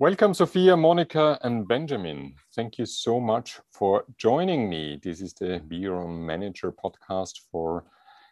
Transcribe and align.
Welcome, 0.00 0.32
Sophia, 0.32 0.76
Monica, 0.76 1.40
and 1.42 1.66
Benjamin. 1.66 2.36
Thank 2.54 2.78
you 2.78 2.86
so 2.86 3.18
much 3.18 3.58
for 3.72 4.04
joining 4.16 4.70
me. 4.70 5.00
This 5.02 5.20
is 5.20 5.34
the 5.34 5.60
Be 5.66 5.78
Your 5.78 5.96
Own 5.96 6.24
Manager 6.24 6.70
podcast 6.70 7.40
for 7.50 7.84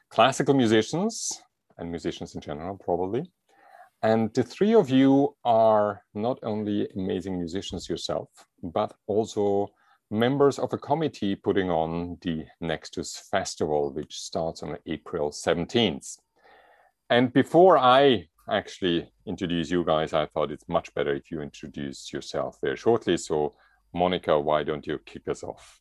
classical 0.08 0.54
musicians 0.54 1.42
and 1.76 1.90
musicians 1.90 2.36
in 2.36 2.40
general, 2.40 2.76
probably. 2.76 3.32
And 4.04 4.32
the 4.32 4.44
three 4.44 4.76
of 4.76 4.90
you 4.90 5.34
are 5.44 6.02
not 6.14 6.38
only 6.44 6.88
amazing 6.94 7.36
musicians 7.36 7.88
yourself, 7.88 8.28
but 8.62 8.94
also 9.08 9.66
members 10.08 10.60
of 10.60 10.72
a 10.72 10.78
committee 10.78 11.34
putting 11.34 11.68
on 11.68 12.16
the 12.20 12.44
Nexus 12.60 13.26
Festival, 13.28 13.92
which 13.92 14.16
starts 14.20 14.62
on 14.62 14.78
April 14.86 15.32
17th. 15.32 16.16
And 17.10 17.32
before 17.32 17.76
I 17.76 18.28
actually 18.50 19.08
introduce 19.26 19.70
you 19.70 19.84
guys, 19.84 20.12
I 20.12 20.26
thought 20.26 20.52
it's 20.52 20.68
much 20.68 20.94
better 20.94 21.14
if 21.14 21.30
you 21.30 21.40
introduce 21.40 22.12
yourself 22.12 22.58
very 22.62 22.76
shortly. 22.76 23.16
So, 23.16 23.54
Monica, 23.92 24.38
why 24.38 24.62
don't 24.62 24.86
you 24.86 24.98
kick 25.04 25.28
us 25.28 25.42
off? 25.42 25.80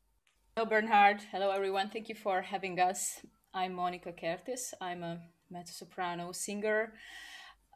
Hello, 0.55 0.67
Bernhard. 0.69 1.21
Hello, 1.31 1.51
everyone. 1.51 1.89
Thank 1.89 2.09
you 2.09 2.15
for 2.15 2.41
having 2.41 2.79
us. 2.79 3.21
I'm 3.53 3.73
Monica 3.73 4.11
Kertész. 4.11 4.73
I'm 4.81 5.03
a 5.03 5.19
mezzo 5.49 5.73
soprano 5.73 6.31
singer 6.31 6.93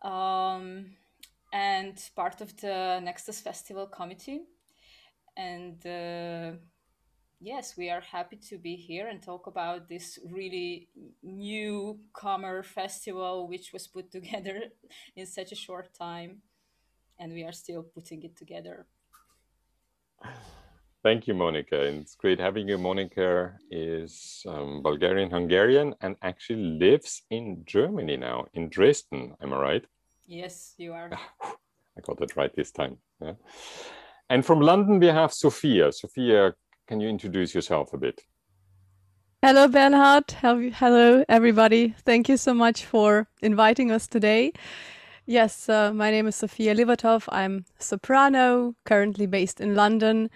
um, 0.02 0.86
and 1.54 1.98
part 2.16 2.42
of 2.42 2.56
the 2.62 3.00
Nexus 3.04 3.42
Festival 3.42 3.88
committee. 3.88 4.42
And 5.38 5.86
uh, 5.86 6.58
yes, 7.40 7.76
we 7.78 7.90
are 7.90 8.02
happy 8.02 8.36
to 8.36 8.58
be 8.58 8.76
here 8.76 9.08
and 9.08 9.22
talk 9.22 9.48
about 9.48 9.88
this 9.88 10.20
really 10.30 10.90
newcomer 11.24 12.64
festival, 12.64 13.48
which 13.48 13.72
was 13.74 13.88
put 13.88 14.12
together 14.18 14.64
in 15.16 15.26
such 15.26 15.52
a 15.52 15.56
short 15.56 15.90
time. 15.98 16.42
And 17.20 17.34
we 17.34 17.44
are 17.44 17.52
still 17.52 17.84
putting 17.84 18.24
it 18.24 18.38
together. 18.38 18.86
Thank 21.04 21.28
you, 21.28 21.34
Monica. 21.34 21.86
And 21.86 22.02
it's 22.02 22.16
great 22.16 22.40
having 22.40 22.68
you. 22.68 22.78
Monica 22.78 23.54
is 23.72 24.44
um, 24.48 24.82
Bulgarian 24.84 25.30
Hungarian 25.30 25.96
and 26.02 26.16
actually 26.22 26.64
lives 26.64 27.24
in 27.30 27.64
Germany 27.66 28.18
now, 28.18 28.48
in 28.54 28.70
Dresden. 28.70 29.36
Am 29.42 29.54
I 29.54 29.58
right? 29.58 29.86
Yes, 30.28 30.76
you 30.78 30.94
are. 30.94 31.10
I 31.98 32.02
got 32.02 32.22
it 32.22 32.36
right 32.36 32.54
this 32.56 32.72
time. 32.72 32.98
Yeah. 33.22 33.34
And 34.30 34.46
from 34.46 34.60
London, 34.60 35.00
we 35.00 35.08
have 35.08 35.34
Sophia. 35.34 35.92
Sophia, 35.92 36.54
can 36.90 37.00
you 37.00 37.08
introduce 37.08 37.54
yourself 37.54 37.94
a 37.94 37.98
bit? 37.98 38.26
Hello, 39.44 39.68
Bernhard. 39.68 40.32
Hello, 40.32 41.24
everybody. 41.30 41.96
Thank 42.04 42.28
you 42.28 42.36
so 42.36 42.54
much 42.54 42.84
for 42.84 43.28
inviting 43.44 43.92
us 43.92 44.08
today. 44.08 44.54
Yes, 45.28 45.70
uh, 45.70 45.94
my 45.94 46.10
name 46.10 46.26
is 46.26 46.36
Sophia 46.36 46.74
Livatov. 46.74 47.26
I'm 47.30 47.66
soprano, 47.78 48.74
currently 48.86 49.28
based 49.28 49.62
in 49.62 49.76
London 49.76 50.32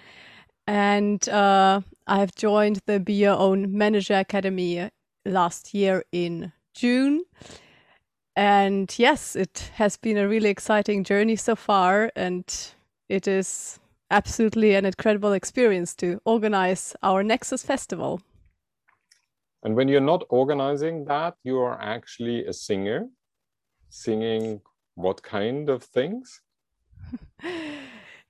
and 0.68 1.28
uh, 1.28 1.82
I 2.06 2.20
have 2.20 2.36
joined 2.36 2.82
the 2.86 3.00
Be 3.00 3.14
Your 3.14 3.36
Own 3.36 3.76
Manager 3.76 4.20
Academy 4.20 4.90
last 5.26 5.74
year 5.74 6.04
in 6.12 6.54
June. 6.76 7.24
And 8.36 8.94
yes, 8.98 9.36
it 9.36 9.72
has 9.76 9.98
been 9.98 10.18
a 10.18 10.28
really 10.28 10.50
exciting 10.50 11.04
journey 11.04 11.36
so 11.36 11.56
far, 11.56 12.12
and 12.16 12.46
it 13.10 13.28
is 13.28 13.80
absolutely 14.14 14.76
an 14.76 14.86
incredible 14.86 15.34
experience 15.34 15.96
to 15.96 16.22
organize 16.26 16.96
our 17.02 17.24
Nexus 17.24 17.64
Festival. 17.64 18.22
And 19.64 19.76
when 19.76 19.88
you're 19.88 20.02
not 20.14 20.24
organizing 20.30 21.06
that, 21.06 21.36
you 21.44 21.60
are 21.60 21.82
actually 21.82 22.46
a 22.46 22.54
singer, 22.54 23.08
singing 23.90 24.62
what 24.96 25.24
kind 25.24 25.70
of 25.70 25.84
things? 25.84 26.42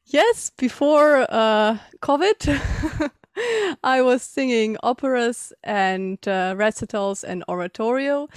Yes, 0.05 0.51
before 0.57 1.25
uh, 1.29 1.77
COVID, 2.01 3.11
I 3.83 4.01
was 4.01 4.21
singing 4.21 4.77
operas 4.83 5.53
and 5.63 6.19
uh, 6.27 6.55
recitals 6.57 7.23
and 7.23 7.43
oratorio. 7.47 8.27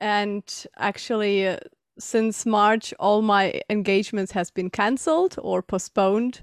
And 0.00 0.44
actually, 0.78 1.48
uh, 1.48 1.58
since 1.98 2.46
March, 2.46 2.94
all 3.00 3.22
my 3.22 3.60
engagements 3.68 4.32
has 4.32 4.50
been 4.52 4.70
cancelled 4.70 5.34
or 5.38 5.60
postponed. 5.60 6.40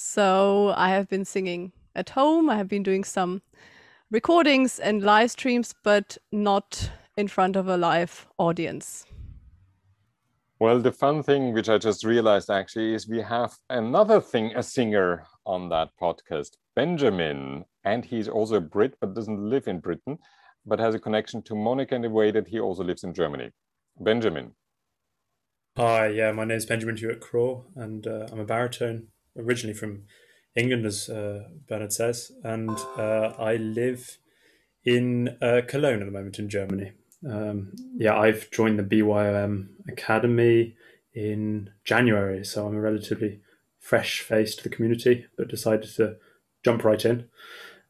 So 0.00 0.74
I 0.76 0.90
have 0.90 1.08
been 1.08 1.24
singing 1.24 1.72
at 1.96 2.10
home. 2.10 2.48
I 2.48 2.54
have 2.54 2.68
been 2.68 2.84
doing 2.84 3.02
some 3.02 3.42
recordings 4.12 4.78
and 4.78 5.02
live 5.02 5.32
streams, 5.32 5.74
but 5.82 6.16
not 6.30 6.92
in 7.16 7.26
front 7.26 7.56
of 7.56 7.66
a 7.66 7.76
live 7.76 8.28
audience. 8.38 9.04
Well, 10.60 10.78
the 10.78 10.92
fun 10.92 11.24
thing, 11.24 11.52
which 11.52 11.68
I 11.68 11.78
just 11.78 12.04
realized 12.04 12.48
actually, 12.48 12.94
is 12.94 13.08
we 13.08 13.20
have 13.22 13.56
another 13.70 14.20
thing, 14.20 14.52
a 14.54 14.62
singer 14.62 15.26
on 15.44 15.68
that 15.70 15.88
podcast, 16.00 16.50
Benjamin. 16.76 17.64
And 17.82 18.04
he's 18.04 18.28
also 18.28 18.58
a 18.58 18.60
Brit, 18.60 18.94
but 19.00 19.14
doesn't 19.14 19.50
live 19.50 19.66
in 19.66 19.80
Britain, 19.80 20.18
but 20.64 20.78
has 20.78 20.94
a 20.94 21.00
connection 21.00 21.42
to 21.42 21.56
Monica 21.56 21.96
in 21.96 22.02
the 22.02 22.10
way 22.10 22.30
that 22.30 22.46
he 22.46 22.60
also 22.60 22.84
lives 22.84 23.02
in 23.02 23.14
Germany. 23.14 23.50
Benjamin. 23.98 24.52
Hi, 25.76 26.06
yeah, 26.06 26.30
my 26.30 26.44
name 26.44 26.56
is 26.56 26.66
Benjamin 26.66 26.96
Hewitt 26.96 27.20
Craw, 27.20 27.64
and 27.74 28.06
uh, 28.06 28.28
I'm 28.30 28.38
a 28.38 28.44
baritone, 28.44 29.08
originally 29.38 29.74
from 29.74 30.04
England, 30.54 30.86
as 30.86 31.08
uh, 31.08 31.44
Bernard 31.68 31.92
says, 31.92 32.32
and 32.42 32.70
uh, 32.96 33.32
I 33.38 33.56
live 33.56 34.18
in 34.84 35.36
uh, 35.40 35.60
Cologne 35.66 36.00
at 36.00 36.06
the 36.06 36.18
moment 36.18 36.38
in 36.38 36.48
Germany. 36.48 36.92
Um, 37.28 37.72
yeah, 37.96 38.16
I've 38.16 38.50
joined 38.50 38.78
the 38.78 38.82
BYOM 38.82 39.68
Academy 39.88 40.76
in 41.14 41.70
January, 41.84 42.44
so 42.44 42.66
I'm 42.66 42.76
a 42.76 42.80
relatively 42.80 43.40
fresh 43.78 44.20
face 44.20 44.54
to 44.56 44.62
the 44.62 44.68
community, 44.68 45.26
but 45.36 45.48
decided 45.48 45.90
to 45.96 46.16
jump 46.64 46.84
right 46.84 47.04
in 47.04 47.28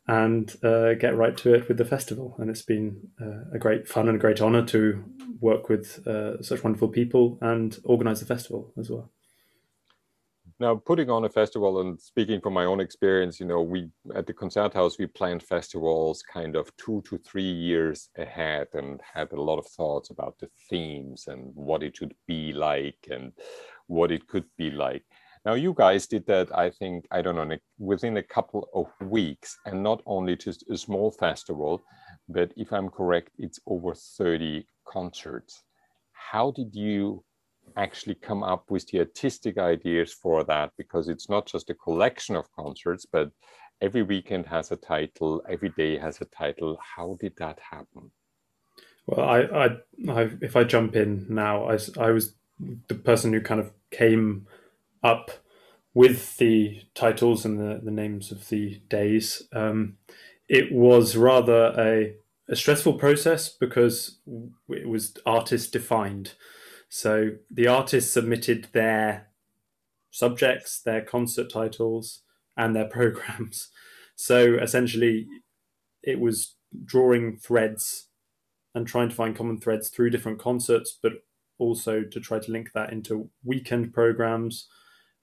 and 0.07 0.57
uh, 0.65 0.95
get 0.95 1.17
right 1.17 1.37
to 1.37 1.55
it 1.55 1.69
with 1.69 1.77
the 1.77 1.85
festival. 1.85 2.35
And 2.39 2.49
it's 2.49 2.63
been 2.63 3.09
uh, 3.21 3.55
a 3.55 3.59
great 3.59 3.87
fun 3.87 4.09
and 4.09 4.17
a 4.17 4.21
great 4.21 4.41
honor 4.41 4.65
to 4.67 5.05
work 5.41 5.69
with 5.69 6.07
uh, 6.07 6.43
such 6.43 6.65
wonderful 6.65 6.89
people 6.89 7.39
and 7.41 7.79
organize 7.85 8.21
the 8.21 8.27
festival 8.27 8.73
as 8.79 8.89
well. 8.91 9.11
Now, 10.61 10.75
putting 10.75 11.09
on 11.09 11.25
a 11.25 11.29
festival 11.29 11.81
and 11.81 12.01
speaking 12.01 12.41
from 12.41 12.53
my 12.53 12.65
own 12.65 12.81
experience, 12.81 13.39
you 13.39 13.47
know, 13.47 13.63
we 13.63 13.91
at 14.17 14.27
the 14.27 14.33
concert 14.33 14.75
house, 14.75 14.99
we 14.99 15.07
planned 15.07 15.45
festivals 15.45 16.21
kind 16.23 16.57
of 16.57 16.77
two 16.77 17.01
to 17.03 17.19
three 17.19 17.53
years 17.53 18.09
ahead 18.19 18.67
and 18.73 19.01
had 19.15 19.31
a 19.33 19.41
lot 19.41 19.59
of 19.59 19.69
thoughts 19.69 20.11
about 20.11 20.37
the 20.41 20.49
themes 20.69 21.29
and 21.29 21.55
what 21.55 21.85
it 21.85 21.97
should 21.97 22.15
be 22.27 22.53
like 22.53 22.99
and 23.09 23.33
what 23.87 24.11
it 24.11 24.27
could 24.27 24.47
be 24.57 24.71
like. 24.71 25.05
Now, 25.45 25.55
you 25.55 25.75
guys 25.75 26.09
did 26.09 26.27
that, 26.27 26.49
I 26.57 26.71
think, 26.71 27.07
I 27.13 27.23
don't 27.23 27.37
know, 27.37 27.57
within 27.79 28.17
a 28.17 28.23
couple 28.23 28.69
of 28.75 28.87
weeks, 29.01 29.57
and 29.65 29.81
not 29.81 30.03
only 30.07 30.35
just 30.35 30.69
a 30.69 30.77
small 30.77 31.13
festival, 31.13 31.85
but 32.29 32.53
if 32.57 32.73
I'm 32.73 32.89
correct, 32.91 33.31
it's 33.39 33.61
over 33.65 33.95
30 33.95 34.67
concerts. 34.85 35.63
How 36.13 36.51
did 36.51 36.75
you 36.75 37.25
actually 37.79 38.17
come 38.17 38.43
up 38.43 38.71
with 38.71 38.87
the 38.89 38.99
artistic 39.01 39.57
ideas 39.59 40.13
for 40.13 40.45
that 40.45 40.73
because 40.77 41.09
it's 41.09 41.29
not 41.29 41.47
just 41.47 41.71
a 41.71 41.75
collection 41.75 42.37
of 42.37 42.53
concerts, 42.53 43.07
but 43.11 43.31
every 43.81 44.03
weekend 44.03 44.47
has 44.47 44.71
a 44.73 44.77
title, 44.77 45.43
every 45.49 45.71
day 45.71 45.97
has 45.99 46.21
a 46.21 46.25
title. 46.27 46.79
How 46.97 47.17
did 47.21 47.35
that 47.39 47.59
happen? 47.71 48.11
Well, 49.07 49.27
I, 49.27 49.41
I, 49.41 49.67
I 50.11 50.31
if 50.43 50.57
I 50.57 50.65
jump 50.65 50.97
in 50.97 51.27
now, 51.29 51.71
I, 51.71 51.79
I 51.99 52.11
was 52.11 52.35
the 52.89 52.95
person 52.95 53.33
who 53.33 53.41
kind 53.41 53.61
of 53.61 53.73
came 53.91 54.47
up 55.03 55.31
with 55.95 56.37
the 56.37 56.83
titles 56.95 57.45
and 57.45 57.59
the, 57.59 57.81
the 57.83 57.91
names 57.91 58.31
of 58.31 58.49
the 58.49 58.81
days. 58.89 59.43
Um, 59.53 59.97
it 60.49 60.73
was 60.73 61.17
rather 61.17 61.73
a, 61.79 62.15
a 62.49 62.57
stressful 62.57 62.95
process 62.95 63.49
because 63.49 64.19
it 64.69 64.89
was 64.89 65.17
artist 65.25 65.73
defined. 65.73 66.35
So 66.89 67.31
the 67.51 67.67
artists 67.67 68.13
submitted 68.13 68.69
their 68.73 69.29
subjects, 70.11 70.81
their 70.81 71.03
concert 71.03 71.51
titles, 71.51 72.23
and 72.57 72.75
their 72.75 72.89
programs. 72.89 73.69
So 74.17 74.55
essentially, 74.55 75.27
it 76.03 76.19
was 76.19 76.57
drawing 76.85 77.37
threads 77.37 78.09
and 78.75 78.87
trying 78.87 79.09
to 79.09 79.15
find 79.15 79.37
common 79.37 79.59
threads 79.59 79.89
through 79.89 80.11
different 80.11 80.39
concerts, 80.39 80.97
but 81.03 81.13
also 81.59 82.03
to 82.03 82.21
try 82.21 82.39
to 82.39 82.53
link 82.53 82.71
that 82.75 82.93
into 82.93 83.31
weekend 83.45 83.93
programs, 83.93 84.69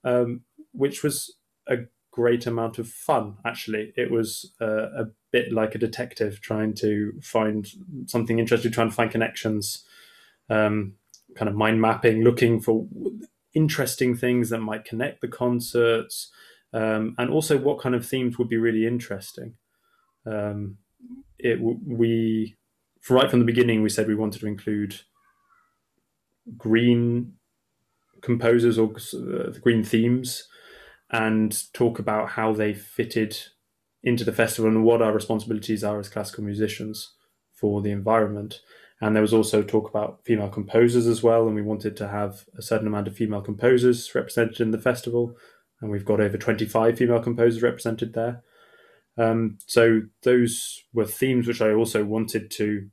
um, 0.04 0.42
which 0.72 1.04
was 1.04 1.36
a 1.68 1.78
great 2.12 2.46
amount 2.46 2.80
of 2.80 2.88
fun. 2.88 3.36
Actually, 3.46 3.94
it 3.96 4.12
was 4.12 4.54
uh, 4.62 4.90
a 4.92 5.06
bit 5.32 5.52
like 5.52 5.76
a 5.76 5.80
detective 5.80 6.42
trying 6.42 6.74
to 6.74 7.14
find 7.22 7.68
something 8.06 8.40
interesting, 8.40 8.72
trying 8.72 8.90
to 8.90 8.96
find 8.96 9.12
connections. 9.12 9.84
Um, 10.50 10.94
kind 11.36 11.50
of 11.50 11.56
mind 11.56 11.82
mapping, 11.82 12.24
looking 12.24 12.62
for 12.62 12.88
interesting 13.54 14.16
things 14.16 14.50
that 14.50 14.60
might 14.60 14.86
connect 14.86 15.22
the 15.22 15.28
concerts, 15.28 16.32
um, 16.74 17.16
and 17.18 17.30
also 17.30 17.58
what 17.58 17.80
kind 17.80 17.96
of 17.96 18.06
themes 18.06 18.38
would 18.38 18.50
be 18.50 18.58
really 18.58 18.86
interesting. 18.86 19.56
Um, 20.26 20.78
it 21.38 21.60
we 21.62 22.56
right 23.10 23.30
from 23.30 23.40
the 23.40 23.46
beginning 23.46 23.84
we 23.84 23.90
said 23.90 24.08
we 24.08 24.16
wanted 24.16 24.40
to 24.40 24.48
include 24.48 25.02
green 26.58 27.34
composers 28.22 28.80
or 28.80 28.92
uh, 29.14 29.52
green 29.62 29.84
themes 29.84 30.48
and 31.12 31.72
talk 31.74 32.00
about 32.00 32.30
how 32.30 32.52
they 32.54 32.74
fitted 32.74 33.38
into 34.04 34.24
the 34.24 34.34
festival 34.34 34.70
and 34.70 34.84
what 34.84 35.02
our 35.02 35.14
responsibilities 35.14 35.84
are 35.84 36.00
as 36.00 36.10
classical 36.10 36.44
musicians 36.44 37.14
for 37.54 37.82
the 37.82 37.92
environment. 37.92 38.62
And 39.02 39.16
there 39.16 39.22
was 39.22 39.34
also 39.34 39.62
talk 39.62 39.90
about 39.90 40.24
female 40.24 40.50
composers 40.50 41.06
as 41.06 41.22
well, 41.22 41.46
and 41.46 41.56
we 41.56 41.62
wanted 41.62 41.98
to 41.98 42.08
have 42.08 42.46
a 42.58 42.62
certain 42.62 42.88
amount 42.88 43.08
of 43.08 43.16
female 43.16 43.42
composers 43.42 44.14
represented 44.16 44.62
in 44.62 44.72
the 44.72 44.80
festival, 44.80 45.36
and 45.82 45.92
we've 45.92 46.06
got 46.06 46.22
over 46.22 46.38
25 46.38 46.98
female 46.98 47.22
composers 47.22 47.62
represented 47.62 48.14
there. 48.14 48.42
Um, 49.18 49.58
so 49.66 50.02
those 50.24 50.84
were 50.94 51.06
themes 51.06 51.48
which 51.48 51.62
I 51.62 51.74
also 51.74 52.04
wanted 52.04 52.52
to 52.52 52.90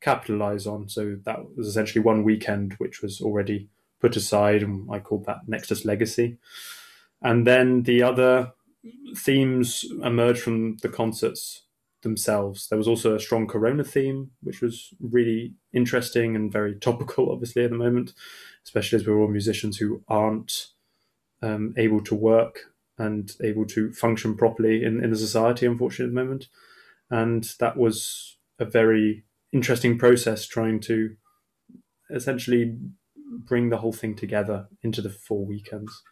capitalize 0.00 0.66
on. 0.66 0.88
So 0.88 1.16
that 1.24 1.38
was 1.56 1.66
essentially 1.66 2.02
one 2.02 2.22
weekend 2.22 2.74
which 2.78 3.02
was 3.02 3.20
already 3.20 3.68
put 4.00 4.16
aside, 4.16 4.62
and 4.62 4.88
I 4.90 4.98
called 4.98 5.24
that 5.26 5.48
Nexus 5.48 5.84
Legacy. 5.84 6.38
And 7.22 7.46
then 7.46 7.82
the 7.82 8.02
other 8.02 8.52
themes 9.16 9.84
emerged 10.02 10.42
from 10.42 10.76
the 10.78 10.88
concerts 10.88 11.62
themselves. 12.06 12.68
There 12.68 12.78
was 12.78 12.88
also 12.88 13.14
a 13.14 13.20
strong 13.20 13.46
Corona 13.46 13.84
theme, 13.84 14.30
which 14.42 14.60
was 14.60 14.94
really 15.00 15.54
interesting 15.72 16.36
and 16.36 16.52
very 16.52 16.74
topical, 16.74 17.30
obviously, 17.32 17.64
at 17.64 17.70
the 17.70 17.76
moment, 17.76 18.12
especially 18.64 18.96
as 18.96 19.06
we're 19.06 19.18
all 19.18 19.28
musicians 19.28 19.78
who 19.78 20.02
aren't 20.08 20.68
um, 21.42 21.74
able 21.76 22.02
to 22.04 22.14
work 22.14 22.60
and 22.98 23.32
able 23.42 23.66
to 23.66 23.92
function 23.92 24.36
properly 24.36 24.82
in, 24.82 25.02
in 25.02 25.10
the 25.10 25.16
society, 25.16 25.66
unfortunately, 25.66 26.06
at 26.06 26.14
the 26.14 26.24
moment. 26.24 26.48
And 27.10 27.48
that 27.60 27.76
was 27.76 28.38
a 28.58 28.64
very 28.64 29.24
interesting 29.52 29.98
process 29.98 30.46
trying 30.46 30.80
to 30.80 31.16
essentially 32.10 32.76
bring 33.44 33.70
the 33.70 33.78
whole 33.78 33.92
thing 33.92 34.14
together 34.14 34.68
into 34.82 35.02
the 35.02 35.10
four 35.10 35.44
weekends. 35.44 36.02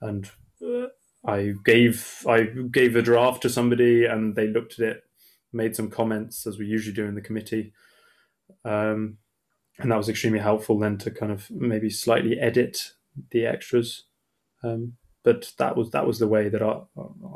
And 0.00 0.30
uh, 0.64 0.86
I 1.24 1.52
gave 1.64 2.24
I 2.26 2.48
gave 2.70 2.96
a 2.96 3.02
draft 3.02 3.42
to 3.42 3.50
somebody, 3.50 4.06
and 4.06 4.34
they 4.34 4.46
looked 4.46 4.78
at 4.80 4.88
it, 4.88 5.02
made 5.52 5.76
some 5.76 5.90
comments 5.90 6.46
as 6.46 6.58
we 6.58 6.66
usually 6.66 6.94
do 6.94 7.06
in 7.06 7.14
the 7.14 7.20
committee, 7.20 7.72
um, 8.64 9.18
and 9.78 9.90
that 9.90 9.96
was 9.96 10.08
extremely 10.08 10.38
helpful. 10.38 10.78
Then 10.78 10.98
to 10.98 11.10
kind 11.10 11.32
of 11.32 11.50
maybe 11.50 11.90
slightly 11.90 12.38
edit 12.38 12.92
the 13.30 13.46
extras, 13.46 14.04
um, 14.62 14.94
but 15.24 15.52
that 15.58 15.76
was 15.76 15.90
that 15.90 16.06
was 16.06 16.18
the 16.18 16.28
way 16.28 16.48
that 16.48 16.62
I 16.62 16.80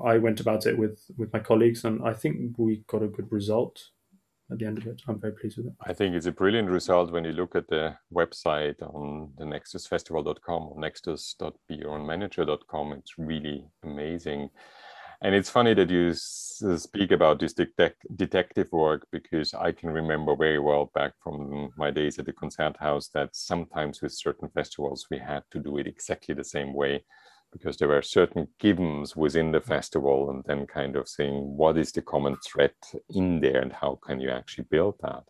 I 0.04 0.18
went 0.18 0.40
about 0.40 0.66
it 0.66 0.78
with 0.78 1.04
with 1.16 1.32
my 1.32 1.40
colleagues, 1.40 1.84
and 1.84 2.02
I 2.04 2.12
think 2.12 2.58
we 2.58 2.84
got 2.86 3.02
a 3.02 3.08
good 3.08 3.30
result 3.30 3.90
at 4.50 4.58
the 4.58 4.66
end 4.66 4.78
of 4.78 4.86
it. 4.86 5.02
I'm 5.08 5.20
very 5.20 5.34
pleased 5.34 5.56
with 5.56 5.66
it. 5.66 5.72
I 5.80 5.92
think 5.92 6.14
it's 6.14 6.26
a 6.26 6.32
brilliant 6.32 6.70
result 6.70 7.12
when 7.12 7.24
you 7.24 7.32
look 7.32 7.56
at 7.56 7.68
the 7.68 7.96
website 8.12 8.82
on 8.82 9.30
the 9.38 9.44
nexusfestival.com 9.44 10.62
or 10.62 10.80
nexus.beyourmanager.com. 10.80 12.92
It's 12.92 13.18
really 13.18 13.64
amazing. 13.82 14.50
And 15.24 15.34
it's 15.34 15.48
funny 15.48 15.72
that 15.72 15.88
you 15.88 16.10
uh, 16.10 16.76
speak 16.76 17.10
about 17.10 17.40
this 17.40 17.54
detective 17.54 18.70
work 18.72 19.06
because 19.10 19.54
I 19.54 19.72
can 19.72 19.88
remember 19.88 20.36
very 20.36 20.58
well 20.58 20.90
back 20.94 21.14
from 21.22 21.72
my 21.78 21.90
days 21.90 22.18
at 22.18 22.26
the 22.26 22.34
concert 22.34 22.76
house 22.78 23.08
that 23.14 23.34
sometimes 23.34 24.02
with 24.02 24.12
certain 24.12 24.50
festivals 24.50 25.06
we 25.10 25.16
had 25.16 25.42
to 25.52 25.60
do 25.60 25.78
it 25.78 25.86
exactly 25.86 26.34
the 26.34 26.44
same 26.44 26.74
way 26.74 27.06
because 27.50 27.78
there 27.78 27.88
were 27.88 28.02
certain 28.02 28.48
givens 28.58 29.16
within 29.16 29.50
the 29.50 29.62
festival 29.62 30.28
and 30.28 30.44
then 30.44 30.66
kind 30.66 30.94
of 30.94 31.08
saying 31.08 31.56
what 31.56 31.78
is 31.78 31.90
the 31.92 32.02
common 32.02 32.36
thread 32.46 32.74
in 33.08 33.40
there 33.40 33.62
and 33.62 33.72
how 33.72 33.98
can 34.06 34.20
you 34.20 34.28
actually 34.28 34.66
build 34.70 34.96
that? 35.00 35.22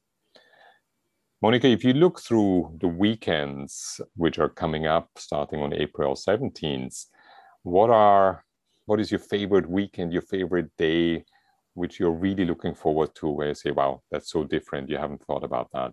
Monica 1.40 1.68
if 1.68 1.84
you 1.84 1.92
look 1.92 2.18
through 2.18 2.76
the 2.80 2.88
weekends 2.88 4.00
which 4.16 4.40
are 4.40 4.48
coming 4.48 4.86
up 4.88 5.10
starting 5.16 5.60
on 5.60 5.72
april 5.72 6.14
17th 6.16 7.06
what 7.62 7.90
are 7.90 8.44
what 8.86 9.00
is 9.00 9.10
your 9.10 9.20
favorite 9.20 9.68
weekend 9.68 10.12
your 10.12 10.22
favorite 10.22 10.70
day 10.76 11.24
which 11.74 11.98
you're 11.98 12.12
really 12.12 12.44
looking 12.44 12.74
forward 12.74 13.14
to 13.14 13.28
where 13.28 13.48
you 13.48 13.54
say 13.54 13.70
wow 13.70 14.00
that's 14.10 14.30
so 14.30 14.44
different 14.44 14.88
you 14.88 14.96
haven't 14.96 15.22
thought 15.24 15.44
about 15.44 15.68
that 15.72 15.92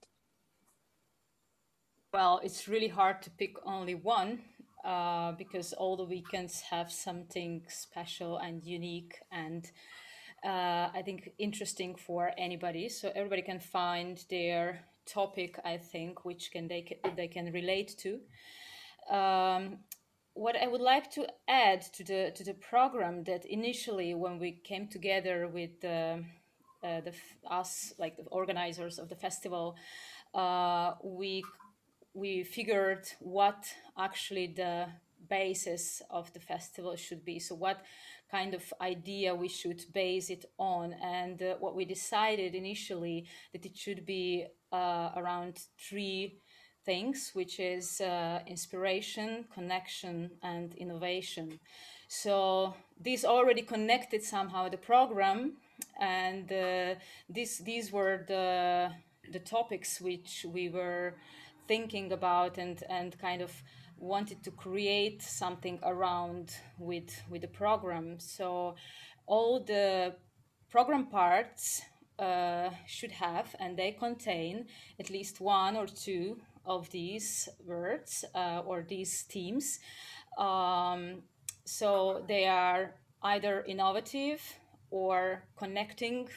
well 2.14 2.40
it's 2.44 2.68
really 2.68 2.88
hard 2.88 3.22
to 3.22 3.30
pick 3.32 3.56
only 3.66 3.96
one 3.96 4.40
uh, 4.84 5.32
because 5.34 5.74
all 5.74 5.96
the 5.96 6.04
weekends 6.04 6.62
have 6.62 6.92
something 6.92 7.64
special 7.68 8.38
and 8.38 8.64
unique 8.64 9.20
and 9.32 9.72
uh, 10.44 10.90
I 10.94 11.04
think 11.06 11.32
interesting 11.38 11.96
for 11.96 12.32
anybody. 12.38 12.90
So 12.90 13.12
everybody 13.16 13.42
can 13.42 13.60
find 13.60 14.24
their 14.30 14.84
topic, 15.06 15.60
I 15.64 15.78
think, 15.78 16.26
which 16.26 16.52
can 16.52 16.68
they 16.68 16.82
can, 16.82 17.16
they 17.16 17.28
can 17.28 17.52
relate 17.52 17.96
to. 18.00 18.20
Um, 19.16 19.80
what 20.34 20.56
I 20.56 20.68
would 20.68 20.82
like 20.82 21.12
to 21.12 21.28
add 21.48 21.82
to 21.94 22.04
the 22.04 22.32
to 22.36 22.44
the 22.44 22.54
program 22.54 23.24
that 23.26 23.46
initially 23.46 24.14
when 24.14 24.40
we 24.40 24.52
came 24.64 24.88
together 24.88 25.48
with 25.48 25.84
uh, 25.84 26.18
uh, 26.84 27.02
the 27.02 27.14
us 27.50 27.94
like 27.98 28.18
the 28.18 28.24
organizers 28.32 28.98
of 28.98 29.10
the 29.10 29.16
festival, 29.16 29.76
uh, 30.34 30.94
we 31.04 31.44
we 32.14 32.44
figured 32.44 33.08
what 33.20 33.66
actually 33.98 34.48
the 34.48 34.88
basis 35.30 36.02
of 36.10 36.32
the 36.34 36.40
festival 36.40 36.96
should 36.96 37.24
be. 37.24 37.40
So, 37.40 37.56
what 37.56 37.84
kind 38.30 38.54
of 38.54 38.74
idea 38.82 39.36
we 39.36 39.50
should 39.50 39.84
base 39.94 40.30
it 40.30 40.46
on, 40.58 40.94
and 40.94 41.42
uh, 41.42 41.56
what 41.60 41.76
we 41.76 41.86
decided 41.86 42.56
initially 42.56 43.28
that 43.54 43.66
it 43.66 43.78
should 43.78 44.06
be 44.06 44.48
uh, 44.72 45.10
around 45.16 45.60
three 45.78 46.40
things, 46.86 47.32
which 47.34 47.60
is 47.60 48.02
uh, 48.02 48.40
inspiration, 48.48 49.46
connection, 49.54 50.32
and 50.44 50.74
innovation. 50.76 51.60
So, 52.08 52.74
these 53.00 53.24
already 53.24 53.62
connected 53.62 54.24
somehow 54.24 54.70
the 54.70 54.78
program, 54.78 55.54
and 56.00 56.52
uh, 56.52 56.96
these 57.30 57.60
these 57.60 57.92
were 57.92 58.26
the 58.28 58.92
the 59.32 59.40
topics 59.40 60.02
which 60.02 60.46
we 60.52 60.70
were 60.70 61.16
thinking 61.68 62.12
about 62.12 62.58
and 62.58 62.84
and 62.90 63.18
kind 63.20 63.42
of 63.42 63.52
wanted 63.98 64.44
to 64.44 64.52
create 64.52 65.22
something 65.22 65.80
around 65.84 66.56
with 66.80 67.22
with 67.30 67.42
the 67.42 67.48
program 67.48 68.20
so 68.20 68.76
all 69.28 69.64
the 69.64 70.16
program 70.70 71.06
parts 71.06 71.82
uh, 72.20 72.70
should 72.88 73.12
have 73.12 73.56
and 73.60 73.78
they 73.78 73.92
contain 73.92 74.66
at 75.00 75.10
least 75.10 75.40
one 75.40 75.76
or 75.76 75.88
two 75.88 76.38
of 76.66 76.90
these 76.92 77.50
words 77.66 78.26
uh, 78.36 78.62
or 78.66 78.84
these 78.88 79.24
themes 79.24 79.80
um, 80.38 81.24
so 81.66 82.24
they 82.28 82.46
are 82.48 82.96
either 83.24 83.64
innovative 83.68 84.42
or 84.90 85.44
connecting 85.56 86.28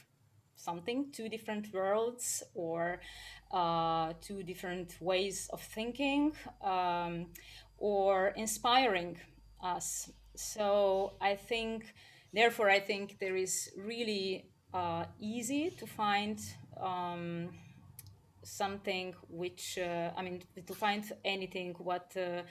something 0.56 1.10
two 1.12 1.28
different 1.28 1.72
worlds 1.72 2.42
or 2.54 3.00
uh, 3.52 4.12
two 4.20 4.42
different 4.42 4.96
ways 5.00 5.48
of 5.52 5.60
thinking 5.60 6.32
um, 6.62 7.26
or 7.78 8.28
inspiring 8.36 9.18
us. 9.62 10.10
So 10.36 11.14
I 11.20 11.36
think, 11.36 11.94
therefore, 12.32 12.70
I 12.70 12.80
think 12.80 13.18
there 13.20 13.36
is 13.36 13.70
really 13.76 14.50
uh, 14.72 15.04
easy 15.20 15.70
to 15.70 15.86
find 15.86 16.40
um, 16.80 17.50
something 18.44 19.14
which, 19.28 19.78
uh, 19.78 20.10
I 20.16 20.22
mean, 20.22 20.42
to 20.66 20.74
find 20.74 21.04
anything 21.24 21.74
what 21.78 22.14
uh, 22.16 22.42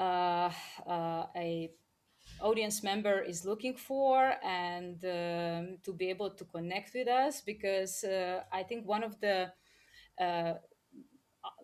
uh, 0.00 0.50
uh, 0.86 1.26
a 1.36 1.70
audience 2.40 2.82
member 2.82 3.20
is 3.20 3.44
looking 3.44 3.76
for 3.76 4.34
and 4.44 5.04
um, 5.04 5.78
to 5.84 5.92
be 5.92 6.08
able 6.08 6.30
to 6.30 6.44
connect 6.44 6.94
with 6.94 7.08
us 7.08 7.40
because 7.40 8.04
I 8.52 8.62
think 8.62 8.86
one 8.86 9.04
of 9.04 9.20
the 9.20 9.52
uh, 10.20 10.54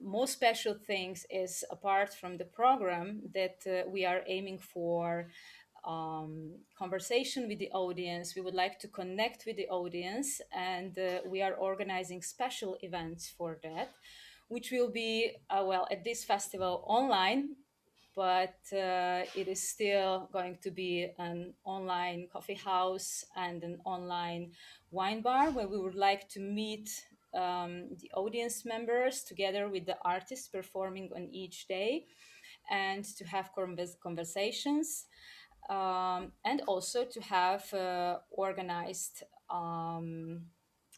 most 0.02 0.33
special 0.33 0.75
things 0.75 1.26
is 1.31 1.64
apart 1.71 2.12
from 2.14 2.37
the 2.37 2.45
program 2.45 3.23
that 3.35 3.59
uh, 3.67 3.88
we 3.88 4.05
are 4.05 4.23
aiming 4.26 4.59
for 4.59 5.28
um, 5.88 6.50
conversation 6.78 7.49
with 7.49 7.59
the 7.59 7.71
audience. 7.71 8.37
We 8.37 8.42
would 8.42 8.54
like 8.54 8.78
to 8.80 8.88
connect 8.88 9.45
with 9.47 9.57
the 9.57 9.68
audience, 9.68 10.40
and 10.52 10.97
uh, 10.99 11.21
we 11.26 11.40
are 11.42 11.54
organizing 11.54 12.23
special 12.23 12.76
events 12.83 13.33
for 13.37 13.59
that, 13.62 13.90
which 14.49 14.71
will 14.71 14.90
be, 14.90 15.33
uh, 15.49 15.64
well, 15.64 15.88
at 15.90 16.04
this 16.04 16.25
festival 16.25 16.85
online, 16.87 17.57
but 18.14 18.59
uh, 18.73 19.23
it 19.35 19.49
is 19.49 19.66
still 19.66 20.28
going 20.33 20.59
to 20.62 20.71
be 20.71 21.09
an 21.18 21.54
online 21.64 22.28
coffee 22.30 22.61
house 22.73 23.25
and 23.37 23.64
an 23.64 23.78
online 23.85 24.50
wine 24.90 25.23
bar 25.23 25.50
where 25.50 25.68
we 25.68 25.78
would 25.78 25.95
like 25.95 26.28
to 26.28 26.40
meet 26.40 26.90
um, 27.35 27.88
the 28.00 28.11
audience 28.14 28.64
members 28.64 29.23
together 29.23 29.68
with 29.68 29.87
the 29.87 29.97
artists 30.02 30.49
performing 30.49 31.11
on 31.14 31.28
each 31.30 31.68
day 31.68 32.07
and 32.71 33.04
to 33.04 33.25
have 33.25 33.50
conversations 34.02 35.07
um, 35.68 36.32
and 36.44 36.62
also 36.66 37.04
to 37.04 37.20
have 37.20 37.72
uh, 37.75 38.18
organized 38.30 39.25
um, 39.50 40.42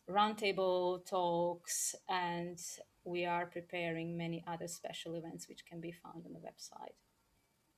roundtable 0.08 1.04
talks 1.06 1.94
and 2.08 2.58
we 3.04 3.24
are 3.24 3.46
preparing 3.46 4.16
many 4.16 4.44
other 4.46 4.68
special 4.68 5.14
events 5.14 5.48
which 5.48 5.64
can 5.64 5.80
be 5.80 5.92
found 5.92 6.24
on 6.26 6.32
the 6.32 6.38
website 6.38 6.96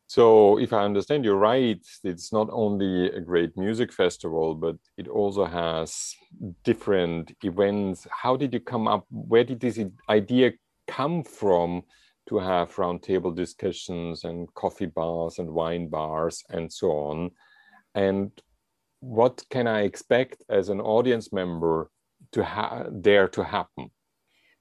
So, 0.08 0.58
if 0.58 0.72
I 0.74 0.84
understand 0.84 1.24
you 1.24 1.32
right, 1.32 1.80
it's 2.04 2.32
not 2.32 2.48
only 2.52 3.06
a 3.06 3.20
great 3.20 3.56
music 3.56 3.90
festival, 3.92 4.54
but 4.54 4.76
it 4.98 5.08
also 5.08 5.46
has 5.46 6.14
different 6.64 7.32
events. 7.42 8.06
How 8.10 8.36
did 8.36 8.52
you 8.52 8.60
come 8.60 8.86
up? 8.88 9.06
Where 9.10 9.44
did 9.44 9.60
this 9.60 9.80
idea 10.10 10.52
come 10.86 11.24
from 11.24 11.82
to 12.32 12.38
have 12.38 12.74
roundtable 12.76 13.34
discussions 13.34 14.24
and 14.24 14.52
coffee 14.54 14.86
bars 14.86 15.38
and 15.38 15.50
wine 15.50 15.88
bars 15.88 16.42
and 16.48 16.72
so 16.72 16.88
on? 16.90 17.30
And 17.94 18.30
what 19.00 19.44
can 19.50 19.66
I 19.66 19.82
expect 19.82 20.42
as 20.48 20.70
an 20.70 20.80
audience 20.80 21.32
member 21.32 21.90
to 22.32 22.42
have 22.42 22.86
there 22.90 23.28
to 23.28 23.44
happen? 23.44 23.90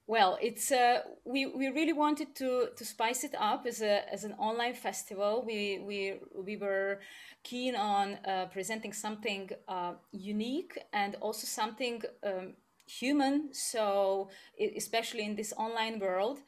Well, 0.06 0.36
it's 0.42 0.70
uh, 0.70 0.98
we 1.24 1.46
we 1.46 1.68
really 1.68 1.94
wanted 1.94 2.34
to 2.36 2.68
to 2.76 2.84
spice 2.84 3.24
it 3.24 3.34
up 3.38 3.66
as 3.66 3.80
a 3.80 4.12
as 4.12 4.24
an 4.24 4.34
online 4.38 4.74
festival. 4.74 5.44
We 5.46 5.78
we 5.88 6.20
we 6.48 6.56
were 6.56 7.00
keen 7.42 7.74
on 7.76 8.18
uh, 8.26 8.46
presenting 8.52 8.92
something 8.92 9.50
uh, 9.68 9.94
unique 10.10 10.74
and 10.92 11.14
also 11.20 11.46
something 11.46 12.02
um, 12.22 12.54
human. 13.00 13.48
So 13.52 14.28
especially 14.76 15.24
in 15.24 15.36
this 15.36 15.52
online 15.56 15.98
world, 16.00 16.38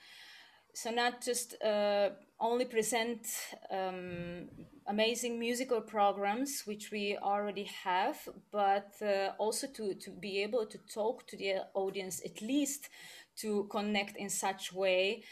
so 0.75 0.91
not 0.91 1.23
just 1.23 1.55
uh, 1.63 2.11
only 2.41 2.65
present 2.65 3.27
um, 3.71 4.49
amazing 4.89 5.39
musical 5.39 5.81
programs 5.81 6.63
which 6.67 6.91
we 6.91 7.17
already 7.23 7.65
have 7.85 8.17
but 8.53 8.93
uh, 9.03 9.31
also 9.39 9.67
to, 9.69 9.95
to 9.95 10.11
be 10.11 10.43
able 10.43 10.67
to 10.67 10.79
talk 10.93 11.27
to 11.27 11.37
the 11.37 11.55
audience 11.75 12.21
at 12.25 12.43
least 12.43 12.89
to 13.37 13.67
connect 13.71 14.17
in 14.17 14.29
such 14.29 14.73
way 14.73 15.23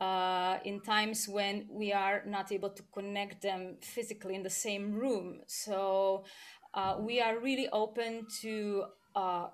uh, 0.00 0.58
in 0.64 0.80
times 0.80 1.28
when 1.28 1.66
we 1.70 1.92
are 1.92 2.22
not 2.26 2.50
able 2.50 2.70
to 2.70 2.82
connect 2.92 3.42
them 3.42 3.76
physically 3.82 4.34
in 4.34 4.42
the 4.42 4.50
same 4.50 4.92
room. 4.92 5.40
So 5.46 6.24
uh, 6.74 6.96
we 6.98 7.20
are 7.20 7.38
really 7.38 7.68
open 7.68 8.26
to 8.40 8.84
uh, 9.14 9.48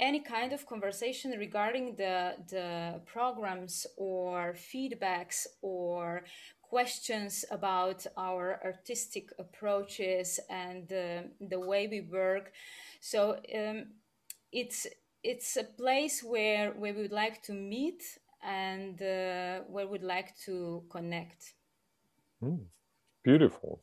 any 0.00 0.20
kind 0.20 0.52
of 0.52 0.66
conversation 0.66 1.32
regarding 1.32 1.96
the 1.96 2.34
the 2.48 3.00
programs 3.06 3.86
or 3.96 4.54
feedbacks 4.54 5.46
or 5.62 6.24
questions 6.62 7.44
about 7.50 8.06
our 8.16 8.60
artistic 8.64 9.30
approaches 9.38 10.40
and 10.50 10.92
uh, 10.92 11.22
the 11.48 11.60
way 11.60 11.86
we 11.86 12.00
work. 12.00 12.52
So 13.00 13.38
um, 13.54 13.86
it's 14.50 14.86
it's 15.22 15.56
a 15.56 15.64
place 15.64 16.22
where 16.22 16.72
where 16.72 16.94
we 16.94 17.02
would 17.02 17.12
like 17.12 17.42
to 17.42 17.52
meet 17.52 18.02
and 18.42 19.00
uh, 19.00 19.60
where 19.68 19.86
we'd 19.86 20.02
like 20.02 20.36
to 20.46 20.84
connect. 20.90 21.54
Mm, 22.42 22.66
beautiful 23.22 23.82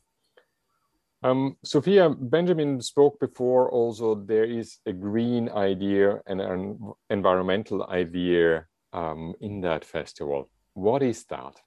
um, 1.23 1.57
Sophia, 1.63 2.09
Benjamin 2.09 2.81
spoke 2.81 3.19
before 3.19 3.69
also 3.69 4.15
there 4.15 4.45
is 4.45 4.79
a 4.85 4.93
green 4.93 5.49
idea 5.49 6.21
and 6.25 6.41
an 6.41 6.79
environmental 7.09 7.85
idea 7.87 8.65
um, 8.93 9.35
in 9.39 9.61
that 9.61 9.85
festival. 9.85 10.49
What 10.73 11.03
is 11.03 11.25
that? 11.25 11.61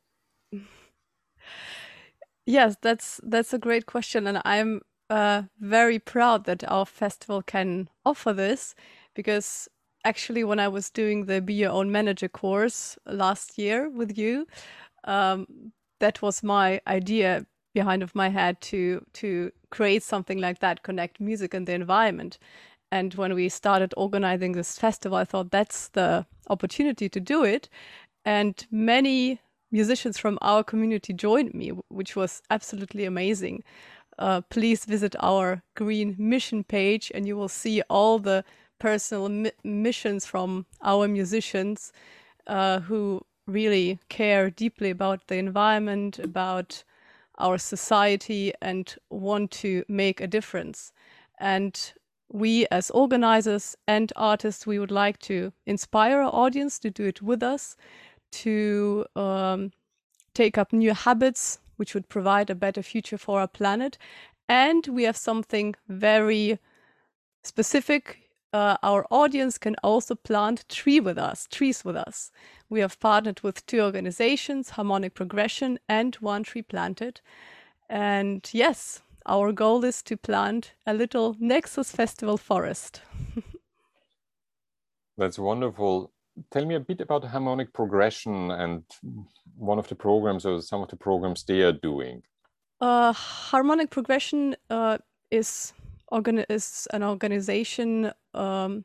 Yes, 2.46 2.76
that's 2.82 3.20
that's 3.22 3.54
a 3.54 3.58
great 3.58 3.86
question, 3.86 4.26
and 4.26 4.40
I'm 4.44 4.82
uh, 5.08 5.42
very 5.60 5.98
proud 5.98 6.44
that 6.44 6.64
our 6.70 6.84
festival 6.84 7.42
can 7.42 7.88
offer 8.04 8.32
this 8.32 8.74
because 9.14 9.68
actually, 10.04 10.44
when 10.44 10.58
I 10.58 10.68
was 10.68 10.90
doing 10.90 11.26
the 11.26 11.40
Be 11.40 11.54
Your 11.54 11.70
Own 11.70 11.90
Manager 11.90 12.28
course 12.28 12.98
last 13.06 13.56
year 13.56 13.88
with 13.88 14.18
you, 14.18 14.46
um, 15.04 15.46
that 16.00 16.20
was 16.20 16.42
my 16.42 16.80
idea 16.86 17.46
behind 17.74 18.02
of 18.02 18.14
my 18.14 18.28
head 18.28 18.60
to 18.60 19.04
to 19.14 19.52
create 19.70 20.02
something 20.02 20.38
like 20.38 20.60
that, 20.60 20.82
connect 20.82 21.20
music 21.20 21.54
and 21.54 21.66
the 21.66 21.74
environment. 21.74 22.38
And 22.90 23.14
when 23.14 23.34
we 23.34 23.48
started 23.48 23.92
organizing 23.96 24.52
this 24.52 24.78
festival, 24.78 25.18
I 25.18 25.24
thought 25.24 25.50
that's 25.50 25.88
the 25.88 26.26
opportunity 26.48 27.08
to 27.08 27.20
do 27.20 27.42
it. 27.42 27.68
And 28.24 28.64
many 28.70 29.40
musicians 29.72 30.16
from 30.18 30.38
our 30.40 30.62
community 30.62 31.12
joined 31.12 31.52
me, 31.54 31.70
which 31.88 32.14
was 32.14 32.40
absolutely 32.50 33.04
amazing. 33.04 33.64
Uh, 34.18 34.40
please 34.42 34.84
visit 34.84 35.16
our 35.18 35.62
Green 35.74 36.14
Mission 36.18 36.62
page, 36.62 37.10
and 37.14 37.26
you 37.26 37.36
will 37.36 37.48
see 37.48 37.82
all 37.90 38.20
the 38.20 38.44
personal 38.78 39.28
mi 39.28 39.50
missions 39.64 40.24
from 40.24 40.66
our 40.82 41.08
musicians 41.08 41.92
uh, 42.46 42.78
who 42.80 43.20
really 43.46 43.98
care 44.08 44.50
deeply 44.50 44.90
about 44.90 45.26
the 45.26 45.36
environment, 45.36 46.18
about 46.20 46.84
our 47.38 47.58
society 47.58 48.52
and 48.62 48.94
want 49.10 49.50
to 49.50 49.84
make 49.88 50.20
a 50.20 50.26
difference. 50.26 50.92
And 51.38 51.92
we, 52.28 52.66
as 52.70 52.90
organizers 52.90 53.76
and 53.86 54.12
artists, 54.16 54.66
we 54.66 54.78
would 54.78 54.90
like 54.90 55.18
to 55.20 55.52
inspire 55.66 56.20
our 56.20 56.34
audience 56.34 56.78
to 56.80 56.90
do 56.90 57.04
it 57.04 57.22
with 57.22 57.42
us, 57.42 57.76
to 58.32 59.04
um, 59.14 59.72
take 60.34 60.58
up 60.58 60.72
new 60.72 60.94
habits, 60.94 61.58
which 61.76 61.94
would 61.94 62.08
provide 62.08 62.50
a 62.50 62.54
better 62.54 62.82
future 62.82 63.18
for 63.18 63.40
our 63.40 63.48
planet. 63.48 63.98
And 64.48 64.86
we 64.86 65.04
have 65.04 65.16
something 65.16 65.74
very 65.88 66.58
specific 67.42 68.23
uh, 68.54 68.76
our 68.84 69.04
audience 69.10 69.58
can 69.58 69.74
also 69.82 70.14
plant 70.14 70.64
tree 70.68 71.00
with 71.00 71.18
us, 71.18 71.48
trees 71.50 71.84
with 71.84 71.96
us. 71.96 72.30
We 72.70 72.78
have 72.80 73.00
partnered 73.00 73.40
with 73.40 73.66
two 73.66 73.80
organizations, 73.80 74.70
Harmonic 74.70 75.14
Progression 75.14 75.80
and 75.88 76.14
One 76.16 76.44
Tree 76.44 76.62
Planted. 76.62 77.20
And 77.90 78.48
yes, 78.52 79.02
our 79.26 79.50
goal 79.50 79.84
is 79.84 80.02
to 80.04 80.16
plant 80.16 80.72
a 80.86 80.94
little 80.94 81.36
Nexus 81.40 81.90
Festival 81.90 82.36
forest. 82.36 83.02
That's 85.18 85.38
wonderful. 85.38 86.12
Tell 86.52 86.64
me 86.64 86.76
a 86.76 86.80
bit 86.80 87.00
about 87.00 87.24
Harmonic 87.24 87.72
Progression 87.72 88.52
and 88.52 88.84
one 89.56 89.80
of 89.80 89.88
the 89.88 89.96
programs 89.96 90.46
or 90.46 90.62
some 90.62 90.80
of 90.80 90.88
the 90.88 90.96
programs 90.96 91.42
they 91.42 91.62
are 91.62 91.72
doing. 91.72 92.22
Uh, 92.80 93.12
Harmonic 93.12 93.90
Progression 93.90 94.54
uh, 94.70 94.98
is 95.32 95.72
is 96.48 96.86
an 96.92 97.02
organization 97.02 98.12
um, 98.34 98.84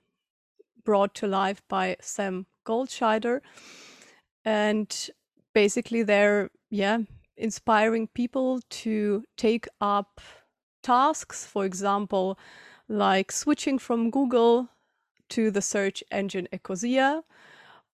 brought 0.83 1.13
to 1.15 1.27
life 1.27 1.61
by 1.67 1.97
Sam 2.01 2.45
Goldscheider, 2.65 3.41
and 4.45 5.09
basically 5.53 6.03
they're 6.03 6.49
yeah 6.69 6.99
inspiring 7.37 8.07
people 8.07 8.59
to 8.69 9.23
take 9.37 9.67
up 9.81 10.21
tasks, 10.83 11.45
for 11.45 11.65
example, 11.65 12.37
like 12.87 13.31
switching 13.31 13.79
from 13.79 14.11
Google 14.11 14.69
to 15.29 15.51
the 15.51 15.61
search 15.61 16.03
engine 16.11 16.47
Ecosia, 16.51 17.21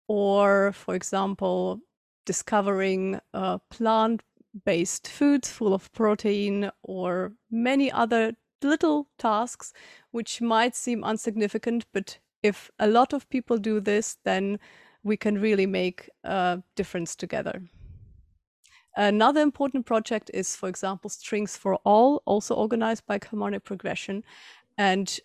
or 0.06 0.72
for 0.72 0.94
example, 0.94 1.80
discovering 2.26 3.18
uh, 3.34 3.58
plant 3.70 4.22
based 4.64 5.08
foods 5.08 5.50
full 5.50 5.72
of 5.74 5.90
protein, 5.92 6.70
or 6.82 7.32
many 7.50 7.90
other 7.90 8.34
little 8.64 9.08
tasks 9.18 9.72
which 10.10 10.40
might 10.40 10.74
seem 10.76 11.04
insignificant, 11.04 11.86
but 11.92 12.18
if 12.42 12.70
a 12.78 12.86
lot 12.88 13.12
of 13.12 13.28
people 13.30 13.58
do 13.58 13.80
this, 13.80 14.18
then 14.24 14.58
we 15.02 15.16
can 15.16 15.40
really 15.40 15.66
make 15.66 16.08
a 16.24 16.62
difference 16.76 17.16
together. 17.16 17.62
Another 18.96 19.40
important 19.40 19.86
project 19.86 20.30
is, 20.34 20.54
for 20.54 20.68
example, 20.68 21.08
Strings 21.08 21.56
for 21.56 21.76
All, 21.84 22.22
also 22.26 22.54
organized 22.54 23.06
by 23.06 23.18
Harmonic 23.30 23.64
Progression. 23.64 24.22
And 24.76 25.18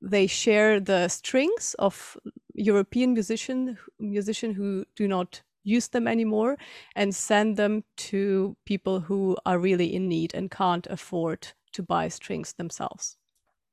they 0.00 0.26
share 0.26 0.80
the 0.80 1.08
strings 1.08 1.76
of 1.78 2.16
European 2.54 3.12
musician 3.12 3.78
musician 4.00 4.52
who 4.52 4.84
do 4.96 5.06
not 5.06 5.42
use 5.62 5.88
them 5.88 6.08
anymore 6.08 6.56
and 6.96 7.14
send 7.14 7.56
them 7.56 7.84
to 7.96 8.56
people 8.64 8.98
who 8.98 9.36
are 9.46 9.60
really 9.60 9.94
in 9.94 10.08
need 10.08 10.34
and 10.34 10.50
can't 10.50 10.88
afford 10.88 11.46
to 11.72 11.82
buy 11.82 12.08
strings 12.08 12.52
themselves. 12.54 13.16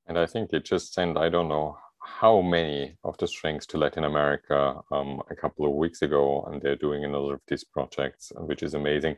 And 0.07 0.17
I 0.17 0.25
think 0.25 0.49
they 0.49 0.59
just 0.59 0.93
sent, 0.93 1.17
I 1.17 1.29
don't 1.29 1.49
know 1.49 1.77
how 2.01 2.41
many 2.41 2.97
of 3.03 3.17
the 3.17 3.27
strings 3.27 3.65
to 3.67 3.77
Latin 3.77 4.03
America 4.03 4.79
um, 4.91 5.21
a 5.29 5.35
couple 5.35 5.65
of 5.65 5.73
weeks 5.73 6.01
ago, 6.01 6.47
and 6.49 6.61
they're 6.61 6.75
doing 6.75 7.03
another 7.03 7.35
of 7.35 7.41
these 7.47 7.63
projects, 7.63 8.31
which 8.35 8.63
is 8.63 8.73
amazing. 8.73 9.17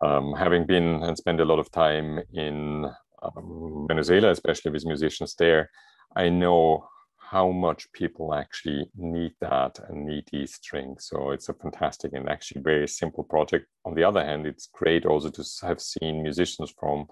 Um, 0.00 0.34
having 0.34 0.66
been 0.66 1.02
and 1.02 1.16
spent 1.16 1.40
a 1.40 1.44
lot 1.44 1.58
of 1.58 1.70
time 1.70 2.20
in 2.32 2.90
um, 3.22 3.86
Venezuela, 3.86 4.30
especially 4.30 4.70
with 4.72 4.86
musicians 4.86 5.34
there, 5.34 5.70
I 6.16 6.28
know 6.28 6.88
how 7.18 7.52
much 7.52 7.92
people 7.92 8.34
actually 8.34 8.90
need 8.96 9.32
that 9.40 9.78
and 9.88 10.04
need 10.04 10.24
these 10.32 10.54
strings. 10.54 11.06
So 11.08 11.30
it's 11.30 11.48
a 11.48 11.54
fantastic 11.54 12.12
and 12.12 12.28
actually 12.28 12.62
very 12.62 12.88
simple 12.88 13.22
project. 13.22 13.66
On 13.84 13.94
the 13.94 14.02
other 14.02 14.24
hand, 14.24 14.46
it's 14.46 14.66
great 14.66 15.06
also 15.06 15.30
to 15.30 15.44
have 15.62 15.80
seen 15.80 16.22
musicians 16.22 16.74
from 16.76 17.06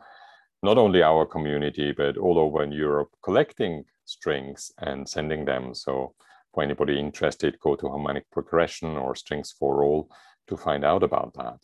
not 0.63 0.79
only 0.79 1.03
our 1.03 1.27
community, 1.27 1.93
but 1.93 2.17
all 2.17 2.39
over 2.39 2.63
in 2.63 2.73
Europe 2.73 3.11
collecting 3.23 3.85
strings 4.05 4.73
and 4.79 5.09
sending 5.09 5.45
them. 5.45 5.75
So 5.75 6.15
for 6.53 6.63
anybody 6.63 6.99
interested, 6.99 7.61
go 7.61 7.77
to 7.77 7.89
Harmonic 7.89 8.31
Progression 8.31 8.97
or 8.97 9.15
Strings 9.15 9.53
for 9.53 9.85
All 9.85 10.11
to 10.49 10.57
find 10.57 10.85
out 10.85 11.03
about 11.03 11.35
that. 11.35 11.59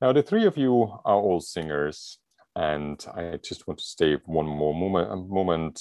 Now, 0.00 0.12
the 0.12 0.22
three 0.22 0.46
of 0.46 0.56
you 0.56 0.82
are 1.04 1.16
all 1.16 1.40
singers, 1.40 2.18
and 2.54 3.04
I 3.14 3.38
just 3.42 3.66
want 3.66 3.78
to 3.78 3.84
stay 3.84 4.18
one 4.26 4.46
more 4.46 4.74
moment, 4.74 5.28
moment 5.28 5.80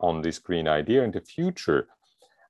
on 0.00 0.22
this 0.22 0.38
green 0.38 0.66
idea 0.66 1.02
in 1.04 1.12
the 1.12 1.20
future. 1.20 1.88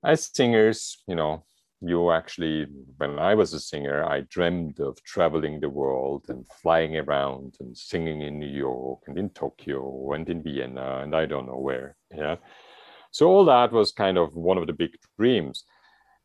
As 0.03 0.31
singers, 0.33 1.03
you 1.07 1.15
know, 1.15 1.45
you 1.81 2.11
actually, 2.11 2.67
when 2.99 3.19
I 3.19 3.35
was 3.35 3.55
a 3.55 3.61
singer, 3.61 4.05
I 4.05 4.21
dreamed 4.29 4.81
of 4.81 5.03
traveling 5.03 5.61
the 5.61 5.71
world 5.71 6.27
and 6.29 6.47
flying 6.63 6.97
around 6.97 7.57
and 7.61 7.77
singing 7.77 8.21
in 8.21 8.39
New 8.39 8.47
York 8.47 9.01
and 9.07 9.19
in 9.19 9.31
Tokyo 9.31 10.13
and 10.13 10.29
in 10.29 10.43
Vienna 10.43 11.01
and 11.03 11.15
I 11.15 11.27
don't 11.27 11.47
know 11.47 11.59
where. 11.59 11.97
Yeah. 12.15 12.37
So 13.13 13.29
all 13.29 13.45
that 13.47 13.73
was 13.73 13.93
kind 13.93 14.19
of 14.19 14.35
one 14.35 14.59
of 14.59 14.67
the 14.67 14.73
big 14.73 14.91
dreams. 15.19 15.65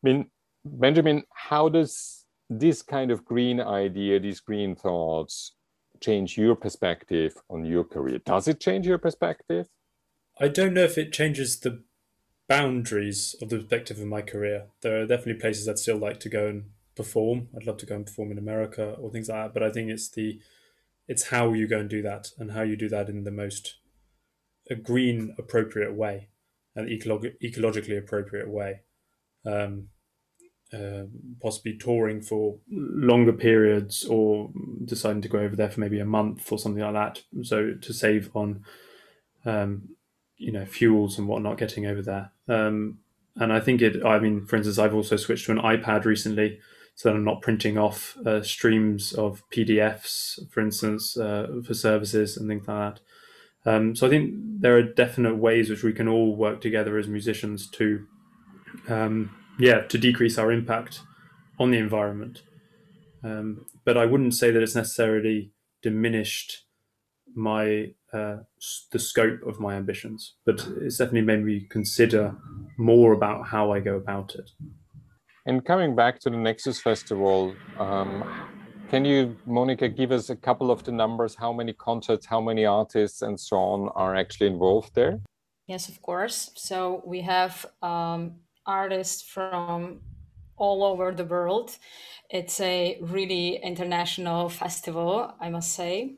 I 0.04 0.08
mean, 0.08 0.30
Benjamin, 0.64 1.24
how 1.32 1.68
does 1.68 2.24
this 2.50 2.82
kind 2.82 3.10
of 3.10 3.24
green 3.24 3.60
idea, 3.60 4.20
these 4.20 4.40
green 4.40 4.76
thoughts, 4.76 5.52
change 6.00 6.36
your 6.36 6.54
perspective 6.54 7.34
on 7.48 7.64
your 7.64 7.84
career? 7.84 8.18
Does 8.18 8.46
it 8.46 8.60
change 8.60 8.86
your 8.86 8.98
perspective? 8.98 9.66
I 10.38 10.48
don't 10.48 10.74
know 10.74 10.84
if 10.84 10.98
it 10.98 11.12
changes 11.12 11.60
the 11.60 11.82
boundaries 12.48 13.34
of 13.42 13.48
the 13.48 13.58
perspective 13.58 13.98
of 13.98 14.06
my 14.06 14.22
career. 14.22 14.66
There 14.82 15.00
are 15.00 15.06
definitely 15.06 15.40
places 15.40 15.68
I'd 15.68 15.78
still 15.78 15.98
like 15.98 16.20
to 16.20 16.28
go 16.28 16.46
and 16.46 16.70
perform. 16.94 17.48
I'd 17.56 17.66
love 17.66 17.76
to 17.78 17.86
go 17.86 17.96
and 17.96 18.06
perform 18.06 18.32
in 18.32 18.38
America 18.38 18.96
or 19.00 19.10
things 19.10 19.28
like 19.28 19.44
that. 19.44 19.54
But 19.54 19.62
I 19.62 19.70
think 19.70 19.90
it's 19.90 20.08
the 20.08 20.40
it's 21.08 21.28
how 21.28 21.52
you 21.52 21.68
go 21.68 21.78
and 21.78 21.88
do 21.88 22.02
that 22.02 22.28
and 22.38 22.52
how 22.52 22.62
you 22.62 22.76
do 22.76 22.88
that 22.88 23.08
in 23.08 23.24
the 23.24 23.30
most 23.30 23.76
a 24.68 24.74
green 24.74 25.34
appropriate 25.38 25.94
way 25.94 26.28
and 26.74 26.88
ecolog- 26.88 27.36
ecologically 27.42 27.96
appropriate 27.96 28.48
way. 28.48 28.80
Um, 29.44 29.88
uh, 30.72 31.04
possibly 31.40 31.76
touring 31.76 32.20
for 32.20 32.58
longer 32.68 33.32
periods 33.32 34.04
or 34.04 34.50
deciding 34.84 35.22
to 35.22 35.28
go 35.28 35.38
over 35.38 35.54
there 35.54 35.70
for 35.70 35.78
maybe 35.78 36.00
a 36.00 36.04
month 36.04 36.50
or 36.50 36.58
something 36.58 36.82
like 36.82 36.92
that. 36.92 37.22
So 37.44 37.74
to 37.74 37.92
save 37.92 38.30
on, 38.34 38.64
um, 39.44 39.90
you 40.36 40.50
know, 40.50 40.66
fuels 40.66 41.18
and 41.18 41.28
whatnot 41.28 41.58
getting 41.58 41.86
over 41.86 42.02
there. 42.02 42.32
Um, 42.48 42.98
and 43.36 43.52
I 43.52 43.60
think 43.60 43.82
it, 43.82 44.04
I 44.04 44.18
mean, 44.18 44.46
for 44.46 44.56
instance, 44.56 44.78
I've 44.78 44.94
also 44.94 45.16
switched 45.16 45.46
to 45.46 45.52
an 45.52 45.58
iPad 45.58 46.04
recently 46.04 46.58
so 46.94 47.08
that 47.08 47.16
I'm 47.16 47.24
not 47.24 47.42
printing 47.42 47.76
off 47.76 48.16
uh, 48.24 48.42
streams 48.42 49.12
of 49.12 49.42
PDFs, 49.52 50.50
for 50.50 50.60
instance, 50.60 51.16
uh, 51.16 51.60
for 51.66 51.74
services 51.74 52.36
and 52.36 52.48
things 52.48 52.66
like 52.66 52.94
that. 52.94 53.00
Um, 53.70 53.94
so 53.94 54.06
I 54.06 54.10
think 54.10 54.32
there 54.60 54.76
are 54.76 54.82
definite 54.82 55.36
ways 55.36 55.68
which 55.68 55.82
we 55.82 55.92
can 55.92 56.08
all 56.08 56.34
work 56.36 56.60
together 56.60 56.96
as 56.96 57.08
musicians 57.08 57.68
to 57.72 58.06
um, 58.88 59.34
yeah, 59.58 59.80
to 59.82 59.98
decrease 59.98 60.38
our 60.38 60.52
impact 60.52 61.00
on 61.58 61.70
the 61.70 61.78
environment. 61.78 62.42
Um, 63.24 63.66
but 63.84 63.96
I 63.96 64.06
wouldn't 64.06 64.34
say 64.34 64.50
that 64.50 64.62
it's 64.62 64.74
necessarily 64.74 65.52
diminished 65.82 66.65
my 67.36 67.92
uh, 68.12 68.38
the 68.92 68.98
scope 68.98 69.40
of 69.46 69.60
my 69.60 69.74
ambitions. 69.74 70.34
But 70.44 70.66
it's 70.80 70.98
definitely 70.98 71.22
made 71.22 71.44
me 71.44 71.66
consider 71.70 72.34
more 72.78 73.12
about 73.12 73.46
how 73.46 73.72
I 73.72 73.80
go 73.80 73.96
about 73.96 74.34
it. 74.34 74.50
And 75.44 75.64
coming 75.64 75.94
back 75.94 76.18
to 76.20 76.30
the 76.30 76.36
Nexus 76.36 76.80
Festival, 76.80 77.54
um, 77.78 78.24
can 78.88 79.04
you, 79.04 79.36
Monica, 79.46 79.88
give 79.88 80.12
us 80.12 80.30
a 80.30 80.36
couple 80.36 80.70
of 80.70 80.82
the 80.84 80.92
numbers? 80.92 81.34
How 81.34 81.52
many 81.52 81.72
concerts, 81.72 82.26
how 82.26 82.40
many 82.40 82.64
artists, 82.64 83.22
and 83.22 83.38
so 83.38 83.56
on 83.56 83.88
are 83.94 84.16
actually 84.16 84.48
involved 84.48 84.94
there? 84.94 85.20
Yes, 85.66 85.88
of 85.88 86.00
course. 86.02 86.50
So 86.54 87.02
we 87.04 87.20
have 87.22 87.66
um, 87.82 88.36
artists 88.66 89.22
from 89.22 90.00
all 90.56 90.84
over 90.84 91.12
the 91.12 91.24
world. 91.24 91.76
It's 92.30 92.60
a 92.60 92.98
really 93.00 93.56
international 93.56 94.48
festival, 94.48 95.34
I 95.40 95.50
must 95.50 95.72
say. 95.72 96.16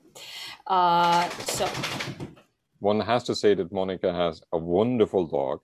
Uh, 0.66 1.28
so, 1.28 1.68
one 2.78 3.00
has 3.00 3.24
to 3.24 3.34
say 3.34 3.54
that 3.54 3.72
Monica 3.72 4.12
has 4.12 4.42
a 4.52 4.58
wonderful 4.58 5.26
dog, 5.26 5.60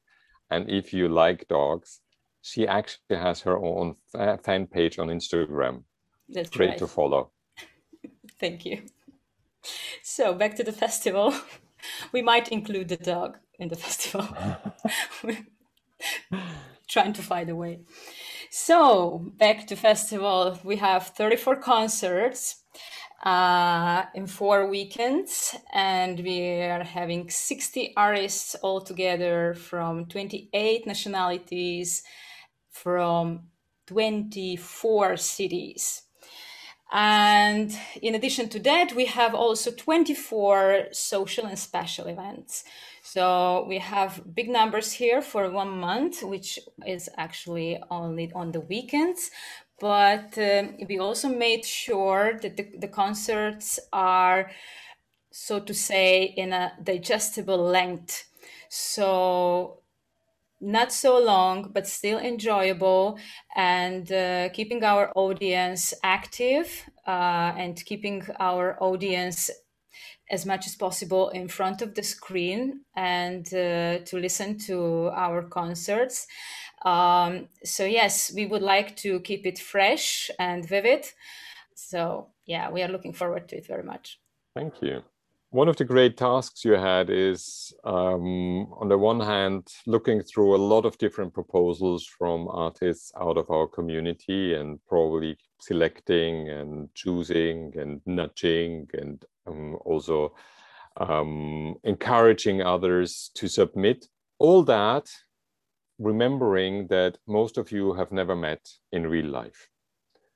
and 0.51 0.69
if 0.69 0.93
you 0.93 1.09
like 1.09 1.49
dogs, 1.49 2.01
she 2.43 2.67
actually 2.67 3.17
has 3.17 3.41
her 3.43 3.57
own 3.57 3.97
fan 4.13 4.67
page 4.67 4.99
on 4.99 5.09
Instagram. 5.09 5.85
That's 6.29 6.51
great 6.51 6.71
right. 6.71 6.79
to 6.79 6.87
follow. 6.87 7.31
Thank 8.41 8.67
you. 8.67 8.83
So 10.03 10.35
back 10.35 10.57
to 10.57 10.65
the 10.65 10.73
festival. 10.73 11.35
We 12.13 12.23
might 12.23 12.51
include 12.51 12.89
the 12.89 12.97
dog 12.97 13.37
in 13.59 13.69
the 13.69 13.77
festival. 13.77 14.27
trying 16.89 17.13
to 17.13 17.23
find 17.23 17.51
a 17.51 17.57
way. 17.57 17.81
So 18.57 19.33
back 19.37 19.67
to 19.67 19.75
festival, 19.75 20.61
we 20.63 20.77
have 20.77 21.09
34 21.09 21.57
concerts 21.57 22.63
uh, 23.25 24.05
in 24.15 24.29
four 24.29 24.69
weekends, 24.69 25.57
and 25.73 26.21
we 26.21 26.63
are 26.63 26.85
having 26.85 27.29
60 27.29 27.95
artists 27.97 28.55
all 28.55 28.81
together 28.81 29.55
from 29.55 30.07
28 30.07 30.87
nationalities, 30.87 32.05
from 32.71 33.49
24 33.89 35.17
cities. 35.17 36.03
And 36.93 37.77
in 38.01 38.15
addition 38.15 38.49
to 38.51 38.61
that, 38.61 38.93
we 38.95 39.07
have 39.07 39.35
also 39.35 39.73
24 39.73 40.91
social 40.93 41.47
and 41.47 41.59
special 41.59 42.07
events. 42.07 42.63
So 43.15 43.65
we 43.69 43.79
have 43.79 44.35
big 44.35 44.49
numbers 44.49 44.91
here 44.91 45.23
for 45.23 45.49
one 45.49 45.79
month, 45.79 46.25
which 46.25 46.59
is 46.85 47.09
actually 47.17 47.81
only 47.89 48.33
on 48.35 48.51
the 48.51 48.59
weekends. 48.59 49.31
But 49.79 50.37
um, 50.37 50.79
we 50.89 50.99
also 50.99 51.29
made 51.29 51.65
sure 51.65 52.37
that 52.43 52.57
the, 52.57 52.67
the 52.77 52.89
concerts 52.89 53.79
are, 53.93 54.51
so 55.31 55.61
to 55.61 55.73
say, 55.73 56.35
in 56.37 56.53
a 56.53 56.73
digestible 56.83 57.63
length. 57.63 58.25
So 58.69 59.79
not 60.61 60.91
so 60.91 61.17
long, 61.17 61.71
but 61.73 61.87
still 61.87 62.19
enjoyable, 62.19 63.17
and 63.55 64.11
uh, 64.11 64.49
keeping 64.49 64.83
our 64.83 65.13
audience 65.15 65.95
active 66.03 66.83
uh, 67.07 67.53
and 67.57 67.77
keeping 67.85 68.25
our 68.41 68.77
audience 68.83 69.53
as 70.31 70.47
much 70.47 70.67
as 70.67 70.75
possible 70.75 71.29
in 71.31 71.49
front 71.49 71.83
of 71.83 71.95
the 71.95 72.03
screen 72.03 72.81
and 72.97 73.47
uh, 73.49 73.99
to 73.99 74.17
listen 74.17 74.59
to 74.59 75.11
our 75.15 75.43
concerts. 75.43 76.27
Um, 76.85 77.49
so, 77.65 77.85
yes, 77.85 78.33
we 78.35 78.47
would 78.47 78.63
like 78.63 78.97
to 78.97 79.21
keep 79.21 79.47
it 79.47 79.59
fresh 79.59 80.31
and 80.39 80.67
vivid. 80.67 81.07
So, 81.75 82.29
yeah, 82.47 82.71
we 82.71 82.83
are 82.83 82.89
looking 82.89 83.13
forward 83.13 83.49
to 83.49 83.57
it 83.57 83.67
very 83.67 83.83
much. 83.83 84.21
Thank 84.55 84.83
you. 84.83 85.03
One 85.51 85.69
of 85.69 85.77
the 85.77 85.85
great 85.85 86.17
tasks 86.17 86.65
you 86.65 86.73
had 86.73 87.11
is, 87.11 87.73
um, 87.85 88.73
on 88.73 88.89
the 88.89 88.99
one 88.99 89.21
hand, 89.21 89.69
looking 89.87 90.21
through 90.21 90.57
a 90.57 90.59
lot 90.59 90.85
of 90.85 90.99
different 90.99 91.33
proposals 91.33 92.05
from 92.05 92.49
artists 92.49 93.13
out 93.21 93.39
of 93.39 93.49
our 93.51 93.69
community 93.69 94.55
and 94.55 94.81
probably 94.89 95.37
selecting 95.61 96.49
and 96.49 96.93
choosing 96.95 97.73
and 97.79 98.01
nudging 98.05 98.89
and 98.95 99.25
um, 99.47 99.77
also 99.85 100.35
um, 100.97 101.77
encouraging 101.85 102.63
others 102.63 103.31
to 103.35 103.49
submit. 103.49 104.07
All 104.39 104.63
that, 104.65 105.09
remembering 105.99 106.89
that 106.89 107.19
most 107.27 107.59
of 107.59 107.71
you 107.73 107.95
have 107.95 108.13
never 108.13 108.35
met 108.35 108.69
in 108.93 109.07
real 109.07 109.27
life. 109.27 109.69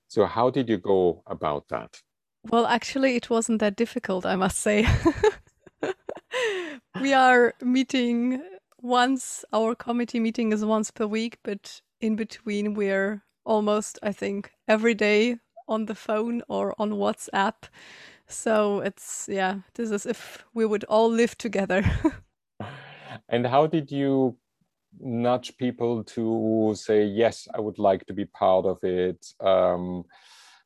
So, 0.09 0.25
how 0.25 0.51
did 0.51 0.69
you 0.69 0.79
go 0.79 1.23
about 1.27 1.69
that? 1.69 2.01
Well, 2.51 2.67
actually, 2.67 3.17
it 3.17 3.29
wasn't 3.29 3.61
that 3.61 3.77
difficult, 3.77 4.25
I 4.25 4.37
must 4.37 4.59
say. 4.59 4.89
we 7.01 7.13
are 7.13 7.55
meeting 7.61 8.43
once, 8.81 9.45
our 9.53 9.75
committee 9.75 10.21
meeting 10.21 10.53
is 10.53 10.65
once 10.65 10.91
per 10.91 11.07
week, 11.07 11.39
but 11.43 11.83
in 12.01 12.17
between, 12.17 12.75
we're 12.75 13.25
almost, 13.45 13.99
I 14.03 14.13
think, 14.13 14.53
every 14.67 14.95
day 14.95 15.37
on 15.67 15.87
the 15.87 15.95
phone 15.95 16.43
or 16.49 16.75
on 16.79 16.93
WhatsApp 16.93 17.69
so 18.29 18.81
it's, 18.81 19.29
yeah, 19.31 19.61
this 19.75 19.91
is 19.91 20.07
if 20.07 20.45
we 20.55 20.65
would 20.67 20.85
all 20.85 21.11
live 21.11 21.37
together. 21.39 21.85
and 23.29 23.47
how 23.47 23.67
did 23.67 23.91
you 23.91 24.37
nudge 25.01 25.57
people 25.57 26.05
to 26.05 26.75
say, 26.77 27.05
yes, 27.05 27.49
I 27.55 27.61
would 27.61 27.79
like 27.79 28.07
to 28.07 28.13
be 28.13 28.25
part 28.25 28.67
of 28.67 28.79
it? 28.83 29.27
Um, 29.41 30.05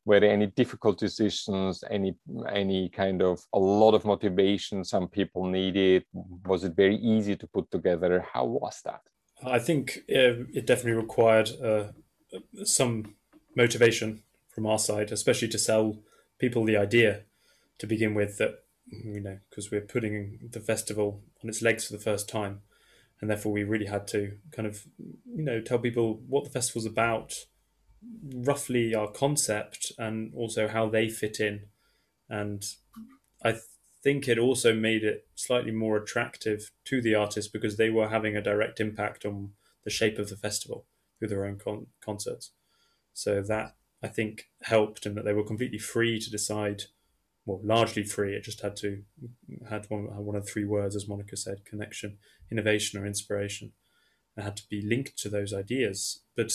were 0.05 0.19
there 0.19 0.31
any 0.31 0.47
difficult 0.47 0.99
decisions 0.99 1.83
any 1.89 2.15
any 2.51 2.89
kind 2.89 3.21
of 3.21 3.41
a 3.53 3.59
lot 3.59 3.93
of 3.93 4.05
motivation 4.05 4.83
some 4.83 5.07
people 5.07 5.45
needed 5.45 6.03
was 6.45 6.63
it 6.63 6.75
very 6.75 6.97
easy 6.97 7.35
to 7.35 7.47
put 7.47 7.69
together 7.71 8.25
how 8.33 8.45
was 8.45 8.81
that 8.83 9.01
i 9.45 9.59
think 9.59 9.99
uh, 10.09 10.43
it 10.53 10.65
definitely 10.65 11.01
required 11.01 11.49
uh, 11.63 11.85
some 12.63 13.15
motivation 13.55 14.23
from 14.49 14.65
our 14.65 14.79
side 14.79 15.11
especially 15.11 15.47
to 15.47 15.57
sell 15.57 15.97
people 16.39 16.65
the 16.65 16.77
idea 16.77 17.21
to 17.79 17.87
begin 17.87 18.13
with 18.13 18.37
that 18.37 18.63
you 18.87 19.19
know 19.19 19.39
because 19.49 19.71
we're 19.71 19.81
putting 19.81 20.39
the 20.51 20.59
festival 20.59 21.21
on 21.43 21.49
its 21.49 21.61
legs 21.61 21.85
for 21.85 21.93
the 21.93 22.03
first 22.03 22.27
time 22.27 22.61
and 23.21 23.29
therefore 23.29 23.51
we 23.51 23.63
really 23.63 23.85
had 23.85 24.07
to 24.07 24.33
kind 24.51 24.67
of 24.67 24.85
you 24.99 25.43
know 25.43 25.61
tell 25.61 25.79
people 25.79 26.21
what 26.27 26.43
the 26.43 26.49
festival's 26.49 26.85
about 26.85 27.33
roughly 28.35 28.93
our 28.93 29.07
concept 29.07 29.91
and 29.97 30.33
also 30.35 30.67
how 30.67 30.89
they 30.89 31.07
fit 31.07 31.39
in 31.39 31.61
and 32.29 32.63
I 33.43 33.55
think 34.03 34.27
it 34.27 34.37
also 34.37 34.73
made 34.73 35.03
it 35.03 35.27
slightly 35.35 35.71
more 35.71 35.97
attractive 35.97 36.71
to 36.85 37.01
the 37.01 37.15
artists 37.15 37.49
because 37.49 37.77
they 37.77 37.89
were 37.89 38.09
having 38.09 38.35
a 38.35 38.41
direct 38.41 38.79
impact 38.79 39.25
on 39.25 39.51
the 39.83 39.89
shape 39.89 40.19
of 40.19 40.29
the 40.29 40.35
festival 40.35 40.85
through 41.17 41.29
their 41.29 41.45
own 41.45 41.57
con- 41.57 41.87
concerts. 42.01 42.51
So 43.13 43.41
that 43.41 43.75
I 44.01 44.07
think 44.07 44.49
helped 44.63 45.05
in 45.05 45.15
that 45.15 45.23
they 45.25 45.33
were 45.33 45.43
completely 45.43 45.77
free 45.77 46.19
to 46.19 46.29
decide, 46.29 46.83
well, 47.45 47.59
largely 47.63 48.03
free. 48.03 48.35
It 48.35 48.43
just 48.43 48.61
had 48.61 48.75
to 48.77 49.03
had 49.69 49.85
one 49.89 50.05
one 50.25 50.35
of 50.35 50.47
three 50.47 50.65
words, 50.65 50.95
as 50.95 51.07
Monica 51.07 51.35
said: 51.35 51.65
connection, 51.65 52.17
innovation, 52.51 53.01
or 53.01 53.05
inspiration. 53.05 53.73
It 54.37 54.43
had 54.43 54.57
to 54.57 54.67
be 54.69 54.81
linked 54.81 55.17
to 55.19 55.29
those 55.29 55.53
ideas, 55.53 56.21
but 56.35 56.51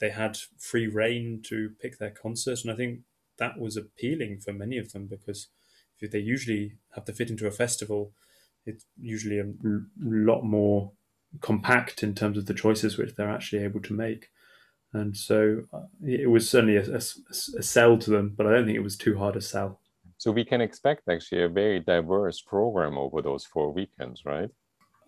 they 0.00 0.10
had 0.10 0.38
free 0.58 0.86
rein 0.86 1.42
to 1.46 1.70
pick 1.80 1.98
their 1.98 2.10
concert, 2.10 2.60
and 2.62 2.72
I 2.72 2.76
think 2.76 3.00
that 3.38 3.58
was 3.58 3.76
appealing 3.76 4.40
for 4.40 4.52
many 4.52 4.78
of 4.78 4.92
them 4.92 5.06
because 5.06 5.48
if 6.00 6.10
they 6.10 6.18
usually 6.18 6.74
have 6.94 7.04
to 7.06 7.12
fit 7.12 7.30
into 7.30 7.46
a 7.46 7.50
festival, 7.50 8.12
it's 8.64 8.84
usually 8.98 9.38
a 9.38 9.46
lot 10.02 10.42
more 10.42 10.92
compact 11.40 12.02
in 12.02 12.14
terms 12.14 12.36
of 12.36 12.46
the 12.46 12.54
choices 12.54 12.96
which 12.96 13.14
they're 13.14 13.30
actually 13.30 13.62
able 13.62 13.80
to 13.80 13.92
make. 13.92 14.28
And 14.92 15.16
so 15.16 15.62
uh, 15.72 15.82
it 16.04 16.28
was 16.30 16.48
certainly 16.48 16.76
a, 16.76 16.82
a, 16.82 17.00
a 17.58 17.62
sell 17.62 17.96
to 17.98 18.10
them, 18.10 18.34
but 18.36 18.46
I 18.46 18.52
don't 18.52 18.66
think 18.66 18.76
it 18.76 18.82
was 18.82 18.96
too 18.96 19.18
hard 19.18 19.34
to 19.34 19.40
sell. 19.40 19.80
So 20.20 20.30
we 20.30 20.44
can 20.44 20.60
expect 20.60 21.08
actually 21.08 21.44
a 21.44 21.48
very 21.48 21.80
diverse 21.80 22.42
program 22.42 22.98
over 22.98 23.22
those 23.22 23.46
four 23.46 23.72
weekends, 23.72 24.26
right? 24.26 24.50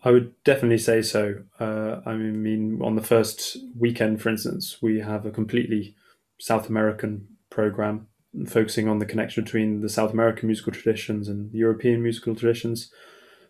I 0.02 0.10
would 0.10 0.32
definitely 0.42 0.78
say 0.78 1.02
so. 1.02 1.42
Uh, 1.60 2.00
I 2.06 2.14
mean, 2.14 2.80
on 2.80 2.96
the 2.96 3.02
first 3.02 3.58
weekend, 3.78 4.22
for 4.22 4.30
instance, 4.30 4.78
we 4.80 5.00
have 5.00 5.26
a 5.26 5.30
completely 5.30 5.96
South 6.38 6.70
American 6.70 7.28
program 7.50 8.06
focusing 8.46 8.88
on 8.88 9.00
the 9.00 9.04
connection 9.04 9.44
between 9.44 9.82
the 9.82 9.90
South 9.90 10.14
American 10.14 10.46
musical 10.46 10.72
traditions 10.72 11.28
and 11.28 11.52
the 11.52 11.58
European 11.58 12.02
musical 12.02 12.34
traditions, 12.34 12.90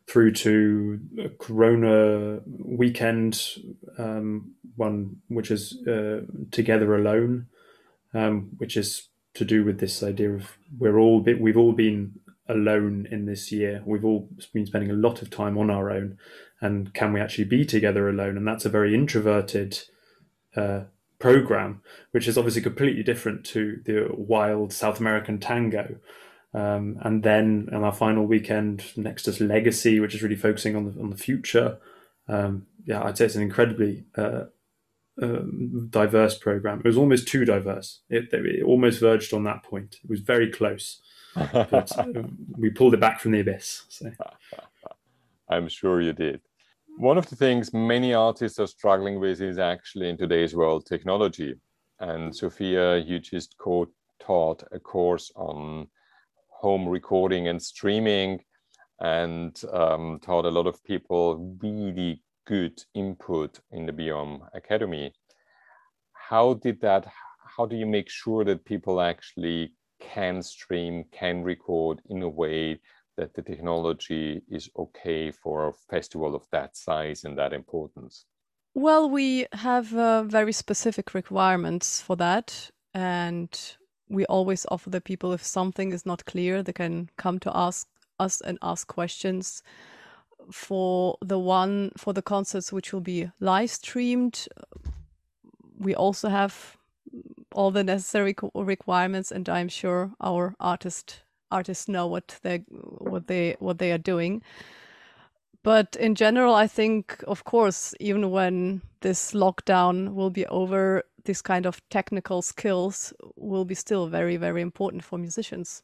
through 0.09 0.33
to 0.33 0.99
a 1.21 1.29
Corona 1.29 2.41
weekend, 2.59 3.41
um, 3.99 4.57
one 4.75 5.19
which 5.29 5.53
is 5.53 5.81
uh, 5.87 6.23
Together 6.51 6.97
Alone, 6.97 7.47
um, 8.15 8.51
which 8.59 8.77
is 8.77 9.12
to 9.35 9.45
do 9.45 9.65
with 9.65 9.81
this 9.81 10.03
idea 10.03 10.31
of 10.31 10.59
we're 10.79 10.99
all 10.99 11.21
been, 11.21 11.41
we've 11.41 11.57
all 11.57 11.73
been 11.73 12.21
alone 12.49 13.07
in 13.11 13.27
this 13.27 13.51
year. 13.51 13.83
We've 13.87 14.05
all 14.05 14.29
been 14.53 14.67
spending 14.67 14.91
a 14.91 14.95
lot 14.95 15.23
of 15.23 15.31
time 15.31 15.57
on 15.57 15.71
our 15.71 15.91
own, 15.91 16.19
and 16.61 16.93
can 16.93 17.13
we 17.13 17.21
actually 17.21 17.45
be 17.45 17.65
together 17.65 18.09
alone? 18.09 18.37
And 18.37 18.47
that's 18.47 18.65
a 18.65 18.71
very 18.71 18.95
introverted 18.95 19.79
uh, 20.57 20.83
program, 21.19 21.81
which 22.11 22.29
is 22.29 22.37
obviously 22.37 22.63
completely 22.63 23.03
different 23.03 23.45
to 23.47 23.81
the 23.85 24.09
wild 24.13 24.73
South 24.73 25.01
American 25.01 25.39
tango. 25.39 25.97
Um, 26.55 26.99
and 27.01 27.23
then 27.23 27.71
on 27.73 27.83
our 27.83 27.93
final 27.95 28.27
weekend, 28.27 28.85
Nexus 28.97 29.41
Legacy, 29.41 30.01
which 30.01 30.15
is 30.15 30.23
really 30.23 30.37
focusing 30.37 30.77
on 30.77 30.85
the 30.85 31.01
on 31.01 31.11
the 31.11 31.17
future. 31.17 31.79
Um, 32.29 32.67
yeah, 32.85 33.03
I'd 33.03 33.17
say 33.17 33.25
it's 33.25 33.37
an 33.37 33.43
incredibly 33.43 34.05
uh, 34.17 34.45
um, 35.21 35.89
diverse 35.91 36.39
program. 36.39 36.81
It 36.81 36.87
was 36.87 36.97
almost 36.97 37.29
too 37.29 37.45
diverse. 37.45 38.01
It, 38.09 38.33
it, 38.33 38.63
almost 38.65 39.01
verged 39.01 39.35
on 39.35 39.45
that 39.45 39.63
point. 39.63 39.97
It 40.03 40.09
was 40.09 40.21
very 40.21 40.51
close, 40.51 41.01
but 41.35 41.99
um, 41.99 42.37
we 42.57 42.71
pulled 42.71 42.95
it 42.95 43.01
back 43.01 43.21
from 43.21 43.33
the 43.33 43.41
abyss. 43.41 43.83
So. 43.89 44.11
I'm 45.49 45.69
sure 45.69 46.01
you 46.01 46.13
did. 46.13 46.41
One 46.99 47.19
of 47.19 47.29
the 47.29 47.37
things 47.37 47.73
many 47.73 48.15
artists 48.15 48.59
are 48.59 48.67
struggling 48.67 49.19
with 49.19 49.41
is 49.41 49.59
actually 49.59 50.09
in 50.09 50.17
today's 50.17 50.55
world 50.55 50.87
technology. 50.87 51.55
And 52.01 52.35
Sophia, 52.35 52.99
you 52.99 53.19
just 53.19 53.57
co 53.59 53.87
taught 54.21 54.63
a 54.73 54.79
course 54.79 55.31
on 55.35 55.89
home 56.49 56.89
recording 56.89 57.49
and 57.49 57.61
streaming 57.61 58.41
and 59.01 59.61
um, 59.73 60.21
taught 60.23 60.45
a 60.45 60.51
lot 60.51 60.67
of 60.67 60.83
people 60.85 61.57
really 61.61 62.23
good 62.47 62.83
input 62.95 63.61
in 63.71 63.87
the 63.87 63.93
BYOM 63.93 64.43
Academy. 64.55 65.13
How 66.13 66.55
did 66.55 66.81
that, 66.81 67.07
how 67.57 67.67
do 67.67 67.77
you 67.77 67.87
make 67.87 68.09
sure 68.09 68.45
that 68.45 68.65
people 68.65 69.01
actually 69.01 69.75
can 70.01 70.43
stream, 70.43 71.05
can 71.13 71.43
record 71.43 72.01
in 72.09 72.23
a 72.23 72.29
way 72.29 72.81
that 73.17 73.35
the 73.35 73.43
technology 73.43 74.43
is 74.49 74.71
okay 74.79 75.31
for 75.31 75.69
a 75.69 75.73
festival 75.73 76.35
of 76.35 76.45
that 76.51 76.77
size 76.77 77.25
and 77.25 77.37
that 77.39 77.53
importance? 77.53 78.25
Well, 78.75 79.11
we 79.11 79.47
have 79.53 79.95
uh, 79.95 80.23
very 80.23 80.53
specific 80.53 81.15
requirements 81.15 82.01
for 82.01 82.17
that. 82.17 82.71
And 82.95 83.49
we 84.09 84.25
always 84.27 84.67
offer 84.71 84.91
the 84.91 85.01
people 85.01 85.33
if 85.33 85.43
something 85.43 85.93
is 85.93 86.05
not 86.05 86.25
clear, 86.25 86.63
they 86.63 86.73
can 86.73 87.09
come 87.17 87.39
to 87.41 87.57
ask 87.57 87.87
us 88.19 88.41
and 88.41 88.59
ask 88.63 88.87
questions. 88.87 89.63
For 90.51 91.17
the 91.21 91.39
one, 91.39 91.93
for 91.97 92.13
the 92.13 92.23
concerts 92.23 92.73
which 92.73 92.93
will 92.93 93.01
be 93.01 93.31
live 93.41 93.71
streamed, 93.71 94.49
we 95.79 95.95
also 95.95 96.29
have 96.29 96.77
all 97.53 97.71
the 97.71 97.85
necessary 97.85 98.35
requirements, 98.55 99.31
and 99.31 99.49
I'm 99.49 99.69
sure 99.69 100.13
our 100.21 100.55
artist 100.59 101.23
artists 101.51 101.87
know 101.87 102.07
what 102.07 102.39
they 102.43 102.59
what 102.69 103.27
they 103.27 103.57
what 103.59 103.79
they 103.79 103.93
are 103.93 103.99
doing. 103.99 104.43
But 105.63 105.97
in 105.97 106.15
general, 106.17 106.55
I 106.55 106.67
think, 106.67 107.23
of 107.29 107.45
course, 107.45 107.95
even 108.01 108.31
when 108.31 108.83
this 109.01 109.33
lockdown 109.33 110.15
will 110.15 110.31
be 110.31 110.45
over, 110.47 111.05
this 111.25 111.41
kind 111.41 111.67
of 111.67 111.81
technical 111.89 112.43
skills 112.43 113.13
will 113.37 113.65
be 113.65 113.77
still 113.77 114.09
very, 114.09 114.37
very 114.37 114.61
important 114.61 115.05
for 115.05 115.19
musicians. 115.19 115.83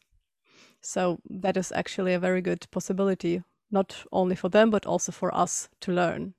So 0.80 1.20
that 1.30 1.56
is 1.56 1.70
actually 1.72 2.14
a 2.14 2.18
very 2.18 2.40
good 2.40 2.66
possibility, 2.72 3.42
not 3.70 4.04
only 4.12 4.36
for 4.36 4.48
them, 4.48 4.70
but 4.70 4.86
also 4.86 5.12
for 5.12 5.34
us 5.34 5.68
to 5.80 5.92
learn. 5.92 6.34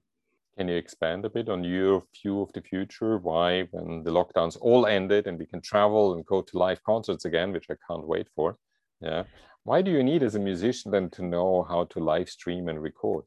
Can 0.57 0.67
you 0.67 0.75
expand 0.75 1.23
a 1.23 1.29
bit 1.29 1.47
on 1.47 1.63
your 1.63 2.03
view 2.21 2.41
of 2.41 2.51
the 2.53 2.61
future? 2.61 3.17
Why, 3.17 3.63
when 3.71 4.03
the 4.03 4.11
lockdowns 4.11 4.57
all 4.59 4.85
ended 4.85 5.25
and 5.25 5.39
we 5.39 5.45
can 5.45 5.61
travel 5.61 6.13
and 6.13 6.25
go 6.25 6.41
to 6.41 6.57
live 6.57 6.83
concerts 6.83 7.25
again, 7.25 7.53
which 7.53 7.67
I 7.69 7.75
can't 7.87 8.07
wait 8.07 8.27
for, 8.35 8.57
yeah. 9.01 9.23
Why 9.63 9.81
do 9.81 9.91
you 9.91 10.03
need 10.03 10.23
as 10.23 10.35
a 10.35 10.39
musician 10.39 10.91
then 10.91 11.09
to 11.11 11.23
know 11.23 11.63
how 11.63 11.85
to 11.85 11.99
live 11.99 12.29
stream 12.29 12.67
and 12.67 12.81
record? 12.81 13.25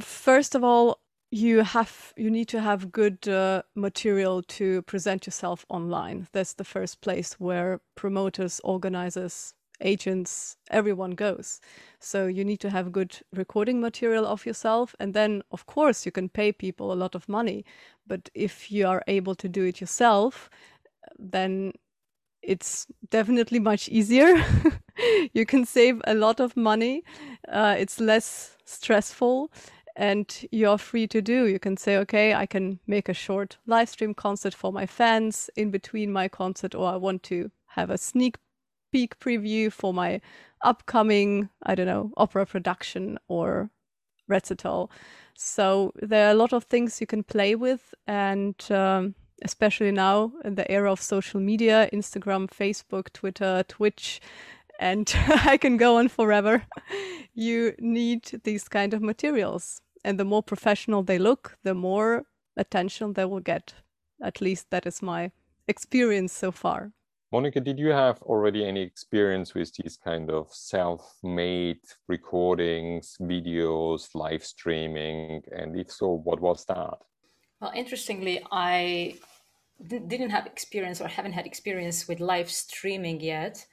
First 0.00 0.54
of 0.54 0.64
all, 0.64 0.98
you 1.30 1.62
have 1.62 2.12
you 2.16 2.30
need 2.30 2.48
to 2.48 2.60
have 2.60 2.92
good 2.92 3.28
uh, 3.28 3.62
material 3.74 4.42
to 4.42 4.82
present 4.82 5.26
yourself 5.26 5.66
online. 5.68 6.28
That's 6.32 6.54
the 6.54 6.64
first 6.64 7.00
place 7.00 7.34
where 7.34 7.80
promoters, 7.96 8.60
organizers, 8.62 9.54
agents, 9.80 10.56
everyone 10.70 11.12
goes. 11.12 11.60
So 11.98 12.26
you 12.26 12.44
need 12.44 12.60
to 12.60 12.70
have 12.70 12.92
good 12.92 13.18
recording 13.32 13.80
material 13.80 14.26
of 14.26 14.46
yourself. 14.46 14.94
And 14.98 15.14
then, 15.14 15.42
of 15.50 15.66
course, 15.66 16.06
you 16.06 16.12
can 16.12 16.28
pay 16.28 16.52
people 16.52 16.92
a 16.92 16.94
lot 16.94 17.14
of 17.14 17.28
money. 17.28 17.64
But 18.06 18.30
if 18.34 18.70
you 18.70 18.86
are 18.86 19.02
able 19.06 19.34
to 19.36 19.48
do 19.48 19.64
it 19.64 19.80
yourself, 19.80 20.50
then 21.18 21.72
it's 22.42 22.86
definitely 23.10 23.58
much 23.58 23.88
easier. 23.88 24.36
you 25.32 25.46
can 25.46 25.64
save 25.64 26.00
a 26.06 26.14
lot 26.14 26.40
of 26.40 26.56
money. 26.56 27.02
Uh, 27.48 27.74
it's 27.78 28.00
less 28.00 28.56
stressful 28.64 29.50
and 29.96 30.46
you're 30.50 30.78
free 30.78 31.06
to 31.06 31.22
do. 31.22 31.46
You 31.46 31.58
can 31.58 31.76
say, 31.76 31.96
okay, 31.98 32.34
I 32.34 32.46
can 32.46 32.80
make 32.86 33.08
a 33.08 33.14
short 33.14 33.58
live 33.66 33.88
stream 33.88 34.14
concert 34.14 34.54
for 34.54 34.72
my 34.72 34.86
fans 34.86 35.50
in 35.56 35.70
between 35.70 36.12
my 36.12 36.28
concert, 36.28 36.74
or 36.74 36.88
I 36.88 36.96
want 36.96 37.22
to 37.24 37.50
have 37.68 37.90
a 37.90 37.98
sneak 37.98 38.36
peek 38.94 39.18
preview 39.18 39.72
for 39.72 39.92
my 39.92 40.20
upcoming, 40.62 41.48
I 41.64 41.74
don't 41.74 41.88
know, 41.88 42.12
opera 42.16 42.46
production 42.46 43.18
or 43.26 43.68
recital. 44.28 44.88
So 45.36 45.92
there 46.00 46.28
are 46.28 46.30
a 46.30 46.36
lot 46.36 46.52
of 46.52 46.62
things 46.62 47.00
you 47.00 47.06
can 47.08 47.24
play 47.24 47.56
with, 47.56 47.92
and 48.06 48.54
um, 48.70 49.16
especially 49.42 49.90
now 49.90 50.30
in 50.44 50.54
the 50.54 50.70
era 50.70 50.92
of 50.92 51.02
social 51.02 51.40
media 51.40 51.88
Instagram, 51.92 52.48
Facebook, 52.48 53.12
Twitter, 53.12 53.64
Twitch, 53.66 54.20
and 54.78 55.12
I 55.44 55.56
can 55.56 55.76
go 55.76 55.98
on 55.98 56.06
forever. 56.06 56.62
you 57.34 57.74
need 57.80 58.42
these 58.44 58.68
kind 58.68 58.94
of 58.94 59.02
materials. 59.02 59.80
And 60.04 60.20
the 60.20 60.24
more 60.24 60.42
professional 60.42 61.02
they 61.02 61.18
look, 61.18 61.58
the 61.64 61.74
more 61.74 62.26
attention 62.56 63.14
they 63.14 63.24
will 63.24 63.40
get. 63.40 63.74
At 64.22 64.40
least 64.40 64.70
that 64.70 64.86
is 64.86 65.02
my 65.02 65.32
experience 65.66 66.32
so 66.32 66.52
far. 66.52 66.92
Monica, 67.34 67.58
did 67.58 67.80
you 67.80 67.88
have 67.88 68.22
already 68.22 68.64
any 68.64 68.80
experience 68.80 69.54
with 69.54 69.74
these 69.74 69.96
kind 69.96 70.30
of 70.30 70.54
self-made 70.54 71.80
recordings, 72.06 73.16
videos, 73.20 74.14
live 74.14 74.44
streaming? 74.44 75.42
And 75.50 75.76
if 75.76 75.90
so, 75.90 76.20
what 76.22 76.40
was 76.40 76.64
that? 76.66 76.94
Well, 77.60 77.72
interestingly, 77.74 78.40
I 78.52 79.16
didn't 79.84 80.30
have 80.30 80.46
experience 80.46 81.00
or 81.00 81.08
haven't 81.08 81.32
had 81.32 81.44
experience 81.44 82.06
with 82.06 82.20
live 82.20 82.48
streaming 82.48 83.20
yet, 83.20 83.66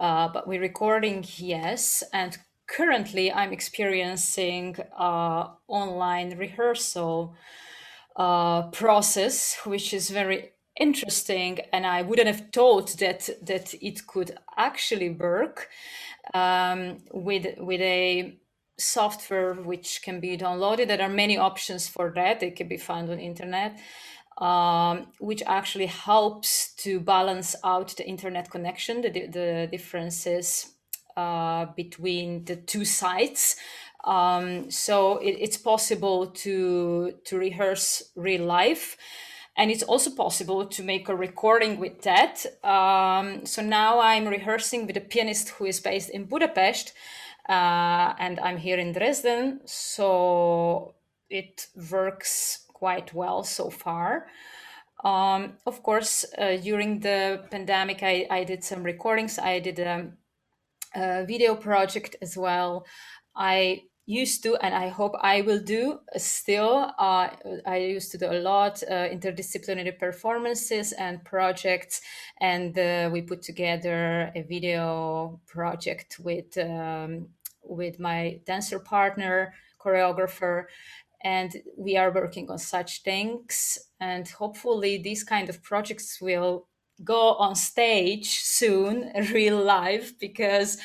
uh, 0.00 0.26
but 0.26 0.48
we're 0.48 0.60
recording, 0.60 1.24
yes. 1.36 2.02
And 2.12 2.36
currently, 2.66 3.30
I'm 3.30 3.52
experiencing 3.52 4.78
uh, 4.98 5.50
online 5.68 6.36
rehearsal 6.36 7.36
uh, 8.16 8.62
process, 8.70 9.56
which 9.64 9.94
is 9.94 10.10
very 10.10 10.55
interesting, 10.78 11.60
and 11.72 11.86
I 11.86 12.02
wouldn't 12.02 12.28
have 12.28 12.50
thought 12.52 12.96
that 12.98 13.28
that 13.42 13.74
it 13.80 14.06
could 14.06 14.38
actually 14.56 15.10
work 15.10 15.68
um, 16.34 16.98
with 17.12 17.58
with 17.58 17.80
a 17.80 18.38
software 18.78 19.54
which 19.54 20.02
can 20.02 20.20
be 20.20 20.36
downloaded. 20.36 20.88
There 20.88 21.00
are 21.00 21.08
many 21.08 21.38
options 21.38 21.88
for 21.88 22.12
that. 22.14 22.40
They 22.40 22.50
can 22.50 22.68
be 22.68 22.76
found 22.76 23.10
on 23.10 23.18
internet, 23.18 23.78
um, 24.38 25.06
which 25.18 25.42
actually 25.46 25.86
helps 25.86 26.74
to 26.76 27.00
balance 27.00 27.56
out 27.64 27.96
the 27.96 28.06
internet 28.06 28.50
connection, 28.50 29.00
the, 29.00 29.10
the 29.10 29.68
differences 29.70 30.72
uh, 31.16 31.66
between 31.74 32.44
the 32.44 32.56
two 32.56 32.84
sites. 32.84 33.56
Um, 34.04 34.70
so 34.70 35.18
it, 35.18 35.36
it's 35.40 35.56
possible 35.56 36.26
to 36.26 37.12
to 37.24 37.38
rehearse 37.38 38.10
real 38.14 38.44
life 38.44 38.96
and 39.56 39.70
it's 39.70 39.82
also 39.82 40.10
possible 40.10 40.66
to 40.66 40.82
make 40.82 41.08
a 41.08 41.16
recording 41.16 41.80
with 41.80 42.02
that. 42.02 42.44
Um, 42.62 43.46
so 43.46 43.62
now 43.62 44.00
I'm 44.00 44.26
rehearsing 44.26 44.86
with 44.86 44.96
a 44.96 45.00
pianist 45.00 45.50
who 45.50 45.64
is 45.64 45.80
based 45.80 46.10
in 46.10 46.24
Budapest, 46.24 46.92
uh, 47.48 48.12
and 48.18 48.38
I'm 48.40 48.58
here 48.58 48.76
in 48.78 48.92
Dresden. 48.92 49.60
So 49.64 50.94
it 51.30 51.68
works 51.90 52.66
quite 52.68 53.14
well 53.14 53.42
so 53.44 53.70
far. 53.70 54.26
Um, 55.02 55.54
of 55.64 55.82
course, 55.82 56.24
uh, 56.36 56.56
during 56.56 57.00
the 57.00 57.44
pandemic, 57.50 58.02
I, 58.02 58.26
I, 58.30 58.44
did 58.44 58.64
some 58.64 58.82
recordings. 58.82 59.38
I 59.38 59.60
did 59.60 59.78
a, 59.78 60.10
a 60.94 61.24
video 61.24 61.54
project 61.54 62.16
as 62.20 62.36
well. 62.36 62.86
I 63.34 63.82
used 64.06 64.42
to 64.42 64.56
and 64.56 64.74
i 64.74 64.88
hope 64.88 65.14
i 65.20 65.40
will 65.40 65.60
do 65.60 65.98
still 66.16 66.92
uh, 66.98 67.28
i 67.66 67.76
used 67.76 68.12
to 68.12 68.18
do 68.18 68.26
a 68.26 68.38
lot 68.38 68.82
uh, 68.84 69.08
interdisciplinary 69.08 69.98
performances 69.98 70.92
and 70.92 71.24
projects 71.24 72.00
and 72.40 72.78
uh, 72.78 73.10
we 73.12 73.20
put 73.20 73.42
together 73.42 74.30
a 74.36 74.42
video 74.42 75.40
project 75.46 76.18
with 76.20 76.56
um, 76.58 77.26
with 77.62 77.98
my 77.98 78.40
dancer 78.46 78.78
partner 78.78 79.52
choreographer 79.80 80.66
and 81.24 81.56
we 81.76 81.96
are 81.96 82.12
working 82.12 82.48
on 82.48 82.58
such 82.58 83.02
things 83.02 83.78
and 84.00 84.28
hopefully 84.28 84.98
these 84.98 85.24
kind 85.24 85.48
of 85.48 85.60
projects 85.64 86.20
will 86.20 86.68
go 87.04 87.34
on 87.34 87.54
stage 87.54 88.40
soon 88.40 89.12
real 89.32 89.62
life 89.62 90.18
because 90.18 90.78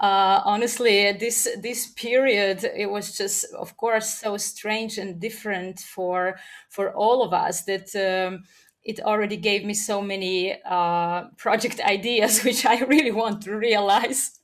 uh, 0.00 0.40
honestly 0.44 1.12
this 1.12 1.48
this 1.60 1.88
period 1.88 2.64
it 2.76 2.90
was 2.90 3.16
just 3.16 3.44
of 3.54 3.76
course 3.76 4.20
so 4.20 4.36
strange 4.36 4.98
and 4.98 5.20
different 5.20 5.80
for 5.80 6.38
for 6.68 6.94
all 6.94 7.22
of 7.22 7.32
us 7.32 7.64
that 7.64 7.94
um, 7.96 8.44
it 8.84 9.00
already 9.00 9.36
gave 9.36 9.64
me 9.64 9.74
so 9.74 10.00
many 10.00 10.56
uh, 10.64 11.24
project 11.36 11.80
ideas 11.84 12.44
which 12.44 12.64
i 12.64 12.78
really 12.84 13.12
want 13.12 13.42
to 13.42 13.56
realize 13.56 14.38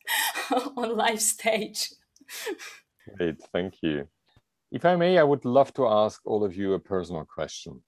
on 0.77 0.97
live 0.97 1.21
stage. 1.21 1.91
Great 3.17 3.41
thank 3.53 3.75
you. 3.83 4.07
If 4.73 4.85
i 4.85 4.97
may 4.97 5.19
i 5.19 5.23
would 5.23 5.45
love 5.45 5.73
to 5.75 5.87
ask 5.87 6.21
all 6.27 6.45
of 6.45 6.57
you 6.57 6.73
a 6.73 6.81
personal 6.81 7.25
question 7.25 7.81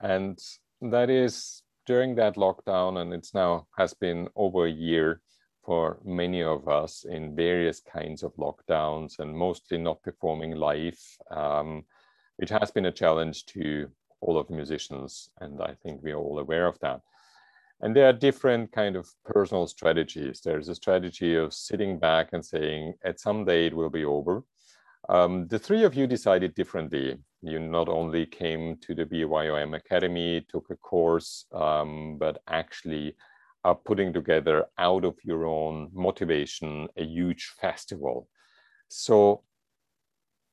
and 0.00 0.38
that 0.82 1.08
is 1.08 1.62
during 1.86 2.14
that 2.16 2.36
lockdown, 2.36 3.00
and 3.00 3.14
it's 3.14 3.32
now 3.32 3.66
has 3.78 3.94
been 3.94 4.28
over 4.36 4.66
a 4.66 4.70
year 4.70 5.20
for 5.64 5.98
many 6.04 6.42
of 6.42 6.68
us 6.68 7.04
in 7.04 7.34
various 7.34 7.80
kinds 7.80 8.22
of 8.22 8.34
lockdowns 8.36 9.18
and 9.18 9.36
mostly 9.36 9.78
not 9.78 10.02
performing 10.02 10.54
live, 10.54 10.98
um, 11.30 11.84
which 12.36 12.50
has 12.50 12.70
been 12.70 12.86
a 12.86 12.92
challenge 12.92 13.46
to 13.46 13.88
all 14.20 14.38
of 14.38 14.46
the 14.48 14.54
musicians, 14.54 15.30
and 15.40 15.60
I 15.60 15.74
think 15.82 16.02
we're 16.02 16.16
all 16.16 16.38
aware 16.38 16.66
of 16.66 16.78
that. 16.80 17.00
And 17.80 17.94
there 17.94 18.08
are 18.08 18.12
different 18.12 18.72
kind 18.72 18.96
of 18.96 19.08
personal 19.24 19.66
strategies. 19.66 20.40
There's 20.40 20.68
a 20.68 20.74
strategy 20.74 21.34
of 21.34 21.52
sitting 21.52 21.98
back 21.98 22.30
and 22.32 22.44
saying, 22.44 22.94
at 23.04 23.20
some 23.20 23.44
day 23.44 23.66
it 23.66 23.76
will 23.76 23.90
be 23.90 24.04
over. 24.04 24.44
Um, 25.08 25.46
the 25.48 25.58
three 25.58 25.84
of 25.84 25.94
you 25.94 26.06
decided 26.06 26.54
differently 26.54 27.18
you 27.42 27.58
not 27.58 27.88
only 27.88 28.26
came 28.26 28.76
to 28.78 28.94
the 28.94 29.04
BYOM 29.04 29.74
Academy, 29.74 30.44
took 30.48 30.66
a 30.70 30.76
course, 30.76 31.46
um, 31.52 32.16
but 32.18 32.42
actually 32.48 33.16
are 33.64 33.74
putting 33.74 34.12
together 34.12 34.66
out 34.78 35.04
of 35.04 35.16
your 35.24 35.44
own 35.46 35.90
motivation 35.92 36.88
a 36.96 37.04
huge 37.04 37.52
festival. 37.60 38.28
So, 38.88 39.42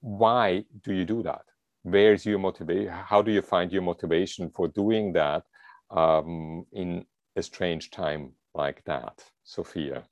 why 0.02 0.66
do 0.84 0.94
you 0.94 1.06
do 1.06 1.24
that? 1.24 1.44
Where's 1.84 2.26
your 2.26 2.40
motivation? 2.40 2.92
How 2.92 3.22
do 3.22 3.32
you 3.32 3.42
find 3.42 3.72
your 3.72 3.84
motivation 3.84 4.50
for 4.50 4.68
doing 4.68 5.14
that 5.14 5.44
um, 5.92 6.66
in 6.72 7.06
a 7.36 7.44
strange 7.44 7.92
time 7.92 8.34
like 8.54 8.84
that, 8.86 9.24
Sophia? 9.44 10.04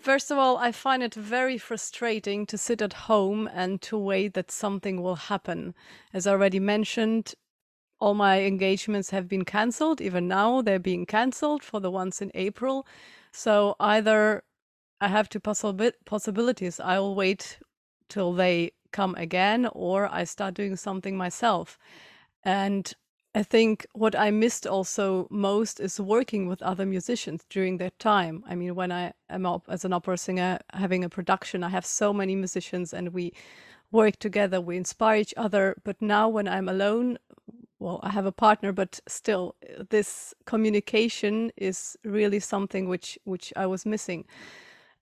First 0.00 0.30
of 0.30 0.38
all, 0.38 0.56
I 0.56 0.72
find 0.72 1.02
it 1.02 1.14
very 1.14 1.58
frustrating 1.58 2.46
to 2.46 2.56
sit 2.56 2.80
at 2.80 2.92
home 2.92 3.48
and 3.52 3.82
to 3.82 3.98
wait 3.98 4.32
that 4.34 4.50
something 4.50 5.02
will 5.02 5.16
happen. 5.16 5.74
As 6.14 6.26
already 6.26 6.58
mentioned, 6.58 7.34
all 8.00 8.14
my 8.14 8.40
engagements 8.40 9.10
have 9.10 9.28
been 9.28 9.44
cancelled. 9.44 10.00
Even 10.00 10.26
now, 10.26 10.62
they're 10.62 10.78
being 10.78 11.04
cancelled 11.04 11.62
for 11.62 11.80
the 11.80 11.90
ones 11.90 12.22
in 12.22 12.30
April. 12.34 12.86
So 13.30 13.76
either 13.78 14.42
I 15.02 15.08
have 15.08 15.28
two 15.28 15.40
possibi- 15.40 15.92
possibilities. 16.06 16.80
I'll 16.80 17.14
wait 17.14 17.58
till 18.08 18.32
they 18.32 18.72
come 18.92 19.14
again, 19.16 19.68
or 19.72 20.08
I 20.10 20.24
start 20.24 20.54
doing 20.54 20.76
something 20.76 21.16
myself. 21.16 21.78
And 22.42 22.92
I 23.34 23.44
think 23.44 23.86
what 23.92 24.16
I 24.16 24.32
missed 24.32 24.66
also 24.66 25.28
most 25.30 25.78
is 25.78 26.00
working 26.00 26.48
with 26.48 26.62
other 26.62 26.84
musicians 26.84 27.44
during 27.48 27.76
that 27.78 27.96
time. 28.00 28.42
I 28.48 28.56
mean, 28.56 28.74
when 28.74 28.90
I 28.90 29.12
am 29.28 29.46
up 29.46 29.66
as 29.68 29.84
an 29.84 29.92
opera 29.92 30.18
singer 30.18 30.58
having 30.72 31.04
a 31.04 31.08
production, 31.08 31.62
I 31.62 31.68
have 31.68 31.86
so 31.86 32.12
many 32.12 32.34
musicians 32.34 32.92
and 32.92 33.12
we 33.12 33.32
work 33.92 34.18
together, 34.18 34.60
we 34.60 34.76
inspire 34.76 35.20
each 35.20 35.34
other. 35.36 35.76
But 35.84 36.02
now 36.02 36.28
when 36.28 36.48
I'm 36.48 36.68
alone, 36.68 37.18
well, 37.78 38.00
I 38.02 38.10
have 38.10 38.26
a 38.26 38.32
partner, 38.32 38.72
but 38.72 39.00
still, 39.06 39.54
this 39.90 40.34
communication 40.44 41.50
is 41.56 41.96
really 42.04 42.40
something 42.40 42.88
which 42.88 43.18
which 43.24 43.52
I 43.56 43.66
was 43.66 43.86
missing, 43.86 44.26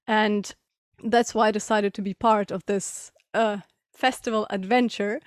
and 0.07 0.55
that's 1.03 1.35
why 1.35 1.49
I 1.49 1.51
decided 1.51 1.93
to 1.95 2.03
be 2.03 2.15
part 2.15 2.53
of 2.53 2.65
this 2.67 3.11
uh, 3.35 3.59
festival 3.93 4.47
adventure 4.51 5.21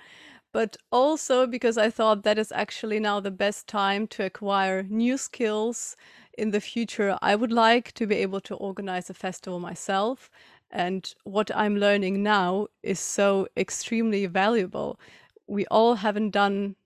but 0.52 0.76
also 0.90 1.46
because 1.46 1.78
I 1.78 1.90
thought 1.90 2.22
that 2.22 2.38
is 2.38 2.52
actually 2.52 3.00
now 3.00 3.20
the 3.20 3.30
best 3.30 3.66
time 3.66 4.06
to 4.08 4.24
acquire 4.24 4.82
new 4.82 5.16
skills 5.16 5.96
in 6.36 6.50
the 6.50 6.60
future. 6.60 7.18
I 7.22 7.34
would 7.34 7.52
like 7.52 7.92
to 7.92 8.06
be 8.06 8.16
able 8.16 8.40
to 8.42 8.54
organize 8.54 9.08
a 9.10 9.14
festival 9.14 9.58
myself. 9.60 10.30
And 10.70 11.14
what 11.24 11.50
I'm 11.54 11.76
learning 11.76 12.22
now 12.22 12.68
is 12.82 13.00
so 13.00 13.48
extremely 13.56 14.26
valuable. 14.26 14.98
We 15.46 15.66
all 15.66 15.96
haven't 15.96 16.30
done 16.30 16.76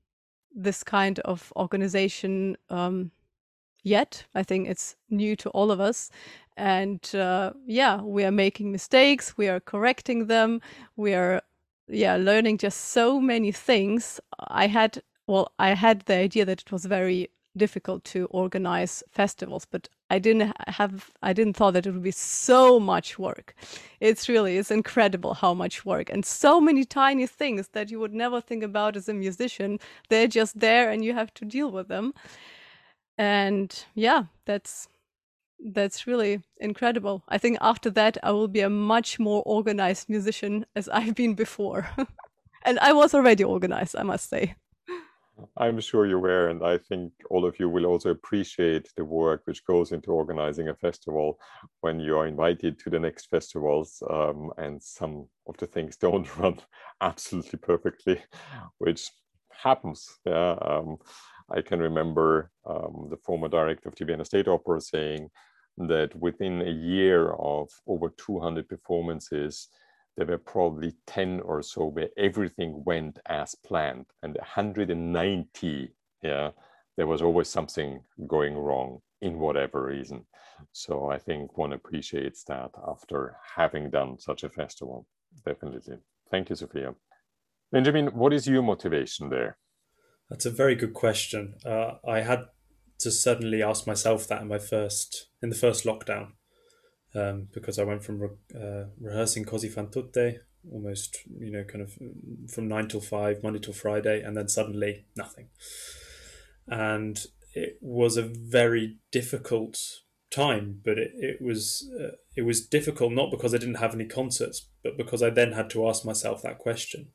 this 0.55 0.83
kind 0.83 1.19
of 1.21 1.53
organization 1.57 2.57
um, 2.71 3.11
yet. 3.83 4.25
I 4.35 4.43
think 4.43 4.69
it's 4.69 4.97
new 5.11 5.37
to 5.37 5.51
all 5.51 5.71
of 5.71 5.81
us. 5.81 6.11
And 6.57 7.15
uh, 7.15 7.53
yeah, 7.67 8.01
we 8.01 8.25
are 8.25 8.31
making 8.33 8.73
mistakes, 8.73 9.37
we 9.37 9.49
are 9.49 9.61
correcting 9.61 10.27
them, 10.27 10.63
we 10.97 11.13
are 11.13 11.43
yeah 11.89 12.17
learning 12.17 12.59
just 12.59 12.81
so 12.93 13.21
many 13.21 13.53
things. 13.53 14.21
I 14.49 14.67
had 14.67 15.03
well 15.27 15.53
i 15.59 15.71
had 15.75 16.01
the 16.07 16.15
idea 16.15 16.45
that 16.45 16.63
it 16.63 16.73
was 16.73 16.85
very 16.85 17.29
difficult 17.57 18.05
to 18.05 18.27
organize 18.27 19.03
festivals 19.11 19.65
but 19.65 19.89
i 20.11 20.19
didn't 20.19 20.53
have 20.69 21.11
i 21.23 21.33
didn't 21.33 21.55
thought 21.55 21.73
that 21.73 21.87
it 21.87 21.91
would 21.93 22.03
be 22.03 22.11
so 22.11 22.79
much 22.79 23.19
work. 23.19 23.55
It's 24.01 24.29
really 24.29 24.59
it's 24.59 24.71
incredible 24.71 25.35
how 25.35 25.55
much 25.55 25.85
work 25.87 26.11
and 26.11 26.25
so 26.25 26.61
many 26.61 26.85
tiny 26.85 27.27
things 27.27 27.69
that 27.69 27.91
you 27.91 27.99
would 28.01 28.15
never 28.15 28.41
think 28.41 28.63
about 28.63 28.97
as 28.97 29.09
a 29.09 29.15
musician. 29.15 29.79
They're 30.11 30.29
just 30.29 30.61
there 30.61 30.91
and 30.91 31.05
you 31.05 31.15
have 31.15 31.33
to 31.35 31.45
deal 31.45 31.71
with 31.71 31.89
them. 31.89 32.13
And 33.19 33.75
yeah 33.95 34.25
that's 34.45 34.89
that's 35.59 36.07
really 36.07 36.43
incredible. 36.59 37.23
I 37.29 37.39
think 37.39 37.59
after 37.61 37.91
that, 37.91 38.19
I 38.23 38.33
will 38.33 38.49
be 38.49 38.61
a 38.61 38.71
much 38.71 39.19
more 39.19 39.43
organized 39.45 40.09
musician 40.09 40.67
as 40.75 40.89
I've 40.93 41.15
been 41.15 41.35
before. 41.35 41.89
and 42.65 42.79
I 42.81 42.93
was 42.93 43.15
already 43.15 43.45
organized, 43.45 43.97
I 43.97 44.03
must 44.03 44.29
say. 44.29 44.57
I'm 45.57 45.81
sure 45.81 46.07
you 46.07 46.19
were, 46.19 46.49
and 46.49 46.65
I 46.65 46.79
think 46.79 47.13
all 47.31 47.45
of 47.45 47.61
you 47.61 47.69
will 47.69 47.85
also 47.85 48.11
appreciate 48.11 48.89
the 48.97 49.05
work 49.05 49.43
which 49.45 49.65
goes 49.67 49.93
into 49.93 50.11
organizing 50.11 50.69
a 50.69 50.75
festival 50.75 51.39
when 51.81 52.01
you 52.01 52.17
are 52.17 52.27
invited 52.27 52.79
to 52.79 52.91
the 52.91 52.99
next 52.99 53.27
festivals, 53.27 54.03
um, 54.09 54.51
and 54.57 54.83
some 54.83 55.29
of 55.47 55.57
the 55.59 55.67
things 55.67 55.97
don't 55.97 56.37
run 56.39 56.59
absolutely 57.03 57.59
perfectly, 57.59 58.23
which 58.79 59.11
happens. 59.51 60.19
Yeah, 60.25 60.57
um, 60.63 60.97
I 61.51 61.63
can 61.63 61.79
remember 61.81 62.51
um, 62.65 63.09
the 63.11 63.17
former 63.19 63.49
director 63.49 63.89
of 63.89 63.95
the 63.95 64.05
Vienna 64.05 64.25
State 64.25 64.49
Opera 64.49 64.81
saying 64.81 65.31
that 65.79 66.15
within 66.17 66.63
a 66.63 66.71
year 66.71 67.33
of 67.33 67.69
over 67.87 68.09
200 68.17 68.69
performances, 68.69 69.69
there 70.17 70.27
were 70.27 70.39
probably 70.39 70.95
10 71.07 71.41
or 71.41 71.63
so 71.63 71.87
where 71.87 72.09
everything 72.17 72.83
went 72.85 73.19
as 73.27 73.55
planned, 73.55 74.07
and 74.23 74.35
190 74.37 75.93
yeah, 76.23 76.51
there 76.97 77.07
was 77.07 77.23
always 77.23 77.49
something 77.49 78.01
going 78.27 78.57
wrong 78.57 79.01
in 79.21 79.39
whatever 79.39 79.85
reason. 79.85 80.27
So 80.73 81.11
I 81.11 81.19
think 81.19 81.57
one 81.57 81.73
appreciates 81.73 82.45
that 82.45 82.71
after 82.87 83.37
having 83.55 83.91
done 83.91 84.19
such 84.19 84.43
a 84.45 84.49
festival. 84.49 85.07
Definitely. 85.45 85.99
Thank 86.31 86.51
you, 86.51 86.57
Sophia. 86.57 86.95
Benjamin, 87.71 88.07
what 88.09 88.33
is 88.33 88.47
your 88.47 88.63
motivation 88.63 89.29
there? 89.29 89.59
That's 90.29 90.47
a 90.47 90.51
very 90.51 90.75
good 90.75 90.95
question. 90.95 91.55
Uh, 91.65 91.95
I 92.07 92.21
had 92.21 92.47
to 92.99 93.11
suddenly 93.11 93.63
ask 93.63 93.87
myself 93.87 94.27
that 94.29 94.43
in 94.43 94.49
my 94.49 94.59
first 94.59 95.29
in 95.43 95.51
the 95.51 95.57
first 95.57 95.85
lockdown 95.85 96.33
um, 97.15 97.49
because 97.53 97.79
I 97.79 97.85
went 97.85 98.05
from 98.05 98.21
re- 98.21 98.29
uh, 98.55 98.85
rehearsing 99.01 99.45
Così 99.45 99.71
fan 99.71 99.91
tutte 99.91 100.41
almost 100.73 101.19
you 101.39 101.51
know 101.51 101.65
kind 101.65 101.83
of 101.83 101.93
from 102.51 102.69
nine 102.69 102.89
till 102.89 103.01
five 103.01 103.43
Monday 103.43 103.61
till 103.61 103.75
Friday 103.75 104.23
and 104.23 104.37
then 104.37 104.49
suddenly 104.49 105.05
nothing 105.17 105.49
and 106.67 107.27
it 107.55 107.79
was 107.81 108.17
a 108.17 108.23
very 108.23 108.99
difficult 109.13 109.79
time 110.31 110.81
but 110.85 110.99
it, 110.99 111.13
it 111.15 111.41
was 111.41 111.89
uh, 112.01 112.17
it 112.35 112.43
was 112.43 112.67
difficult 112.67 113.13
not 113.13 113.31
because 113.31 113.55
I 113.55 113.59
didn't 113.59 113.77
have 113.77 113.95
any 113.95 114.07
concerts 114.07 114.69
but 114.83 114.97
because 114.97 115.23
I 115.23 115.31
then 115.31 115.53
had 115.53 115.71
to 115.71 115.89
ask 115.89 116.05
myself 116.05 116.43
that 116.43 116.59
question 116.59 117.09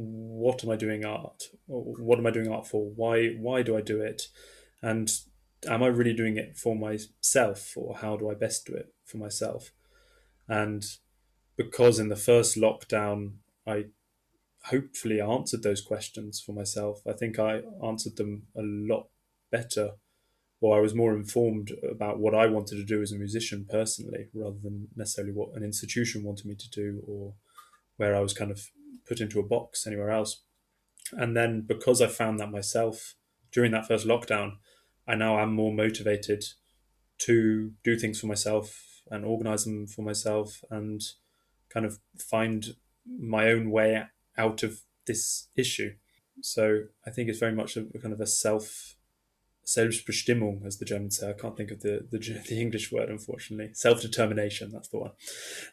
what 0.00 0.64
am 0.64 0.70
I 0.70 0.76
doing 0.76 1.04
art? 1.04 1.44
What 1.66 2.18
am 2.18 2.26
I 2.26 2.30
doing 2.30 2.48
art 2.48 2.66
for? 2.66 2.90
Why 2.90 3.30
why 3.38 3.62
do 3.62 3.76
I 3.76 3.80
do 3.80 4.00
it? 4.00 4.22
And 4.82 5.10
am 5.68 5.82
I 5.82 5.88
really 5.88 6.14
doing 6.14 6.36
it 6.36 6.56
for 6.56 6.74
myself 6.74 7.74
or 7.76 7.96
how 7.96 8.16
do 8.16 8.30
I 8.30 8.34
best 8.34 8.66
do 8.66 8.74
it 8.74 8.94
for 9.04 9.18
myself? 9.18 9.72
And 10.48 10.84
because 11.56 11.98
in 11.98 12.08
the 12.08 12.16
first 12.16 12.56
lockdown, 12.56 13.34
I 13.66 13.86
hopefully 14.64 15.20
answered 15.20 15.62
those 15.62 15.80
questions 15.80 16.40
for 16.40 16.52
myself, 16.52 17.00
I 17.06 17.12
think 17.12 17.38
I 17.38 17.62
answered 17.84 18.16
them 18.16 18.46
a 18.56 18.62
lot 18.62 19.08
better. 19.50 19.92
Or 20.62 20.76
I 20.76 20.80
was 20.80 20.94
more 20.94 21.16
informed 21.16 21.72
about 21.90 22.18
what 22.18 22.34
I 22.34 22.46
wanted 22.46 22.76
to 22.76 22.84
do 22.84 23.00
as 23.00 23.12
a 23.12 23.16
musician 23.16 23.66
personally 23.70 24.26
rather 24.34 24.58
than 24.62 24.88
necessarily 24.94 25.32
what 25.32 25.54
an 25.54 25.62
institution 25.62 26.22
wanted 26.22 26.44
me 26.44 26.54
to 26.54 26.70
do 26.70 27.02
or 27.06 27.32
where 27.96 28.14
I 28.14 28.20
was 28.20 28.34
kind 28.34 28.50
of 28.50 28.68
put 29.10 29.20
into 29.20 29.40
a 29.40 29.46
box 29.46 29.86
anywhere 29.86 30.10
else. 30.10 30.44
And 31.12 31.36
then 31.36 31.64
because 31.66 32.00
I 32.00 32.06
found 32.06 32.38
that 32.38 32.52
myself 32.52 33.16
during 33.52 33.72
that 33.72 33.88
first 33.88 34.06
lockdown, 34.06 34.52
I 35.06 35.16
now 35.16 35.40
am 35.40 35.52
more 35.52 35.72
motivated 35.72 36.44
to 37.22 37.72
do 37.82 37.98
things 37.98 38.20
for 38.20 38.28
myself 38.28 39.02
and 39.10 39.24
organize 39.24 39.64
them 39.64 39.88
for 39.88 40.02
myself 40.02 40.62
and 40.70 41.00
kind 41.68 41.84
of 41.84 41.98
find 42.18 42.76
my 43.18 43.48
own 43.48 43.70
way 43.70 44.04
out 44.38 44.62
of 44.62 44.82
this 45.08 45.48
issue. 45.56 45.94
So 46.40 46.82
I 47.04 47.10
think 47.10 47.28
it's 47.28 47.40
very 47.40 47.54
much 47.54 47.76
a, 47.76 47.84
kind 48.00 48.14
of 48.14 48.20
a 48.20 48.26
self 48.26 48.94
Selbstbestimmung, 49.66 50.66
as 50.66 50.78
the 50.78 50.84
Germans 50.84 51.18
say. 51.18 51.30
I 51.30 51.32
can't 51.32 51.56
think 51.56 51.70
of 51.70 51.80
the, 51.80 52.06
the, 52.10 52.18
the 52.48 52.60
English 52.60 52.92
word, 52.92 53.08
unfortunately. 53.08 53.72
Self 53.74 54.00
determination, 54.00 54.70
that's 54.72 54.88
the 54.88 54.98
one. 54.98 55.12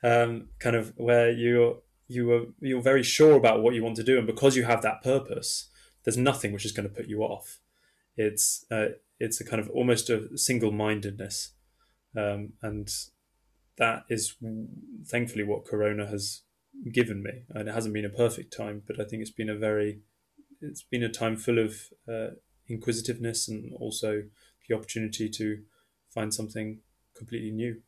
Um, 0.03 0.49
kind 0.59 0.75
of 0.75 0.93
where 0.97 1.31
you're 1.31 1.77
you 2.07 2.31
are 2.31 2.45
you're 2.59 2.81
very 2.81 3.03
sure 3.03 3.35
about 3.35 3.61
what 3.61 3.73
you 3.73 3.83
want 3.83 3.95
to 3.97 4.03
do, 4.03 4.17
and 4.17 4.27
because 4.27 4.55
you 4.55 4.63
have 4.63 4.81
that 4.81 5.03
purpose, 5.03 5.69
there's 6.03 6.17
nothing 6.17 6.53
which 6.53 6.65
is 6.65 6.71
going 6.71 6.87
to 6.87 6.95
put 6.95 7.07
you 7.07 7.21
off. 7.21 7.59
It's 8.15 8.65
uh, 8.71 8.87
it's 9.19 9.41
a 9.41 9.45
kind 9.45 9.59
of 9.59 9.69
almost 9.69 10.09
a 10.09 10.37
single 10.37 10.71
mindedness, 10.71 11.51
um, 12.15 12.53
and 12.61 12.89
that 13.77 14.03
is 14.09 14.35
thankfully 15.05 15.43
what 15.43 15.65
Corona 15.65 16.07
has 16.07 16.41
given 16.91 17.23
me. 17.23 17.43
And 17.49 17.67
it 17.67 17.73
hasn't 17.73 17.93
been 17.93 18.05
a 18.05 18.09
perfect 18.09 18.55
time, 18.55 18.83
but 18.85 18.99
I 18.99 19.03
think 19.03 19.21
it's 19.21 19.31
been 19.31 19.49
a 19.49 19.57
very 19.57 20.01
it's 20.61 20.83
been 20.83 21.03
a 21.03 21.09
time 21.09 21.37
full 21.37 21.59
of 21.59 21.75
uh, 22.11 22.29
inquisitiveness 22.67 23.47
and 23.47 23.73
also 23.79 24.23
the 24.67 24.75
opportunity 24.75 25.29
to 25.29 25.59
find 26.13 26.33
something 26.33 26.79
completely 27.15 27.51
new. 27.51 27.81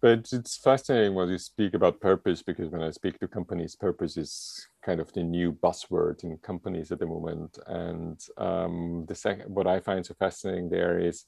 But 0.00 0.28
it's 0.32 0.56
fascinating 0.56 1.14
when 1.14 1.28
you 1.28 1.38
speak 1.38 1.74
about 1.74 2.00
purpose 2.00 2.40
because 2.42 2.70
when 2.70 2.82
I 2.82 2.90
speak 2.92 3.18
to 3.18 3.26
companies, 3.26 3.74
purpose 3.74 4.16
is 4.16 4.68
kind 4.84 5.00
of 5.00 5.12
the 5.12 5.24
new 5.24 5.52
buzzword 5.52 6.22
in 6.22 6.38
companies 6.38 6.92
at 6.92 7.00
the 7.00 7.06
moment. 7.06 7.58
And 7.66 8.20
um, 8.36 9.06
the 9.08 9.16
second, 9.16 9.52
what 9.52 9.66
I 9.66 9.80
find 9.80 10.06
so 10.06 10.14
fascinating 10.14 10.70
there 10.70 11.00
is 11.00 11.24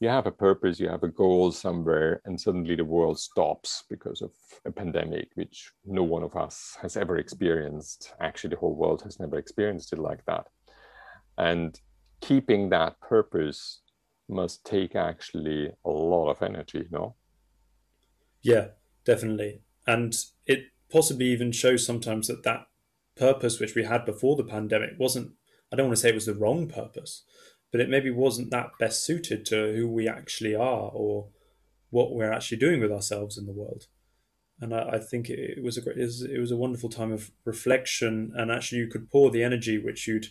you 0.00 0.08
have 0.08 0.26
a 0.26 0.32
purpose, 0.32 0.78
you 0.78 0.88
have 0.88 1.02
a 1.02 1.08
goal 1.08 1.50
somewhere, 1.50 2.20
and 2.26 2.38
suddenly 2.38 2.74
the 2.74 2.84
world 2.84 3.18
stops 3.18 3.84
because 3.88 4.20
of 4.20 4.32
a 4.66 4.72
pandemic, 4.72 5.28
which 5.34 5.72
no 5.86 6.02
one 6.02 6.22
of 6.22 6.36
us 6.36 6.76
has 6.82 6.98
ever 6.98 7.16
experienced. 7.16 8.12
Actually, 8.20 8.50
the 8.50 8.60
whole 8.60 8.74
world 8.74 9.02
has 9.02 9.18
never 9.18 9.36
experienced 9.36 9.94
it 9.94 9.98
like 9.98 10.24
that. 10.26 10.46
And 11.38 11.78
keeping 12.20 12.68
that 12.68 13.00
purpose 13.00 13.80
must 14.28 14.64
take 14.64 14.94
actually 14.94 15.70
a 15.86 15.90
lot 15.90 16.30
of 16.30 16.42
energy, 16.42 16.86
no? 16.90 17.16
Yeah, 18.42 18.68
definitely. 19.04 19.62
And 19.86 20.14
it 20.46 20.60
possibly 20.90 21.26
even 21.26 21.52
shows 21.52 21.84
sometimes 21.84 22.28
that 22.28 22.42
that 22.44 22.66
purpose 23.16 23.60
which 23.60 23.74
we 23.74 23.84
had 23.84 24.04
before 24.04 24.36
the 24.36 24.44
pandemic 24.44 24.90
wasn't, 24.98 25.32
I 25.72 25.76
don't 25.76 25.86
want 25.86 25.96
to 25.96 26.02
say 26.02 26.08
it 26.08 26.14
was 26.14 26.26
the 26.26 26.34
wrong 26.34 26.68
purpose, 26.68 27.24
but 27.70 27.80
it 27.80 27.88
maybe 27.88 28.10
wasn't 28.10 28.50
that 28.50 28.70
best 28.78 29.04
suited 29.04 29.44
to 29.46 29.74
who 29.74 29.88
we 29.88 30.08
actually 30.08 30.54
are 30.54 30.90
or 30.92 31.28
what 31.90 32.12
we're 32.12 32.32
actually 32.32 32.58
doing 32.58 32.80
with 32.80 32.92
ourselves 32.92 33.36
in 33.36 33.46
the 33.46 33.52
world. 33.52 33.86
And 34.60 34.74
I, 34.74 34.90
I 34.94 34.98
think 34.98 35.28
it, 35.28 35.62
was 35.62 35.76
a 35.76 35.80
great, 35.80 35.98
it 35.98 36.04
was, 36.04 36.22
it 36.22 36.38
was 36.38 36.50
a 36.50 36.56
wonderful 36.56 36.88
time 36.88 37.12
of 37.12 37.30
reflection, 37.44 38.32
and 38.34 38.50
actually 38.50 38.78
you 38.78 38.88
could 38.88 39.10
pour 39.10 39.30
the 39.30 39.42
energy 39.42 39.78
which 39.78 40.06
you'd 40.06 40.26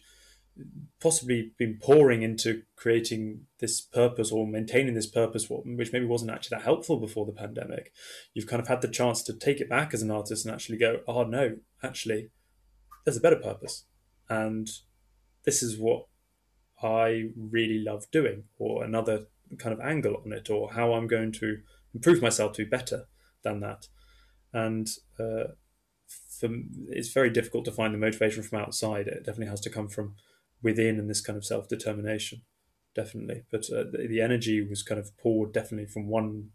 possibly 1.01 1.53
been 1.57 1.77
pouring 1.81 2.23
into 2.23 2.63
creating 2.75 3.45
this 3.59 3.81
purpose 3.81 4.31
or 4.31 4.45
maintaining 4.45 4.95
this 4.95 5.07
purpose, 5.07 5.47
which 5.49 5.93
maybe 5.93 6.05
wasn't 6.05 6.31
actually 6.31 6.57
that 6.57 6.65
helpful 6.65 6.99
before 6.99 7.25
the 7.25 7.31
pandemic, 7.31 7.93
you've 8.33 8.47
kind 8.47 8.61
of 8.61 8.67
had 8.67 8.81
the 8.81 8.87
chance 8.87 9.23
to 9.23 9.33
take 9.33 9.61
it 9.61 9.69
back 9.69 9.93
as 9.93 10.01
an 10.01 10.11
artist 10.11 10.45
and 10.45 10.53
actually 10.53 10.77
go, 10.77 10.99
oh 11.07 11.23
no, 11.23 11.57
actually, 11.83 12.29
there's 13.05 13.17
a 13.17 13.21
better 13.21 13.37
purpose. 13.37 13.85
And 14.29 14.69
this 15.45 15.63
is 15.63 15.77
what 15.77 16.05
I 16.83 17.29
really 17.35 17.83
love 17.83 18.05
doing, 18.11 18.43
or 18.57 18.83
another 18.83 19.25
kind 19.57 19.73
of 19.73 19.79
angle 19.79 20.21
on 20.23 20.31
it, 20.33 20.49
or 20.49 20.73
how 20.73 20.93
I'm 20.93 21.07
going 21.07 21.31
to 21.33 21.57
improve 21.93 22.21
myself 22.21 22.53
to 22.53 22.65
be 22.65 22.69
better 22.69 23.05
than 23.43 23.61
that. 23.61 23.87
And 24.53 24.87
uh, 25.19 25.53
for, 26.39 26.49
it's 26.89 27.11
very 27.11 27.29
difficult 27.29 27.65
to 27.65 27.71
find 27.71 27.93
the 27.93 27.97
motivation 27.97 28.43
from 28.43 28.59
outside. 28.59 29.07
It 29.07 29.25
definitely 29.25 29.47
has 29.47 29.61
to 29.61 29.69
come 29.69 29.87
from 29.87 30.15
within 30.61 30.99
and 30.99 31.09
this 31.09 31.21
kind 31.21 31.37
of 31.37 31.45
self 31.45 31.67
determination, 31.67 32.41
definitely. 32.95 33.43
But 33.51 33.65
uh, 33.71 33.83
the, 33.91 34.07
the, 34.09 34.21
energy 34.21 34.65
was 34.67 34.83
kind 34.83 34.99
of 34.99 35.17
poured 35.17 35.53
definitely 35.53 35.87
from 35.87 36.07
one 36.07 36.49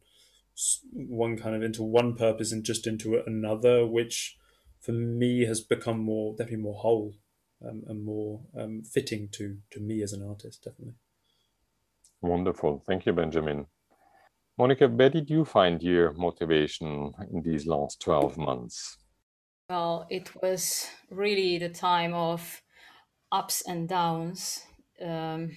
one 0.93 1.37
kind 1.37 1.57
of 1.57 1.63
into 1.63 1.83
one 1.83 2.15
purpose 2.15 2.53
and 2.53 2.65
just 2.65 2.87
into 2.87 3.21
another, 3.27 3.87
which 3.87 4.37
for 4.81 4.93
me 4.93 5.45
has 5.47 5.61
become 5.61 5.99
more 5.99 6.35
definitely 6.37 6.63
more 6.63 6.79
whole 6.79 7.15
um, 7.67 7.83
and 7.89 8.05
more 8.05 8.43
um, 8.59 8.83
fitting 8.83 9.29
to 9.33 9.59
to 9.71 9.81
me 9.81 10.03
as 10.03 10.13
an 10.13 10.23
artist, 10.27 10.63
definitely. 10.65 10.95
Wonderful, 12.23 12.83
thank 12.87 13.07
you, 13.07 13.13
Benjamin. 13.13 13.67
Monica, 14.57 14.87
where 14.87 15.11
did 15.11 15.29
you 15.29 15.45
find 15.45 15.83
your 15.83 16.13
motivation 16.13 17.13
in 17.33 17.43
these 17.43 17.67
last 17.67 18.01
12 18.01 18.39
months? 18.39 18.99
Well, 19.69 20.07
it 20.11 20.31
was 20.43 20.89
really 21.11 21.59
the 21.59 21.71
time 21.71 22.15
of 22.15 22.63
ups 23.35 23.63
and 23.67 23.89
downs 23.89 24.65
um, 25.03 25.57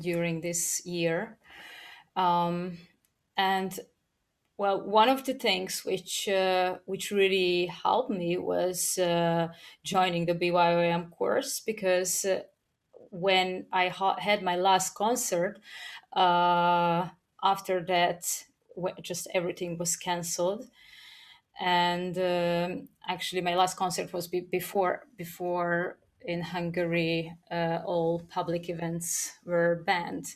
during 0.00 0.40
this 0.40 0.86
year. 0.86 1.38
Um, 2.16 2.78
and 3.36 3.78
well, 4.56 4.80
one 4.84 5.08
of 5.08 5.24
the 5.24 5.34
things 5.34 5.84
which 5.84 6.28
uh, 6.28 6.78
which 6.86 7.10
really 7.10 7.66
helped 7.66 8.10
me 8.10 8.36
was 8.36 8.98
uh, 8.98 9.48
joining 9.84 10.26
the 10.26 10.34
BYOM 10.34 11.10
course 11.10 11.60
because 11.60 12.24
uh, 12.24 12.42
when 13.10 13.66
I 13.72 13.88
ha- 13.88 14.18
had 14.18 14.42
my 14.42 14.56
last 14.56 14.94
concert, 14.94 15.60
uh, 16.12 17.08
after 17.42 17.84
that, 17.86 18.44
just 19.02 19.28
everything 19.32 19.78
was 19.78 19.96
cancelled, 19.96 20.64
and 21.60 22.16
um, 22.18 22.88
actually 23.06 23.42
my 23.42 23.54
last 23.54 23.76
concert 23.76 24.12
was 24.12 24.28
be- 24.28 24.48
before 24.50 25.04
before 25.16 25.98
in 26.22 26.42
Hungary, 26.42 27.34
uh, 27.50 27.78
all 27.84 28.22
public 28.28 28.68
events 28.68 29.32
were 29.44 29.82
banned. 29.86 30.26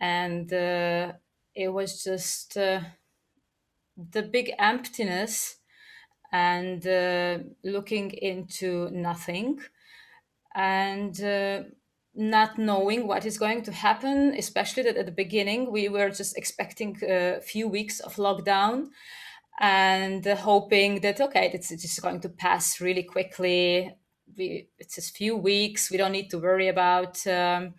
And 0.00 0.52
uh, 0.52 1.12
it 1.54 1.68
was 1.68 2.02
just 2.02 2.56
uh, 2.56 2.80
the 4.10 4.22
big 4.22 4.52
emptiness 4.58 5.56
and 6.32 6.86
uh, 6.86 7.38
looking 7.62 8.10
into 8.10 8.90
nothing 8.90 9.60
and 10.54 11.20
uh, 11.22 11.62
not 12.14 12.58
knowing 12.58 13.06
what 13.06 13.24
is 13.24 13.38
going 13.38 13.62
to 13.62 13.72
happen, 13.72 14.34
especially 14.36 14.82
that 14.84 14.96
at 14.96 15.06
the 15.06 15.12
beginning 15.12 15.70
we 15.70 15.88
were 15.88 16.10
just 16.10 16.36
expecting 16.36 16.98
a 17.08 17.40
few 17.40 17.68
weeks 17.68 18.00
of 18.00 18.16
lockdown 18.16 18.88
and 19.60 20.24
hoping 20.26 21.00
that 21.00 21.20
okay 21.20 21.50
it's 21.52 21.68
just 21.68 22.00
going 22.02 22.20
to 22.20 22.28
pass 22.28 22.80
really 22.80 23.02
quickly 23.02 23.94
we 24.36 24.68
it's 24.78 24.96
just 24.96 25.16
few 25.16 25.36
weeks 25.36 25.90
we 25.90 25.96
don't 25.96 26.12
need 26.12 26.30
to 26.30 26.38
worry 26.38 26.68
about 26.68 27.24
um, 27.26 27.74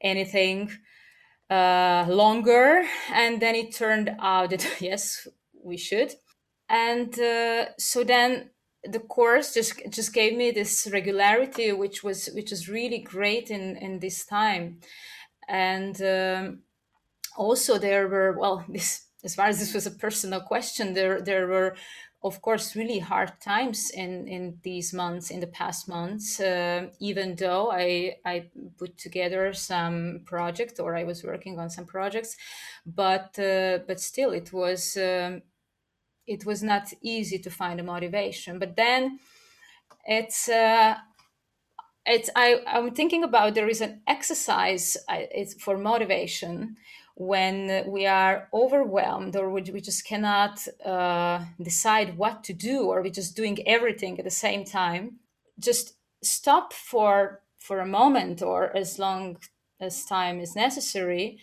anything 0.00 0.70
uh, 1.50 2.04
longer. 2.08 2.84
And 3.12 3.40
then 3.40 3.54
it 3.54 3.74
turned 3.74 4.14
out 4.20 4.50
that 4.50 4.66
yes, 4.80 5.26
we 5.62 5.76
should. 5.76 6.12
And 6.68 7.18
uh, 7.18 7.66
so 7.78 8.04
then 8.04 8.50
the 8.84 9.00
course 9.00 9.54
just 9.54 9.80
just 9.90 10.12
gave 10.12 10.36
me 10.36 10.50
this 10.50 10.88
regularity, 10.92 11.72
which 11.72 12.04
was 12.04 12.28
which 12.34 12.50
was 12.50 12.68
really 12.68 12.98
great 12.98 13.50
in 13.50 13.76
in 13.76 13.98
this 13.98 14.24
time. 14.26 14.80
And 15.48 16.00
um, 16.02 16.58
also 17.36 17.78
there 17.78 18.08
were 18.08 18.38
well 18.38 18.64
this 18.68 19.06
as 19.24 19.34
far 19.34 19.46
as 19.46 19.58
this 19.58 19.74
was 19.74 19.86
a 19.86 19.90
personal 19.90 20.40
question 20.40 20.94
there 20.94 21.20
there 21.20 21.48
were 21.48 21.74
of 22.22 22.42
course 22.42 22.74
really 22.74 22.98
hard 22.98 23.40
times 23.40 23.90
in 23.90 24.26
in 24.26 24.58
these 24.62 24.92
months 24.92 25.30
in 25.30 25.40
the 25.40 25.46
past 25.46 25.88
months 25.88 26.40
uh, 26.40 26.88
even 27.00 27.36
though 27.36 27.70
i 27.70 28.16
i 28.24 28.44
put 28.76 28.98
together 28.98 29.52
some 29.52 30.20
project 30.24 30.80
or 30.80 30.96
i 30.96 31.04
was 31.04 31.22
working 31.22 31.58
on 31.58 31.70
some 31.70 31.86
projects 31.86 32.36
but 32.84 33.38
uh, 33.38 33.78
but 33.86 34.00
still 34.00 34.32
it 34.32 34.52
was 34.52 34.96
um, 34.96 35.42
it 36.28 36.44
was 36.44 36.62
not 36.62 36.92
easy 37.02 37.38
to 37.38 37.50
find 37.50 37.80
a 37.80 37.82
motivation. 37.82 38.58
But 38.58 38.76
then 38.76 39.18
it's 40.06 40.48
uh, 40.48 40.96
it's 42.06 42.30
I, 42.34 42.60
i'm 42.66 42.92
thinking 42.92 43.22
about 43.24 43.54
there 43.54 43.68
is 43.68 43.80
an 43.80 44.00
exercise 44.06 44.96
it's 45.08 45.54
for 45.62 45.76
motivation 45.76 46.76
when 47.20 47.84
we 47.90 48.06
are 48.06 48.48
overwhelmed 48.54 49.34
or 49.34 49.50
we, 49.50 49.60
we 49.72 49.80
just 49.80 50.06
cannot 50.06 50.66
uh, 50.84 51.44
decide 51.60 52.16
what 52.16 52.44
to 52.44 52.52
do 52.52 52.82
or 52.82 53.02
we're 53.02 53.10
just 53.10 53.34
doing 53.34 53.58
everything 53.66 54.18
at 54.18 54.24
the 54.24 54.30
same 54.30 54.64
time 54.64 55.18
just 55.58 55.94
stop 56.22 56.72
for 56.72 57.42
for 57.58 57.80
a 57.80 57.86
moment 57.86 58.40
or 58.40 58.74
as 58.76 58.98
long 58.98 59.36
as 59.80 60.04
time 60.04 60.40
is 60.40 60.56
necessary 60.56 61.38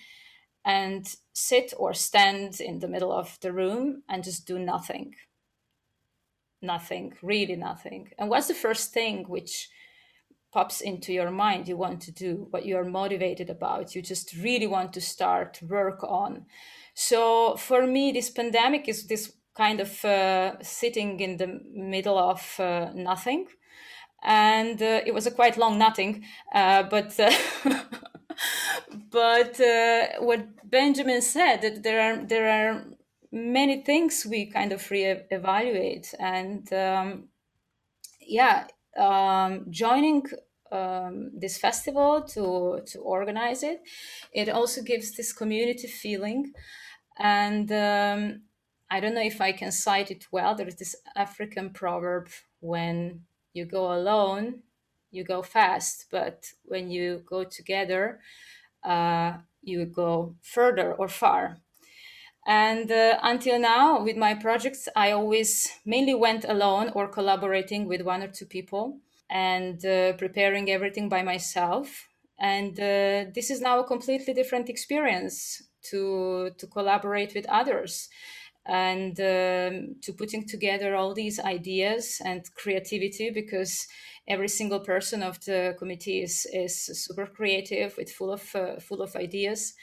and 0.63 1.15
sit 1.33 1.73
or 1.77 1.93
stand 1.93 2.59
in 2.59 2.79
the 2.79 2.87
middle 2.87 3.11
of 3.11 3.37
the 3.41 3.53
room 3.53 4.01
and 4.09 4.23
just 4.23 4.47
do 4.47 4.57
nothing. 4.57 5.13
Nothing 6.61 7.13
really 7.21 7.55
nothing. 7.55 8.09
And 8.17 8.29
what's 8.29 8.47
the 8.47 8.55
first 8.55 8.91
thing 8.91 9.25
which 9.27 9.69
pops 10.55 10.79
into 10.79 11.11
your 11.11 11.31
mind 11.31 11.67
you 11.67 11.75
want 11.75 12.01
to 12.01 12.11
do, 12.11 12.47
what 12.51 12.65
you're 12.65 12.85
motivated 12.85 13.49
about, 13.49 13.93
you 13.93 14.01
just 14.01 14.33
really 14.37 14.67
want 14.67 14.93
to 14.93 15.01
start 15.01 15.59
work 15.61 16.01
on. 16.01 16.45
So 16.93 17.57
for 17.57 17.85
me, 17.85 18.13
this 18.13 18.29
pandemic 18.29 18.87
is 18.87 19.05
this 19.07 19.33
kind 19.53 19.81
of 19.81 20.05
uh, 20.05 20.53
sitting 20.61 21.19
in 21.19 21.35
the 21.35 21.59
middle 21.73 22.17
of 22.17 22.41
uh, 22.57 22.91
nothing. 22.95 23.47
And 24.23 24.81
uh, 24.81 25.01
it 25.05 25.13
was 25.13 25.27
a 25.27 25.31
quite 25.31 25.57
long 25.57 25.77
nothing, 25.77 26.23
uh, 26.53 26.83
but 26.83 27.19
uh, 27.19 27.31
but 29.11 29.59
uh, 29.59 30.07
what 30.19 30.47
Benjamin 30.63 31.21
said 31.21 31.61
that 31.63 31.83
there 31.83 32.01
are 32.01 32.25
there 32.25 32.47
are 32.49 32.85
many 33.31 33.83
things 33.83 34.25
we 34.25 34.45
kind 34.45 34.71
of 34.71 34.89
re-evaluate 34.89 36.13
and 36.19 36.71
um, 36.73 37.27
yeah 38.21 38.65
um, 38.97 39.65
joining 39.69 40.23
um, 40.71 41.31
this 41.37 41.57
festival 41.57 42.21
to 42.23 42.81
to 42.85 42.99
organize 42.99 43.63
it. 43.63 43.81
It 44.31 44.49
also 44.49 44.81
gives 44.81 45.15
this 45.15 45.33
community 45.33 45.87
feeling, 45.87 46.53
and 47.17 47.71
um, 47.71 48.41
I 48.89 48.99
don't 48.99 49.15
know 49.15 49.21
if 49.21 49.41
I 49.41 49.51
can 49.51 49.71
cite 49.71 50.11
it 50.11 50.27
well. 50.31 50.55
There 50.55 50.67
is 50.67 50.75
this 50.75 50.95
African 51.15 51.71
proverb: 51.71 52.29
"When 52.59 53.25
you 53.53 53.65
go 53.65 53.93
alone, 53.93 54.63
you 55.11 55.23
go 55.23 55.41
fast, 55.41 56.07
but 56.11 56.53
when 56.63 56.89
you 56.91 57.23
go 57.25 57.43
together, 57.43 58.19
uh, 58.83 59.37
you 59.61 59.85
go 59.85 60.35
further 60.41 60.93
or 60.93 61.07
far." 61.07 61.57
And 62.47 62.91
uh, 62.91 63.17
until 63.23 63.59
now, 63.59 64.03
with 64.03 64.17
my 64.17 64.35
projects, 64.35 64.87
I 64.95 65.11
always 65.11 65.71
mainly 65.83 66.13
went 66.13 66.45
alone 66.45 66.91
or 66.93 67.07
collaborating 67.07 67.87
with 67.87 68.01
one 68.01 68.21
or 68.21 68.27
two 68.27 68.45
people 68.45 68.99
and 69.29 69.83
uh, 69.85 70.13
preparing 70.13 70.69
everything 70.69 71.09
by 71.09 71.23
myself. 71.23 72.07
And 72.39 72.79
uh, 72.79 73.31
this 73.33 73.49
is 73.49 73.61
now 73.61 73.79
a 73.79 73.87
completely 73.87 74.33
different 74.33 74.69
experience 74.69 75.63
to 75.89 76.51
to 76.57 76.67
collaborate 76.67 77.33
with 77.33 77.45
others 77.47 78.09
and 78.65 79.19
um, 79.19 79.95
to 80.01 80.13
putting 80.17 80.47
together 80.47 80.95
all 80.95 81.13
these 81.13 81.39
ideas 81.39 82.19
and 82.25 82.43
creativity 82.55 83.29
because 83.29 83.87
every 84.27 84.47
single 84.47 84.79
person 84.79 85.21
of 85.21 85.43
the 85.45 85.75
committee 85.77 86.23
is, 86.23 86.47
is 86.51 86.75
super 87.05 87.27
creative 87.27 87.95
with 87.97 88.11
full 88.11 88.31
of 88.31 88.55
uh, 88.55 88.79
full 88.79 89.01
of 89.01 89.15
ideas 89.15 89.73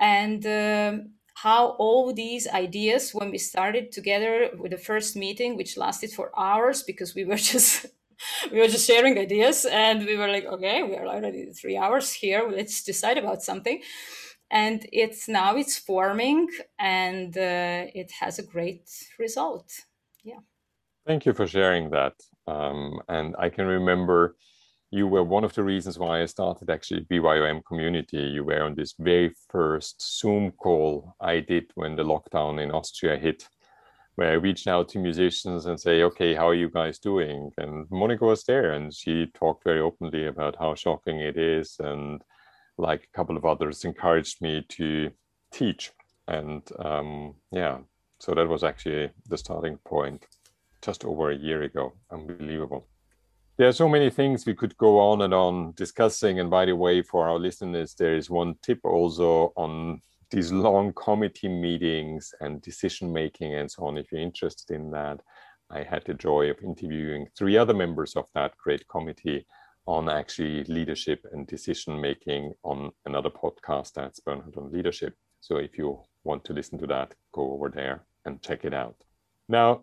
and 0.00 0.44
um, 0.46 1.12
how 1.34 1.68
all 1.78 2.12
these 2.12 2.48
ideas 2.48 3.12
when 3.12 3.30
we 3.30 3.38
started 3.38 3.92
together 3.92 4.50
with 4.58 4.72
the 4.72 4.78
first 4.78 5.14
meeting 5.14 5.56
which 5.56 5.76
lasted 5.76 6.10
for 6.10 6.32
hours 6.36 6.82
because 6.82 7.14
we 7.14 7.24
were 7.24 7.36
just 7.52 7.86
we 8.52 8.58
were 8.58 8.68
just 8.68 8.86
sharing 8.86 9.18
ideas 9.18 9.64
and 9.64 10.04
we 10.06 10.16
were 10.16 10.28
like 10.28 10.44
okay 10.44 10.82
we 10.82 10.96
are 10.96 11.06
already 11.06 11.46
three 11.52 11.76
hours 11.76 12.12
here. 12.12 12.48
Let's 12.50 12.82
decide 12.82 13.18
about 13.18 13.42
something. 13.42 13.80
And 14.50 14.86
it's 14.92 15.28
now 15.28 15.56
it's 15.56 15.76
forming 15.76 16.48
and 16.78 17.36
uh, 17.36 17.84
it 17.94 18.10
has 18.20 18.38
a 18.38 18.42
great 18.42 18.88
result. 19.18 19.70
Yeah. 20.24 20.40
Thank 21.06 21.26
you 21.26 21.34
for 21.34 21.46
sharing 21.46 21.90
that. 21.90 22.14
Um, 22.46 23.00
and 23.08 23.36
i 23.38 23.50
can 23.50 23.66
remember 23.66 24.36
you 24.90 25.06
were 25.06 25.24
one 25.24 25.44
of 25.44 25.54
the 25.54 25.62
reasons 25.62 25.98
why 25.98 26.22
I 26.22 26.26
started 26.26 26.70
actually 26.70 27.02
BYOM 27.10 27.62
community. 27.66 28.18
You 28.18 28.44
were 28.44 28.62
on 28.62 28.74
this 28.74 28.94
very 28.98 29.34
first 29.50 30.00
Zoom 30.18 30.52
call 30.52 31.14
I 31.20 31.40
did 31.40 31.70
when 31.74 31.94
the 31.94 32.04
lockdown 32.04 32.62
in 32.62 32.70
Austria 32.70 33.18
hit, 33.18 33.48
where 34.18 34.32
I 34.32 34.34
reached 34.34 34.66
out 34.66 34.88
to 34.88 34.98
musicians 34.98 35.66
and 35.66 35.78
say, 35.78 36.02
okay, 36.02 36.34
how 36.34 36.48
are 36.48 36.54
you 36.54 36.68
guys 36.68 36.98
doing? 36.98 37.52
And 37.56 37.86
Monica 37.88 38.24
was 38.24 38.42
there 38.42 38.72
and 38.72 38.92
she 38.92 39.26
talked 39.32 39.62
very 39.62 39.78
openly 39.78 40.26
about 40.26 40.56
how 40.58 40.74
shocking 40.74 41.20
it 41.20 41.38
is. 41.38 41.76
And 41.78 42.20
like 42.78 43.04
a 43.04 43.16
couple 43.16 43.36
of 43.36 43.44
others 43.44 43.84
encouraged 43.84 44.42
me 44.42 44.66
to 44.70 45.12
teach. 45.52 45.92
And 46.26 46.68
um, 46.80 47.36
yeah, 47.52 47.78
so 48.18 48.34
that 48.34 48.48
was 48.48 48.64
actually 48.64 49.10
the 49.28 49.38
starting 49.38 49.78
point 49.86 50.26
just 50.82 51.04
over 51.04 51.30
a 51.30 51.38
year 51.38 51.62
ago. 51.62 51.92
Unbelievable 52.10 52.88
there 53.56 53.68
are 53.68 53.72
so 53.72 53.88
many 53.88 54.08
things 54.08 54.46
we 54.46 54.54
could 54.54 54.76
go 54.76 55.00
on 55.00 55.22
and 55.22 55.34
on 55.34 55.72
discussing. 55.76 56.38
And 56.38 56.48
by 56.48 56.64
the 56.64 56.76
way, 56.76 57.02
for 57.02 57.28
our 57.28 57.40
listeners, 57.40 57.92
there 57.92 58.14
is 58.14 58.30
one 58.30 58.54
tip 58.62 58.78
also 58.84 59.52
on 59.56 60.00
these 60.30 60.52
long 60.52 60.92
committee 60.92 61.48
meetings 61.48 62.32
and 62.40 62.60
decision 62.62 63.12
making 63.12 63.54
and 63.54 63.70
so 63.70 63.86
on. 63.86 63.98
If 63.98 64.12
you're 64.12 64.20
interested 64.20 64.74
in 64.74 64.90
that, 64.90 65.20
I 65.70 65.82
had 65.82 66.04
the 66.04 66.14
joy 66.14 66.50
of 66.50 66.62
interviewing 66.62 67.28
three 67.36 67.56
other 67.56 67.74
members 67.74 68.16
of 68.16 68.26
that 68.34 68.56
great 68.56 68.86
committee 68.88 69.46
on 69.86 70.08
actually 70.08 70.64
leadership 70.64 71.24
and 71.32 71.46
decision 71.46 72.00
making 72.00 72.52
on 72.62 72.90
another 73.06 73.30
podcast 73.30 73.92
that's 73.94 74.20
Bernhard 74.20 74.56
on 74.56 74.70
Leadership. 74.70 75.14
So 75.40 75.56
if 75.56 75.78
you 75.78 76.02
want 76.24 76.44
to 76.44 76.52
listen 76.52 76.78
to 76.78 76.86
that, 76.88 77.14
go 77.32 77.52
over 77.52 77.70
there 77.70 78.04
and 78.24 78.42
check 78.42 78.64
it 78.64 78.74
out. 78.74 78.96
Now, 79.48 79.82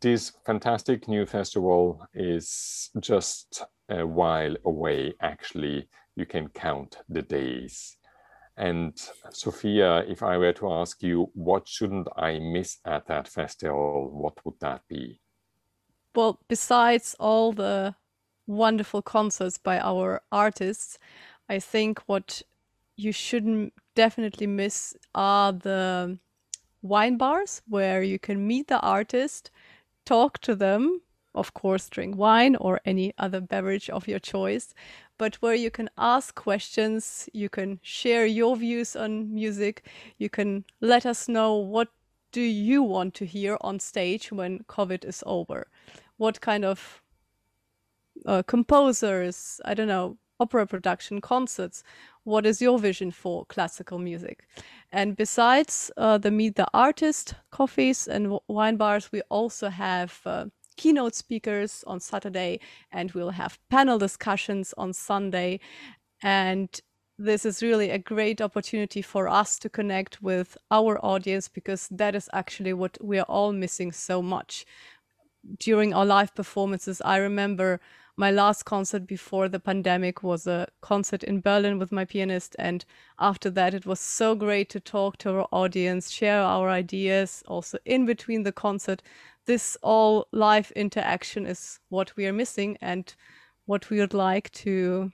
this 0.00 0.32
fantastic 0.44 1.06
new 1.06 1.26
festival 1.26 2.04
is 2.12 2.90
just 2.98 3.62
a 3.88 4.04
while 4.04 4.56
away. 4.64 5.14
Actually, 5.20 5.88
you 6.16 6.26
can 6.26 6.48
count 6.48 6.98
the 7.08 7.22
days. 7.22 7.95
And 8.56 8.98
Sophia, 9.30 9.98
if 10.08 10.22
I 10.22 10.38
were 10.38 10.54
to 10.54 10.72
ask 10.72 11.02
you, 11.02 11.30
what 11.34 11.68
shouldn't 11.68 12.08
I 12.16 12.38
miss 12.38 12.78
at 12.84 13.06
that 13.06 13.28
festival, 13.28 14.10
what 14.10 14.44
would 14.44 14.58
that 14.60 14.82
be? 14.88 15.20
Well, 16.14 16.40
besides 16.48 17.14
all 17.20 17.52
the 17.52 17.94
wonderful 18.46 19.02
concerts 19.02 19.58
by 19.58 19.78
our 19.78 20.22
artists, 20.32 20.98
I 21.48 21.58
think 21.58 22.00
what 22.06 22.42
you 22.96 23.12
shouldn't 23.12 23.74
definitely 23.94 24.46
miss 24.46 24.94
are 25.14 25.52
the 25.52 26.18
wine 26.80 27.18
bars 27.18 27.60
where 27.68 28.02
you 28.02 28.18
can 28.18 28.46
meet 28.46 28.68
the 28.68 28.80
artist 28.80 29.50
talk 30.06 30.38
to 30.38 30.54
them, 30.54 31.02
of 31.34 31.52
course, 31.52 31.88
drink 31.90 32.16
wine 32.16 32.56
or 32.56 32.80
any 32.86 33.12
other 33.18 33.40
beverage 33.40 33.90
of 33.90 34.08
your 34.08 34.20
choice, 34.20 34.72
but 35.18 35.36
where 35.36 35.54
you 35.54 35.70
can 35.70 35.88
ask 35.96 36.34
questions, 36.34 37.28
you 37.32 37.48
can 37.48 37.78
share 37.82 38.26
your 38.26 38.56
views 38.56 38.96
on 38.96 39.34
music, 39.34 39.86
you 40.18 40.28
can 40.28 40.64
let 40.80 41.06
us 41.06 41.28
know 41.28 41.54
what 41.54 41.88
do 42.32 42.40
you 42.40 42.82
want 42.82 43.14
to 43.14 43.24
hear 43.24 43.56
on 43.60 43.80
stage 43.80 44.30
when 44.30 44.60
COVID 44.68 45.04
is 45.04 45.22
over? 45.26 45.68
What 46.16 46.40
kind 46.40 46.64
of 46.64 47.02
uh, 48.26 48.42
composers, 48.42 49.60
I 49.64 49.74
don't 49.74 49.88
know, 49.88 50.18
opera 50.38 50.66
production, 50.66 51.20
concerts, 51.20 51.82
what 52.24 52.44
is 52.44 52.60
your 52.60 52.78
vision 52.78 53.10
for 53.10 53.44
classical 53.46 53.98
music? 53.98 54.46
And 54.92 55.16
besides 55.16 55.90
uh, 55.96 56.18
the 56.18 56.30
Meet 56.30 56.56
the 56.56 56.66
Artist 56.74 57.34
coffees 57.50 58.08
and 58.08 58.38
wine 58.48 58.76
bars, 58.76 59.12
we 59.12 59.22
also 59.30 59.68
have 59.68 60.20
uh, 60.26 60.46
keynote 60.76 61.14
speakers 61.14 61.84
on 61.86 62.00
Saturday, 62.00 62.60
and 62.92 63.12
we'll 63.12 63.30
have 63.30 63.58
panel 63.70 63.98
discussions 63.98 64.74
on 64.76 64.92
Sunday. 64.92 65.60
And 66.22 66.68
this 67.18 67.46
is 67.46 67.62
really 67.62 67.90
a 67.90 67.98
great 67.98 68.40
opportunity 68.40 69.00
for 69.00 69.26
us 69.28 69.58
to 69.60 69.70
connect 69.70 70.22
with 70.22 70.56
our 70.70 71.02
audience 71.04 71.48
because 71.48 71.88
that 71.90 72.14
is 72.14 72.28
actually 72.32 72.74
what 72.74 72.98
we 73.02 73.18
are 73.18 73.26
all 73.28 73.52
missing 73.52 73.90
so 73.90 74.20
much. 74.20 74.66
During 75.58 75.94
our 75.94 76.04
live 76.04 76.34
performances, 76.34 77.00
I 77.02 77.16
remember 77.16 77.80
my 78.18 78.30
last 78.30 78.64
concert 78.64 79.06
before 79.06 79.48
the 79.48 79.60
pandemic 79.60 80.22
was 80.22 80.46
a 80.46 80.68
concert 80.80 81.22
in 81.22 81.40
Berlin 81.40 81.78
with 81.78 81.92
my 81.92 82.04
pianist. 82.04 82.56
And 82.58 82.84
after 83.18 83.50
that, 83.50 83.74
it 83.74 83.84
was 83.86 84.00
so 84.00 84.34
great 84.34 84.70
to 84.70 84.80
talk 84.80 85.18
to 85.18 85.30
our 85.30 85.48
audience, 85.52 86.10
share 86.10 86.40
our 86.40 86.70
ideas, 86.70 87.42
also 87.46 87.78
in 87.84 88.06
between 88.06 88.42
the 88.42 88.52
concert. 88.52 89.02
This 89.46 89.76
all 89.82 90.26
live 90.32 90.72
interaction 90.72 91.46
is 91.46 91.78
what 91.88 92.16
we 92.16 92.26
are 92.26 92.32
missing 92.32 92.76
and 92.80 93.14
what 93.66 93.90
we 93.90 94.00
would 94.00 94.14
like 94.14 94.50
to, 94.52 95.10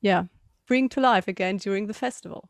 yeah, 0.00 0.24
bring 0.66 0.88
to 0.90 1.00
life 1.00 1.28
again 1.28 1.56
during 1.56 1.86
the 1.86 1.94
festival. 1.94 2.48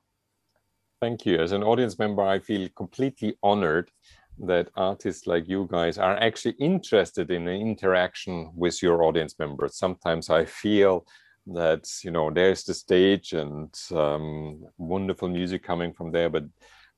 Thank 1.01 1.27
you. 1.27 1.39
As 1.39 1.53
an 1.53 1.63
audience 1.63 1.99
member, 1.99 2.23
I 2.23 2.39
feel 2.39 2.69
completely 2.75 3.37
honored 3.43 3.91
that 4.39 4.71
artists 4.77 5.27
like 5.27 5.49
you 5.49 5.69
guys 5.71 5.99
are 5.99 6.17
actually 6.17 6.55
interested 6.59 7.31
in 7.31 7.49
an 7.49 7.61
interaction 7.61 8.51
with 8.55 8.83
your 8.83 9.03
audience 9.03 9.39
members. 9.39 9.77
Sometimes 9.77 10.31
I 10.31 10.45
feel 10.45 11.07
that 11.47 11.89
you 12.03 12.11
know 12.11 12.31
there's 12.31 12.65
the 12.65 12.75
stage 12.75 13.33
and 13.33 13.73
um, 13.93 14.65
wonderful 14.79 15.29
music 15.29 15.63
coming 15.63 15.93
from 15.93 16.13
there, 16.13 16.29
but 16.29 16.45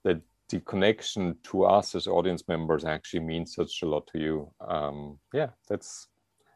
that 0.05 0.21
the 0.49 0.61
connection 0.61 1.37
to 1.45 1.65
us 1.65 1.95
as 1.95 2.07
audience 2.07 2.45
members 2.49 2.85
actually 2.85 3.21
means 3.21 3.55
such 3.55 3.83
a 3.83 3.87
lot 3.87 4.07
to 4.13 4.19
you. 4.19 4.51
Um, 4.67 5.19
yeah, 5.33 5.51
that's 5.69 6.09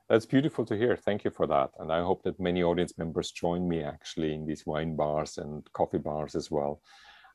that's 0.09 0.27
beautiful 0.27 0.65
to 0.67 0.77
hear. 0.77 0.97
Thank 0.97 1.25
you 1.25 1.31
for 1.31 1.47
that, 1.47 1.71
and 1.79 1.93
I 1.93 2.03
hope 2.03 2.23
that 2.25 2.41
many 2.41 2.63
audience 2.63 2.99
members 2.99 3.31
join 3.31 3.69
me 3.69 3.83
actually 3.83 4.35
in 4.35 4.47
these 4.47 4.67
wine 4.67 4.97
bars 4.97 5.39
and 5.39 5.67
coffee 5.73 5.99
bars 5.99 6.35
as 6.35 6.51
well 6.51 6.81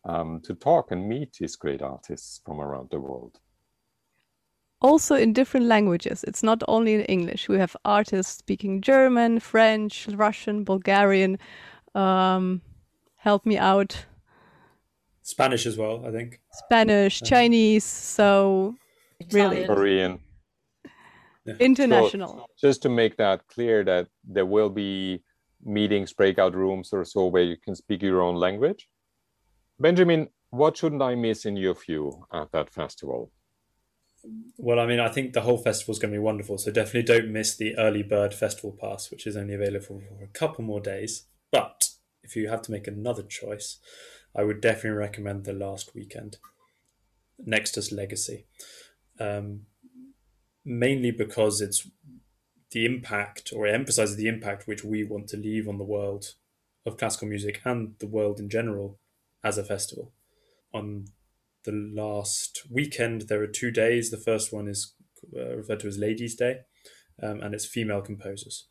um, 0.05 0.41
to 0.43 0.53
talk 0.55 0.91
and 0.91 1.07
meet 1.07 1.33
these 1.33 1.55
great 1.55 1.81
artists 1.81 2.41
from 2.45 2.59
around 2.59 2.89
the 2.91 2.99
world. 2.99 3.39
Also 4.79 5.15
in 5.15 5.33
different 5.33 5.65
languages. 5.65 6.23
It's 6.23 6.43
not 6.43 6.61
only 6.67 6.93
in 6.93 7.01
English. 7.01 7.49
We 7.49 7.57
have 7.57 7.75
artists 7.83 8.37
speaking 8.37 8.81
German, 8.81 9.39
French, 9.39 10.07
Russian, 10.07 10.63
Bulgarian. 10.63 11.39
Um, 11.95 12.61
help 13.15 13.45
me 13.45 13.57
out. 13.57 14.05
Spanish 15.27 15.65
as 15.65 15.77
well, 15.77 16.05
I 16.05 16.11
think. 16.11 16.39
Spanish, 16.53 17.21
uh-huh. 17.21 17.29
Chinese. 17.29 17.83
So 17.83 18.75
really, 19.33 19.65
Korean. 19.65 20.19
Yeah. 21.45 21.55
International. 21.59 22.47
So 22.55 22.67
just 22.67 22.81
to 22.83 22.89
make 22.89 23.17
that 23.17 23.45
clear, 23.47 23.83
that 23.83 24.07
there 24.23 24.45
will 24.45 24.69
be 24.69 25.21
meetings, 25.61 26.13
breakout 26.13 26.55
rooms, 26.55 26.93
or 26.93 27.03
so 27.03 27.25
where 27.25 27.43
you 27.43 27.57
can 27.57 27.75
speak 27.75 28.01
your 28.03 28.21
own 28.21 28.35
language. 28.35 28.87
Benjamin, 29.77 30.29
what 30.49 30.77
shouldn't 30.77 31.01
I 31.01 31.15
miss 31.15 31.45
in 31.45 31.57
your 31.57 31.75
view 31.75 32.25
at 32.31 32.51
that 32.53 32.69
festival? 32.69 33.31
Well, 34.57 34.79
I 34.79 34.85
mean, 34.85 35.01
I 35.01 35.09
think 35.09 35.33
the 35.33 35.41
whole 35.41 35.57
festival 35.57 35.91
is 35.91 35.99
going 35.99 36.13
to 36.13 36.19
be 36.19 36.23
wonderful. 36.23 36.57
So 36.57 36.71
definitely 36.71 37.03
don't 37.03 37.33
miss 37.33 37.57
the 37.57 37.77
early 37.77 38.03
bird 38.03 38.33
festival 38.33 38.77
pass, 38.79 39.11
which 39.11 39.27
is 39.27 39.35
only 39.35 39.55
available 39.55 39.85
for 39.85 40.23
a 40.23 40.27
couple 40.27 40.63
more 40.63 40.79
days. 40.79 41.27
But 41.51 41.89
if 42.23 42.35
you 42.37 42.47
have 42.47 42.61
to 42.63 42.71
make 42.71 42.87
another 42.87 43.23
choice, 43.23 43.79
I 44.37 44.43
would 44.43 44.61
definitely 44.61 44.91
recommend 44.91 45.43
the 45.43 45.53
last 45.53 45.95
weekend, 45.95 46.37
Next 47.43 47.75
Nextus 47.75 47.91
Legacy. 47.91 48.45
Um, 49.19 49.61
mainly 50.63 51.11
because 51.11 51.59
it's 51.59 51.89
the 52.71 52.85
impact, 52.85 53.51
or 53.55 53.65
it 53.65 53.73
emphasizes 53.73 54.15
the 54.15 54.27
impact 54.27 54.67
which 54.67 54.83
we 54.83 55.03
want 55.03 55.27
to 55.29 55.37
leave 55.37 55.67
on 55.67 55.77
the 55.77 55.83
world 55.83 56.33
of 56.85 56.97
classical 56.97 57.27
music 57.27 57.61
and 57.65 57.95
the 57.99 58.07
world 58.07 58.39
in 58.39 58.49
general 58.49 58.99
as 59.43 59.57
a 59.57 59.63
festival. 59.63 60.13
On 60.73 61.05
the 61.63 61.71
last 61.71 62.61
weekend, 62.69 63.23
there 63.23 63.41
are 63.41 63.47
two 63.47 63.71
days. 63.71 64.11
The 64.11 64.17
first 64.17 64.53
one 64.53 64.67
is 64.67 64.93
uh, 65.35 65.55
referred 65.55 65.79
to 65.79 65.87
as 65.87 65.97
Ladies' 65.97 66.35
Day, 66.35 66.59
um, 67.23 67.41
and 67.41 67.55
it's 67.55 67.65
female 67.65 68.01
composers. 68.01 68.67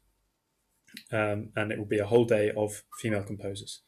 Um, 1.10 1.50
and 1.56 1.72
it 1.72 1.78
will 1.78 1.86
be 1.86 1.98
a 1.98 2.06
whole 2.06 2.24
day 2.24 2.52
of 2.56 2.82
female 3.00 3.24
composers. 3.24 3.82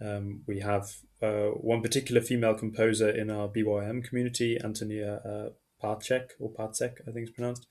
Um, 0.00 0.42
we 0.46 0.60
have 0.60 0.88
uh, 1.22 1.48
one 1.48 1.82
particular 1.82 2.20
female 2.20 2.54
composer 2.54 3.08
in 3.08 3.30
our 3.30 3.48
BYOM 3.48 4.02
community, 4.02 4.58
Antonia 4.62 5.16
uh, 5.24 5.48
Pacek 5.82 6.30
or 6.38 6.52
Pacek, 6.52 7.00
I 7.06 7.12
think 7.12 7.28
it's 7.28 7.36
pronounced, 7.36 7.66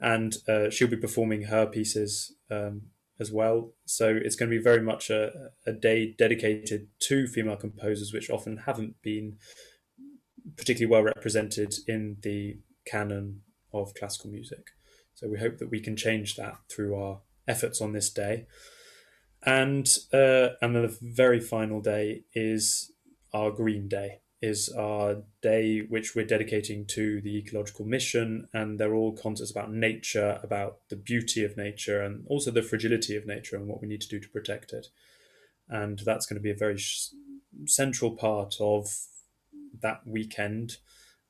and 0.00 0.36
uh, 0.48 0.70
she'll 0.70 0.88
be 0.88 0.96
performing 0.96 1.44
her 1.44 1.66
pieces 1.66 2.34
um, 2.50 2.82
as 3.20 3.30
well. 3.30 3.72
So 3.84 4.08
it's 4.08 4.36
going 4.36 4.50
to 4.50 4.56
be 4.56 4.62
very 4.62 4.80
much 4.80 5.10
a, 5.10 5.50
a 5.66 5.72
day 5.72 6.14
dedicated 6.16 6.88
to 7.00 7.26
female 7.26 7.56
composers, 7.56 8.12
which 8.12 8.30
often 8.30 8.58
haven't 8.58 9.00
been 9.02 9.38
particularly 10.56 10.90
well 10.90 11.02
represented 11.02 11.74
in 11.86 12.16
the 12.22 12.58
canon 12.86 13.42
of 13.72 13.94
classical 13.94 14.30
music. 14.30 14.70
So 15.14 15.28
we 15.28 15.38
hope 15.38 15.58
that 15.58 15.70
we 15.70 15.80
can 15.80 15.96
change 15.96 16.36
that 16.36 16.56
through 16.68 16.94
our 17.00 17.20
efforts 17.46 17.80
on 17.80 17.92
this 17.92 18.10
day. 18.10 18.46
And 19.46 19.86
uh, 20.12 20.50
and 20.62 20.74
the 20.74 20.96
very 21.02 21.40
final 21.40 21.80
day 21.80 22.24
is 22.32 22.92
our 23.32 23.50
Green 23.50 23.88
Day, 23.88 24.20
is 24.40 24.70
our 24.70 25.22
day 25.42 25.80
which 25.80 26.14
we're 26.14 26.24
dedicating 26.24 26.86
to 26.86 27.20
the 27.20 27.36
ecological 27.38 27.84
mission, 27.84 28.48
and 28.54 28.78
they're 28.78 28.94
all 28.94 29.12
concerts 29.12 29.50
about 29.50 29.72
nature, 29.72 30.40
about 30.42 30.78
the 30.88 30.96
beauty 30.96 31.44
of 31.44 31.56
nature, 31.56 32.00
and 32.00 32.24
also 32.26 32.50
the 32.50 32.62
fragility 32.62 33.16
of 33.16 33.26
nature 33.26 33.56
and 33.56 33.66
what 33.66 33.82
we 33.82 33.88
need 33.88 34.00
to 34.00 34.08
do 34.08 34.20
to 34.20 34.28
protect 34.28 34.72
it. 34.72 34.86
And 35.68 35.98
that's 35.98 36.26
going 36.26 36.36
to 36.36 36.42
be 36.42 36.50
a 36.50 36.56
very 36.56 36.78
sh- 36.78 37.10
central 37.66 38.12
part 38.12 38.54
of 38.60 38.88
that 39.80 40.06
weekend 40.06 40.76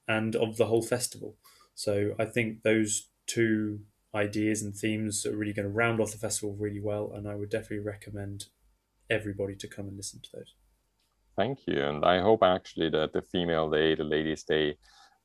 and 0.06 0.36
of 0.36 0.56
the 0.56 0.66
whole 0.66 0.82
festival. 0.82 1.36
So 1.74 2.14
I 2.18 2.26
think 2.26 2.62
those 2.62 3.08
two 3.26 3.80
ideas 4.14 4.62
and 4.62 4.74
themes 4.74 5.26
are 5.26 5.36
really 5.36 5.52
going 5.52 5.68
to 5.68 5.72
round 5.72 6.00
off 6.00 6.12
the 6.12 6.18
festival 6.18 6.56
really 6.58 6.80
well, 6.80 7.12
and 7.14 7.28
I 7.28 7.34
would 7.34 7.50
definitely 7.50 7.80
recommend 7.80 8.46
everybody 9.10 9.54
to 9.56 9.68
come 9.68 9.88
and 9.88 9.96
listen 9.96 10.20
to 10.22 10.28
those. 10.34 10.54
Thank 11.36 11.66
you, 11.66 11.82
and 11.82 12.04
I 12.04 12.20
hope 12.20 12.42
actually 12.42 12.90
that 12.90 13.12
the 13.12 13.22
Female 13.22 13.68
Day, 13.70 13.94
the 13.94 14.04
Ladies' 14.04 14.44
Day, 14.44 14.76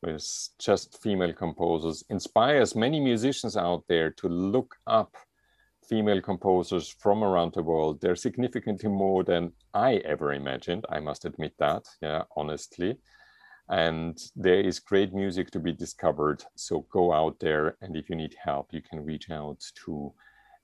with 0.02 0.26
just 0.60 1.02
female 1.04 1.34
composers 1.34 2.04
inspires 2.10 2.76
many 2.76 3.00
musicians 3.00 3.58
out 3.58 3.84
there 3.88 4.12
to 4.12 4.30
look 4.30 4.76
up 4.88 5.16
female 5.88 6.22
composers 6.22 6.88
from 6.88 7.24
around 7.24 7.54
the 7.54 7.64
world. 7.64 8.00
They're 8.00 8.16
significantly 8.16 8.90
more 8.90 9.24
than 9.24 9.52
I 9.74 9.96
ever 10.06 10.34
imagined. 10.34 10.86
I 10.90 11.00
must 11.00 11.26
admit 11.26 11.54
that, 11.60 11.84
yeah, 12.02 12.24
honestly. 12.36 12.98
And 13.70 14.20
there 14.36 14.60
is 14.60 14.80
great 14.80 15.14
music 15.14 15.52
to 15.52 15.60
be 15.60 15.72
discovered. 15.72 16.44
So 16.56 16.88
go 16.92 17.14
out 17.14 17.40
there, 17.40 17.78
and 17.82 17.96
if 17.96 18.10
you 18.10 18.16
need 18.16 18.36
help, 18.44 18.74
you 18.74 18.82
can 18.82 19.06
reach 19.06 19.30
out 19.30 19.64
to 19.86 20.12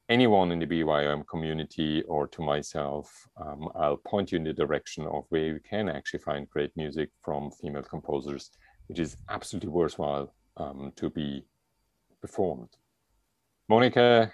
anyone 0.09 0.51
in 0.51 0.59
the 0.59 0.65
BYOM 0.65 1.25
community 1.27 2.03
or 2.03 2.27
to 2.27 2.41
myself. 2.41 3.27
Um, 3.37 3.69
I'll 3.75 3.97
point 3.97 4.31
you 4.31 4.37
in 4.37 4.43
the 4.43 4.53
direction 4.53 5.05
of 5.05 5.25
where 5.29 5.45
you 5.45 5.59
can 5.67 5.89
actually 5.89 6.19
find 6.19 6.49
great 6.49 6.71
music 6.75 7.09
from 7.23 7.51
female 7.51 7.83
composers, 7.83 8.51
which 8.87 8.99
is 8.99 9.17
absolutely 9.29 9.69
worthwhile 9.69 10.33
um, 10.57 10.91
to 10.95 11.09
be 11.09 11.45
performed. 12.21 12.69
Monica, 13.67 14.31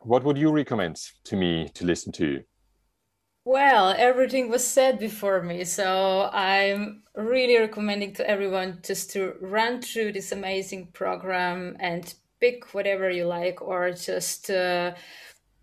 what 0.00 0.24
would 0.24 0.38
you 0.38 0.50
recommend 0.50 0.96
to 1.24 1.36
me 1.36 1.68
to 1.74 1.84
listen 1.84 2.12
to? 2.12 2.42
Well, 3.44 3.94
everything 3.96 4.50
was 4.50 4.66
said 4.66 4.98
before 4.98 5.42
me, 5.42 5.64
so 5.64 6.28
I'm 6.32 7.02
really 7.14 7.56
recommending 7.58 8.12
to 8.14 8.28
everyone 8.28 8.80
just 8.82 9.10
to 9.12 9.34
run 9.40 9.80
through 9.80 10.12
this 10.12 10.30
amazing 10.30 10.88
program 10.88 11.76
and 11.80 12.14
pick 12.40 12.74
whatever 12.74 13.08
you 13.10 13.24
like, 13.24 13.62
or 13.62 13.92
just 13.92 14.50
uh, 14.50 14.92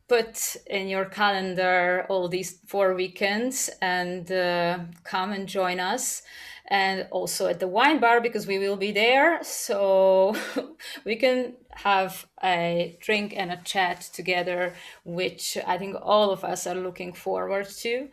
put 0.08 0.56
in 0.68 0.88
your 0.88 1.06
calendar 1.06 2.06
all 2.10 2.28
these 2.28 2.60
four 2.68 2.96
weekends 2.96 3.70
and 3.82 4.32
uh, 4.32 4.80
come 5.04 5.32
and 5.32 5.48
join 5.48 5.80
us. 5.80 6.24
And 6.70 7.08
also 7.12 7.48
at 7.48 7.60
the 7.60 7.68
wine 7.68 8.00
bar 8.00 8.20
because 8.22 8.46
we 8.46 8.58
will 8.60 8.76
be 8.76 8.92
there 8.92 9.42
so 9.42 10.36
we 11.06 11.16
can 11.16 11.54
have 11.84 12.28
a 12.44 12.98
drink 13.02 13.34
and 13.36 13.52
a 13.52 13.62
chat 13.64 14.02
together 14.14 14.74
which 15.04 15.58
i 15.66 15.78
think 15.78 15.96
all 16.02 16.32
of 16.32 16.44
us 16.44 16.68
are 16.68 16.76
looking 16.76 17.14
forward 17.14 17.68
to 17.68 18.10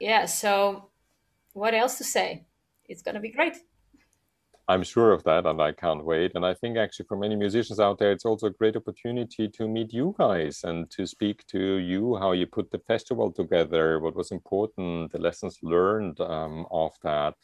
yeah 0.00 0.24
so 0.26 0.88
what 1.52 1.74
else 1.74 1.98
to 1.98 2.04
say 2.04 2.44
it's 2.88 3.02
going 3.02 3.14
to 3.14 3.20
be 3.20 3.30
great 3.30 3.56
I'm 4.68 4.82
sure 4.82 5.12
of 5.12 5.22
that, 5.24 5.46
and 5.46 5.62
I 5.62 5.70
can't 5.70 6.04
wait. 6.04 6.32
And 6.34 6.44
I 6.44 6.52
think 6.52 6.76
actually 6.76 7.06
for 7.06 7.16
many 7.16 7.36
musicians 7.36 7.78
out 7.78 7.98
there, 7.98 8.10
it's 8.10 8.24
also 8.24 8.48
a 8.48 8.50
great 8.50 8.74
opportunity 8.74 9.48
to 9.48 9.68
meet 9.68 9.92
you 9.92 10.12
guys 10.18 10.64
and 10.64 10.90
to 10.90 11.06
speak 11.06 11.46
to 11.48 11.76
you 11.76 12.16
how 12.16 12.32
you 12.32 12.46
put 12.46 12.72
the 12.72 12.80
festival 12.80 13.30
together, 13.30 14.00
what 14.00 14.16
was 14.16 14.32
important, 14.32 15.12
the 15.12 15.18
lessons 15.18 15.58
learned 15.62 16.20
um, 16.20 16.66
of 16.72 16.92
that. 17.04 17.34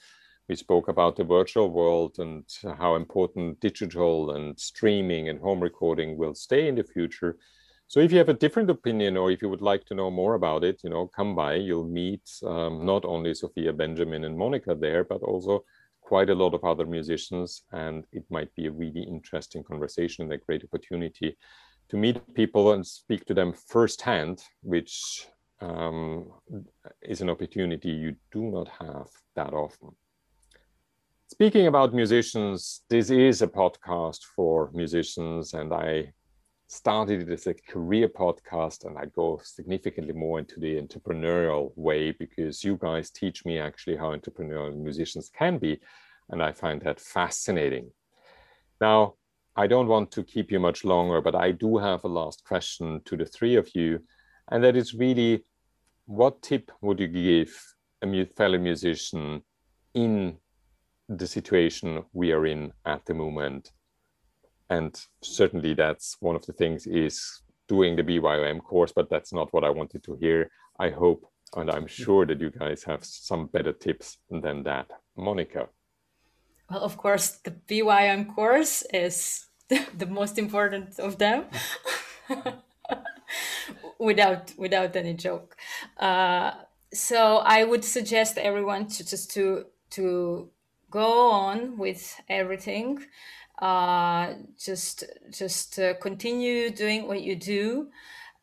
We 0.48 0.56
spoke 0.56 0.88
about 0.88 1.16
the 1.16 1.24
virtual 1.24 1.70
world 1.70 2.16
and 2.18 2.44
how 2.78 2.96
important 2.96 3.60
digital 3.60 4.32
and 4.32 4.58
streaming 4.58 5.28
and 5.28 5.38
home 5.38 5.60
recording 5.60 6.16
will 6.16 6.34
stay 6.34 6.68
in 6.68 6.74
the 6.74 6.84
future. 6.84 7.38
So 7.86 8.00
if 8.00 8.10
you 8.10 8.18
have 8.18 8.28
a 8.28 8.34
different 8.34 8.70
opinion 8.70 9.16
or 9.16 9.30
if 9.30 9.42
you 9.42 9.48
would 9.48 9.62
like 9.62 9.84
to 9.86 9.94
know 9.94 10.10
more 10.10 10.34
about 10.34 10.64
it, 10.64 10.80
you 10.82 10.90
know, 10.90 11.06
come 11.06 11.34
by. 11.34 11.54
You'll 11.54 11.88
meet 11.88 12.28
um, 12.44 12.84
not 12.86 13.04
only 13.04 13.34
Sophia 13.34 13.72
Benjamin 13.72 14.24
and 14.24 14.36
Monica 14.36 14.74
there, 14.74 15.04
but 15.04 15.22
also 15.22 15.64
quite 16.00 16.30
a 16.30 16.34
lot 16.34 16.54
of 16.54 16.64
other 16.64 16.86
musicians. 16.86 17.62
And 17.72 18.04
it 18.12 18.24
might 18.30 18.54
be 18.54 18.66
a 18.66 18.72
really 18.72 19.02
interesting 19.02 19.62
conversation 19.62 20.24
and 20.24 20.32
a 20.32 20.38
great 20.38 20.64
opportunity 20.64 21.36
to 21.90 21.96
meet 21.96 22.34
people 22.34 22.72
and 22.72 22.86
speak 22.86 23.26
to 23.26 23.34
them 23.34 23.52
firsthand, 23.52 24.42
which 24.62 25.26
um, 25.60 26.30
is 27.02 27.20
an 27.20 27.30
opportunity 27.30 27.90
you 27.90 28.16
do 28.32 28.42
not 28.42 28.68
have 28.68 29.08
that 29.36 29.52
often. 29.52 29.94
Speaking 31.32 31.66
about 31.66 31.94
musicians, 31.94 32.82
this 32.90 33.08
is 33.08 33.40
a 33.40 33.46
podcast 33.46 34.18
for 34.36 34.70
musicians, 34.74 35.54
and 35.54 35.72
I 35.72 36.12
started 36.66 37.22
it 37.22 37.32
as 37.32 37.46
a 37.46 37.54
career 37.54 38.06
podcast 38.06 38.84
and 38.84 38.98
I 38.98 39.06
go 39.06 39.40
significantly 39.42 40.12
more 40.12 40.40
into 40.40 40.60
the 40.60 40.78
entrepreneurial 40.78 41.72
way 41.74 42.10
because 42.10 42.62
you 42.62 42.76
guys 42.76 43.08
teach 43.08 43.46
me 43.46 43.58
actually 43.58 43.96
how 43.96 44.14
entrepreneurial 44.14 44.76
musicians 44.76 45.30
can 45.30 45.56
be. 45.56 45.80
And 46.28 46.42
I 46.42 46.52
find 46.52 46.82
that 46.82 47.00
fascinating. 47.00 47.90
Now, 48.78 49.14
I 49.56 49.66
don't 49.66 49.88
want 49.88 50.10
to 50.10 50.22
keep 50.22 50.52
you 50.52 50.60
much 50.60 50.84
longer, 50.84 51.22
but 51.22 51.34
I 51.34 51.52
do 51.52 51.78
have 51.78 52.04
a 52.04 52.08
last 52.08 52.44
question 52.44 53.00
to 53.06 53.16
the 53.16 53.24
three 53.24 53.56
of 53.56 53.74
you. 53.74 54.00
And 54.50 54.62
that 54.64 54.76
is 54.76 54.92
really 54.92 55.46
what 56.04 56.42
tip 56.42 56.70
would 56.82 57.00
you 57.00 57.08
give 57.08 57.74
a 58.02 58.26
fellow 58.26 58.58
musician 58.58 59.42
in 59.94 60.36
the 61.08 61.26
situation 61.26 62.04
we 62.12 62.32
are 62.32 62.46
in 62.46 62.72
at 62.84 63.04
the 63.06 63.14
moment 63.14 63.72
and 64.70 65.04
certainly 65.22 65.74
that's 65.74 66.16
one 66.20 66.36
of 66.36 66.46
the 66.46 66.52
things 66.52 66.86
is 66.86 67.42
doing 67.68 67.96
the 67.96 68.02
BYOM 68.02 68.60
course, 68.60 68.92
but 68.94 69.10
that's 69.10 69.32
not 69.32 69.52
what 69.52 69.64
I 69.64 69.70
wanted 69.70 70.02
to 70.04 70.16
hear. 70.16 70.50
I 70.78 70.90
hope 70.90 71.26
and 71.54 71.70
I'm 71.70 71.86
sure 71.86 72.24
that 72.26 72.40
you 72.40 72.50
guys 72.50 72.82
have 72.84 73.04
some 73.04 73.46
better 73.46 73.72
tips 73.72 74.16
than 74.30 74.62
that. 74.62 74.86
Monica. 75.16 75.68
Well, 76.70 76.82
of 76.82 76.96
course, 76.96 77.32
the 77.44 77.50
BYOM 77.50 78.34
course 78.34 78.82
is 78.92 79.46
the 79.68 80.06
most 80.06 80.38
important 80.38 80.98
of 80.98 81.18
them. 81.18 81.44
without 83.98 84.52
without 84.56 84.96
any 84.96 85.14
joke. 85.14 85.56
Uh, 85.98 86.52
so 86.92 87.38
I 87.38 87.64
would 87.64 87.84
suggest 87.84 88.38
everyone 88.38 88.86
to 88.88 89.04
just 89.06 89.30
to 89.34 89.66
to 89.90 90.48
go 90.92 91.30
on 91.30 91.78
with 91.78 92.20
everything 92.28 92.98
uh, 93.62 94.34
just 94.58 95.04
just 95.30 95.78
uh, 95.78 95.94
continue 95.94 96.70
doing 96.70 97.06
what 97.06 97.22
you 97.22 97.36
do. 97.36 97.88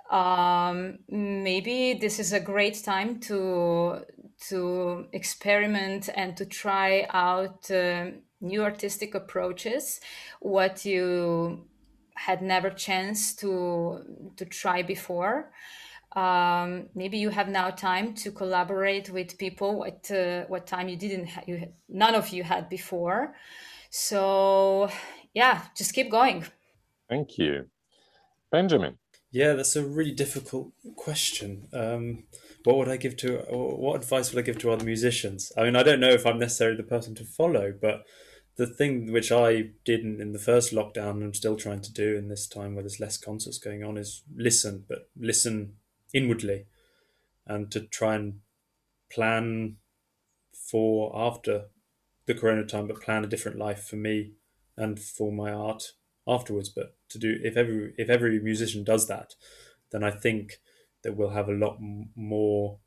Um, 0.10 1.00
maybe 1.10 1.94
this 1.94 2.20
is 2.20 2.32
a 2.34 2.40
great 2.40 2.82
time 2.84 3.20
to 3.22 4.06
to 4.48 5.08
experiment 5.12 6.10
and 6.16 6.38
to 6.38 6.46
try 6.46 7.06
out 7.10 7.70
uh, 7.70 8.12
new 8.40 8.64
artistic 8.64 9.14
approaches 9.14 10.00
what 10.40 10.86
you 10.86 11.68
had 12.16 12.42
never 12.42 12.70
chance 12.70 13.36
to 13.36 14.32
to 14.38 14.46
try 14.46 14.82
before 14.82 15.52
um, 16.16 16.88
maybe 16.96 17.18
you 17.18 17.30
have 17.30 17.48
now 17.50 17.70
time 17.70 18.14
to 18.16 18.32
collaborate 18.32 19.10
with 19.10 19.38
people 19.38 19.78
what 19.78 20.10
uh, 20.12 20.46
what 20.48 20.66
time 20.66 20.90
you 20.90 20.96
didn't 20.96 21.28
ha- 21.28 21.44
you 21.46 21.68
none 21.88 22.16
of 22.16 22.30
you 22.30 22.44
had 22.44 22.70
before 22.70 23.36
so, 23.90 24.90
yeah, 25.34 25.64
just 25.76 25.94
keep 25.94 26.12
going. 26.12 26.46
Thank 27.10 27.38
you. 27.38 27.66
Benjamin. 28.52 28.98
Yeah, 29.32 29.54
that's 29.54 29.76
a 29.76 29.86
really 29.86 30.12
difficult 30.12 30.72
question. 30.96 31.68
Um, 31.74 32.24
what 32.64 32.78
would 32.78 32.90
I 32.90 32.98
give 32.98 33.16
to, 33.18 33.38
what 33.50 33.96
advice 33.96 34.32
would 34.32 34.40
I 34.40 34.46
give 34.46 34.60
to 34.60 34.72
other 34.72 34.86
musicians? 34.86 35.52
I 35.58 35.64
mean, 35.64 35.76
I 35.76 35.84
don't 35.84 36.00
know 36.00 36.10
if 36.10 36.26
I'm 36.26 36.40
necessarily 36.40 36.78
the 36.78 36.84
person 36.84 37.16
to 37.16 37.24
follow, 37.24 37.74
but 37.80 38.04
the 38.58 38.68
thing 38.68 39.12
which 39.12 39.32
I 39.32 39.72
did 39.86 40.02
in, 40.02 40.20
in 40.20 40.34
the 40.34 40.40
first 40.40 40.74
lockdown 40.74 41.12
and 41.12 41.24
I'm 41.24 41.34
still 41.34 41.56
trying 41.56 41.82
to 41.82 41.94
do 41.94 42.16
in 42.16 42.28
this 42.28 42.48
time 42.48 42.74
where 42.74 42.84
there's 42.84 43.00
less 43.00 43.18
concerts 43.18 43.60
going 43.60 43.84
on 43.84 43.98
is 43.98 44.24
listen, 44.36 44.86
but 44.88 45.10
listen 45.18 45.74
inwardly 46.14 46.66
and 47.46 47.72
to 47.72 47.82
try 47.82 48.16
and 48.16 48.42
plan 49.12 49.78
for 50.54 51.12
after 51.16 51.70
the 52.26 52.34
corona 52.34 52.66
time, 52.66 52.88
but 52.88 53.02
plan 53.02 53.24
a 53.24 53.28
different 53.28 53.58
life 53.58 53.84
for 53.86 53.96
me 53.96 54.34
and 54.78 55.00
for 55.00 55.32
my 55.32 55.52
art 55.52 55.94
afterwards. 56.28 56.70
But 56.70 56.96
to 57.10 57.20
do 57.20 57.40
if 57.44 57.58
every 57.58 57.94
if 57.98 58.10
every 58.10 58.40
musician 58.40 58.84
does 58.84 59.08
that, 59.08 59.36
then 59.92 60.04
I 60.04 60.12
think 60.12 60.60
that 61.04 61.16
we'll 61.16 61.30
have 61.32 61.50
a 61.50 61.54
lot 61.54 61.80
more 62.16 62.80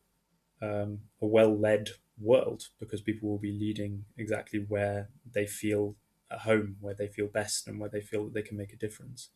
um, 0.60 1.00
a 1.20 1.26
well 1.26 1.56
led 1.58 1.90
world 2.18 2.68
because 2.78 3.00
people 3.00 3.28
will 3.28 3.38
be 3.38 3.52
leading 3.52 4.04
exactly 4.16 4.60
where 4.68 5.10
they 5.30 5.46
feel 5.46 5.96
at 6.30 6.40
home, 6.40 6.76
where 6.80 6.94
they 6.94 7.08
feel 7.08 7.26
best, 7.26 7.66
and 7.68 7.80
where 7.80 7.90
they 7.90 8.00
feel 8.00 8.24
that 8.24 8.34
they 8.34 8.42
can 8.42 8.56
make 8.56 8.72
a 8.72 8.76
difference. 8.76 9.30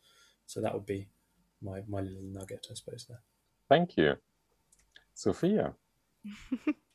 So 0.45 0.61
that 0.61 0.73
would 0.73 0.85
be 0.85 1.09
my 1.61 1.81
my 1.87 2.01
little 2.01 2.23
nugget, 2.23 2.67
I 2.71 2.75
suppose. 2.75 3.05
There. 3.07 3.21
Thank 3.69 3.97
you, 3.97 4.15
Sophia. 5.13 5.73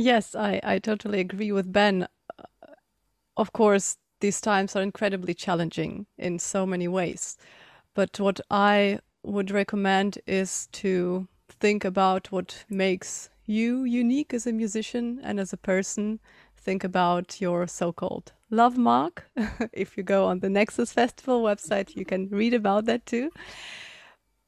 Yes, 0.00 0.36
I, 0.36 0.60
I 0.62 0.78
totally 0.78 1.18
agree 1.18 1.50
with 1.50 1.72
Ben. 1.72 2.06
Uh, 2.38 2.44
of 3.36 3.52
course, 3.52 3.96
these 4.20 4.40
times 4.40 4.76
are 4.76 4.82
incredibly 4.82 5.34
challenging 5.34 6.06
in 6.16 6.38
so 6.38 6.64
many 6.64 6.86
ways. 6.86 7.36
But 7.94 8.20
what 8.20 8.40
I 8.48 9.00
would 9.24 9.50
recommend 9.50 10.18
is 10.24 10.68
to 10.72 11.26
think 11.48 11.84
about 11.84 12.30
what 12.30 12.64
makes 12.70 13.28
you 13.44 13.82
unique 13.82 14.32
as 14.32 14.46
a 14.46 14.52
musician 14.52 15.18
and 15.24 15.40
as 15.40 15.52
a 15.52 15.56
person. 15.56 16.20
Think 16.56 16.84
about 16.84 17.40
your 17.40 17.66
so 17.66 17.92
called 17.92 18.32
love 18.50 18.78
mark. 18.78 19.28
if 19.72 19.96
you 19.96 20.04
go 20.04 20.26
on 20.26 20.38
the 20.38 20.48
Nexus 20.48 20.92
Festival 20.92 21.42
website, 21.42 21.96
you 21.96 22.04
can 22.04 22.28
read 22.28 22.54
about 22.54 22.84
that 22.84 23.04
too. 23.04 23.30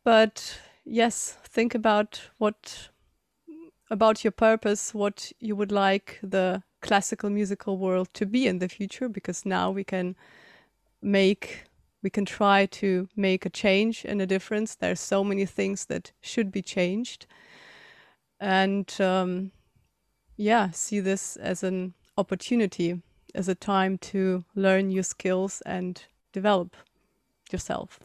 But 0.04 0.60
yes, 0.84 1.36
think 1.44 1.74
about 1.74 2.30
what 2.38 2.90
about 3.90 4.24
your 4.24 4.30
purpose, 4.30 4.94
what 4.94 5.32
you 5.40 5.56
would 5.56 5.72
like 5.72 6.18
the 6.22 6.62
classical 6.80 7.28
musical 7.28 7.76
world 7.76 8.08
to 8.14 8.24
be 8.24 8.46
in 8.46 8.58
the 8.58 8.68
future, 8.68 9.08
because 9.08 9.44
now 9.44 9.70
we 9.70 9.84
can 9.84 10.16
make 11.02 11.64
we 12.02 12.10
can 12.10 12.24
try 12.24 12.64
to 12.64 13.08
make 13.14 13.44
a 13.44 13.50
change 13.50 14.06
and 14.06 14.22
a 14.22 14.26
difference. 14.26 14.74
There's 14.74 15.00
so 15.00 15.22
many 15.22 15.44
things 15.44 15.86
that 15.86 16.12
should 16.20 16.50
be 16.50 16.62
changed, 16.62 17.26
and 18.38 19.00
um, 19.00 19.52
yeah, 20.36 20.70
see 20.70 21.00
this 21.00 21.36
as 21.36 21.62
an 21.62 21.94
opportunity, 22.16 23.02
as 23.34 23.48
a 23.48 23.54
time 23.54 23.98
to 23.98 24.44
learn 24.54 24.88
new 24.88 25.02
skills 25.02 25.62
and 25.66 26.02
develop 26.32 26.76
yourself. 27.52 28.00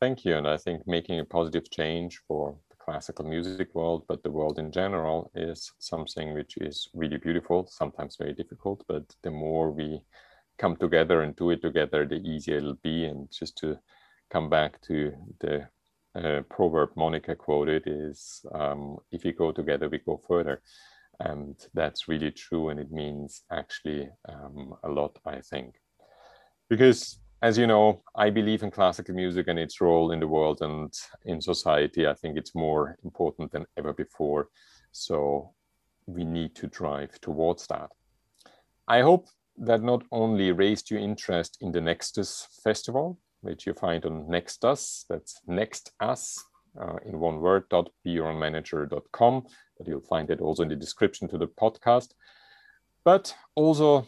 Thank 0.00 0.24
you, 0.24 0.36
and 0.36 0.46
I 0.46 0.56
think 0.56 0.86
making 0.86 1.20
a 1.20 1.24
positive 1.24 1.70
change 1.70 2.20
for 2.26 2.56
the 2.68 2.76
classical 2.76 3.24
music 3.24 3.74
world, 3.74 4.04
but 4.08 4.22
the 4.22 4.30
world 4.30 4.58
in 4.58 4.72
general 4.72 5.30
is 5.34 5.72
something 5.78 6.34
which 6.34 6.56
is 6.56 6.88
really 6.94 7.16
beautiful, 7.16 7.66
sometimes 7.70 8.16
very 8.16 8.34
difficult, 8.34 8.84
but 8.88 9.04
the 9.22 9.30
more 9.30 9.70
we 9.70 10.02
come 10.58 10.76
together 10.76 11.22
and 11.22 11.36
do 11.36 11.50
it 11.50 11.62
together, 11.62 12.06
the 12.06 12.16
easier 12.16 12.58
it'll 12.58 12.78
be. 12.82 13.04
And 13.04 13.30
just 13.30 13.56
to 13.58 13.78
come 14.30 14.50
back 14.50 14.80
to 14.82 15.12
the 15.40 15.68
uh, 16.14 16.42
proverb 16.50 16.90
Monica 16.96 17.34
quoted 17.34 17.84
is 17.86 18.44
um, 18.52 18.98
if 19.10 19.24
we 19.24 19.32
go 19.32 19.52
together, 19.52 19.88
we 19.88 19.98
go 19.98 20.20
further. 20.28 20.60
And 21.20 21.56
that's 21.72 22.08
really 22.08 22.32
true. 22.32 22.68
And 22.70 22.80
it 22.80 22.90
means 22.90 23.42
actually 23.50 24.08
um, 24.28 24.74
a 24.82 24.88
lot, 24.88 25.18
I 25.24 25.40
think. 25.40 25.76
Because 26.68 27.18
as 27.44 27.58
you 27.58 27.66
know, 27.66 28.02
I 28.14 28.30
believe 28.30 28.62
in 28.62 28.70
classical 28.70 29.14
music 29.14 29.48
and 29.48 29.58
its 29.58 29.78
role 29.78 30.12
in 30.12 30.20
the 30.20 30.26
world 30.26 30.62
and 30.62 30.90
in 31.26 31.42
society. 31.42 32.06
I 32.06 32.14
think 32.14 32.38
it's 32.38 32.54
more 32.54 32.96
important 33.04 33.52
than 33.52 33.66
ever 33.76 33.92
before. 33.92 34.48
So 34.92 35.52
we 36.06 36.24
need 36.24 36.54
to 36.54 36.68
drive 36.68 37.20
towards 37.20 37.66
that. 37.66 37.90
I 38.88 39.02
hope 39.02 39.28
that 39.58 39.82
not 39.82 40.04
only 40.10 40.52
raised 40.52 40.90
your 40.90 41.00
interest 41.00 41.58
in 41.60 41.70
the 41.70 41.80
Nextus 41.80 42.46
Festival, 42.64 43.18
which 43.42 43.66
you 43.66 43.74
find 43.74 44.06
on 44.06 44.26
Nextus, 44.26 45.04
that's 45.10 45.42
Next 45.46 45.92
Us 46.00 46.42
uh, 46.80 46.96
in 47.04 47.20
one 47.20 47.42
word, 47.42 47.68
.beyourmanager.com, 47.68 49.46
but 49.76 49.86
you'll 49.86 50.00
find 50.00 50.30
it 50.30 50.40
also 50.40 50.62
in 50.62 50.70
the 50.70 50.76
description 50.76 51.28
to 51.28 51.36
the 51.36 51.48
podcast, 51.48 52.12
but 53.04 53.34
also 53.54 54.06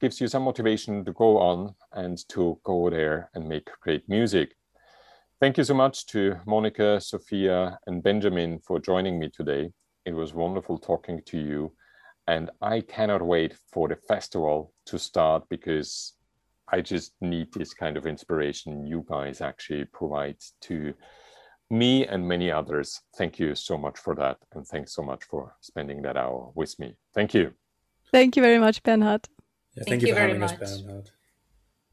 gives 0.00 0.20
you 0.20 0.28
some 0.28 0.44
motivation 0.44 1.04
to 1.04 1.12
go 1.12 1.38
on 1.38 1.74
and 1.92 2.18
to 2.28 2.58
go 2.64 2.90
there 2.90 3.30
and 3.34 3.48
make 3.48 3.68
great 3.80 4.08
music. 4.08 4.54
Thank 5.40 5.58
you 5.58 5.64
so 5.64 5.74
much 5.74 6.06
to 6.06 6.36
Monica, 6.46 7.00
Sophia, 7.00 7.78
and 7.86 8.02
Benjamin 8.02 8.58
for 8.60 8.80
joining 8.80 9.18
me 9.18 9.28
today. 9.28 9.70
It 10.04 10.14
was 10.14 10.34
wonderful 10.34 10.78
talking 10.78 11.20
to 11.26 11.38
you. 11.38 11.72
And 12.26 12.50
I 12.60 12.80
cannot 12.80 13.22
wait 13.22 13.56
for 13.72 13.88
the 13.88 13.96
festival 13.96 14.72
to 14.86 14.98
start 14.98 15.44
because 15.48 16.14
I 16.70 16.80
just 16.80 17.14
need 17.20 17.52
this 17.52 17.72
kind 17.72 17.96
of 17.96 18.06
inspiration 18.06 18.86
you 18.86 19.04
guys 19.08 19.40
actually 19.40 19.86
provide 19.86 20.36
to 20.62 20.92
me 21.70 22.06
and 22.06 22.26
many 22.26 22.50
others. 22.50 23.00
Thank 23.16 23.38
you 23.38 23.54
so 23.54 23.78
much 23.78 23.98
for 23.98 24.14
that. 24.16 24.38
And 24.54 24.66
thanks 24.66 24.94
so 24.94 25.02
much 25.02 25.24
for 25.24 25.54
spending 25.60 26.02
that 26.02 26.16
hour 26.16 26.50
with 26.54 26.78
me. 26.78 26.96
Thank 27.14 27.32
you. 27.34 27.52
Thank 28.12 28.36
you 28.36 28.42
very 28.42 28.58
much, 28.58 28.82
Bernhard. 28.82 29.28
Thank, 29.84 29.88
thank, 29.88 30.02
you, 30.02 30.08
you 30.08 30.14
for 30.14 30.20
having 30.20 30.40
much. 30.40 31.17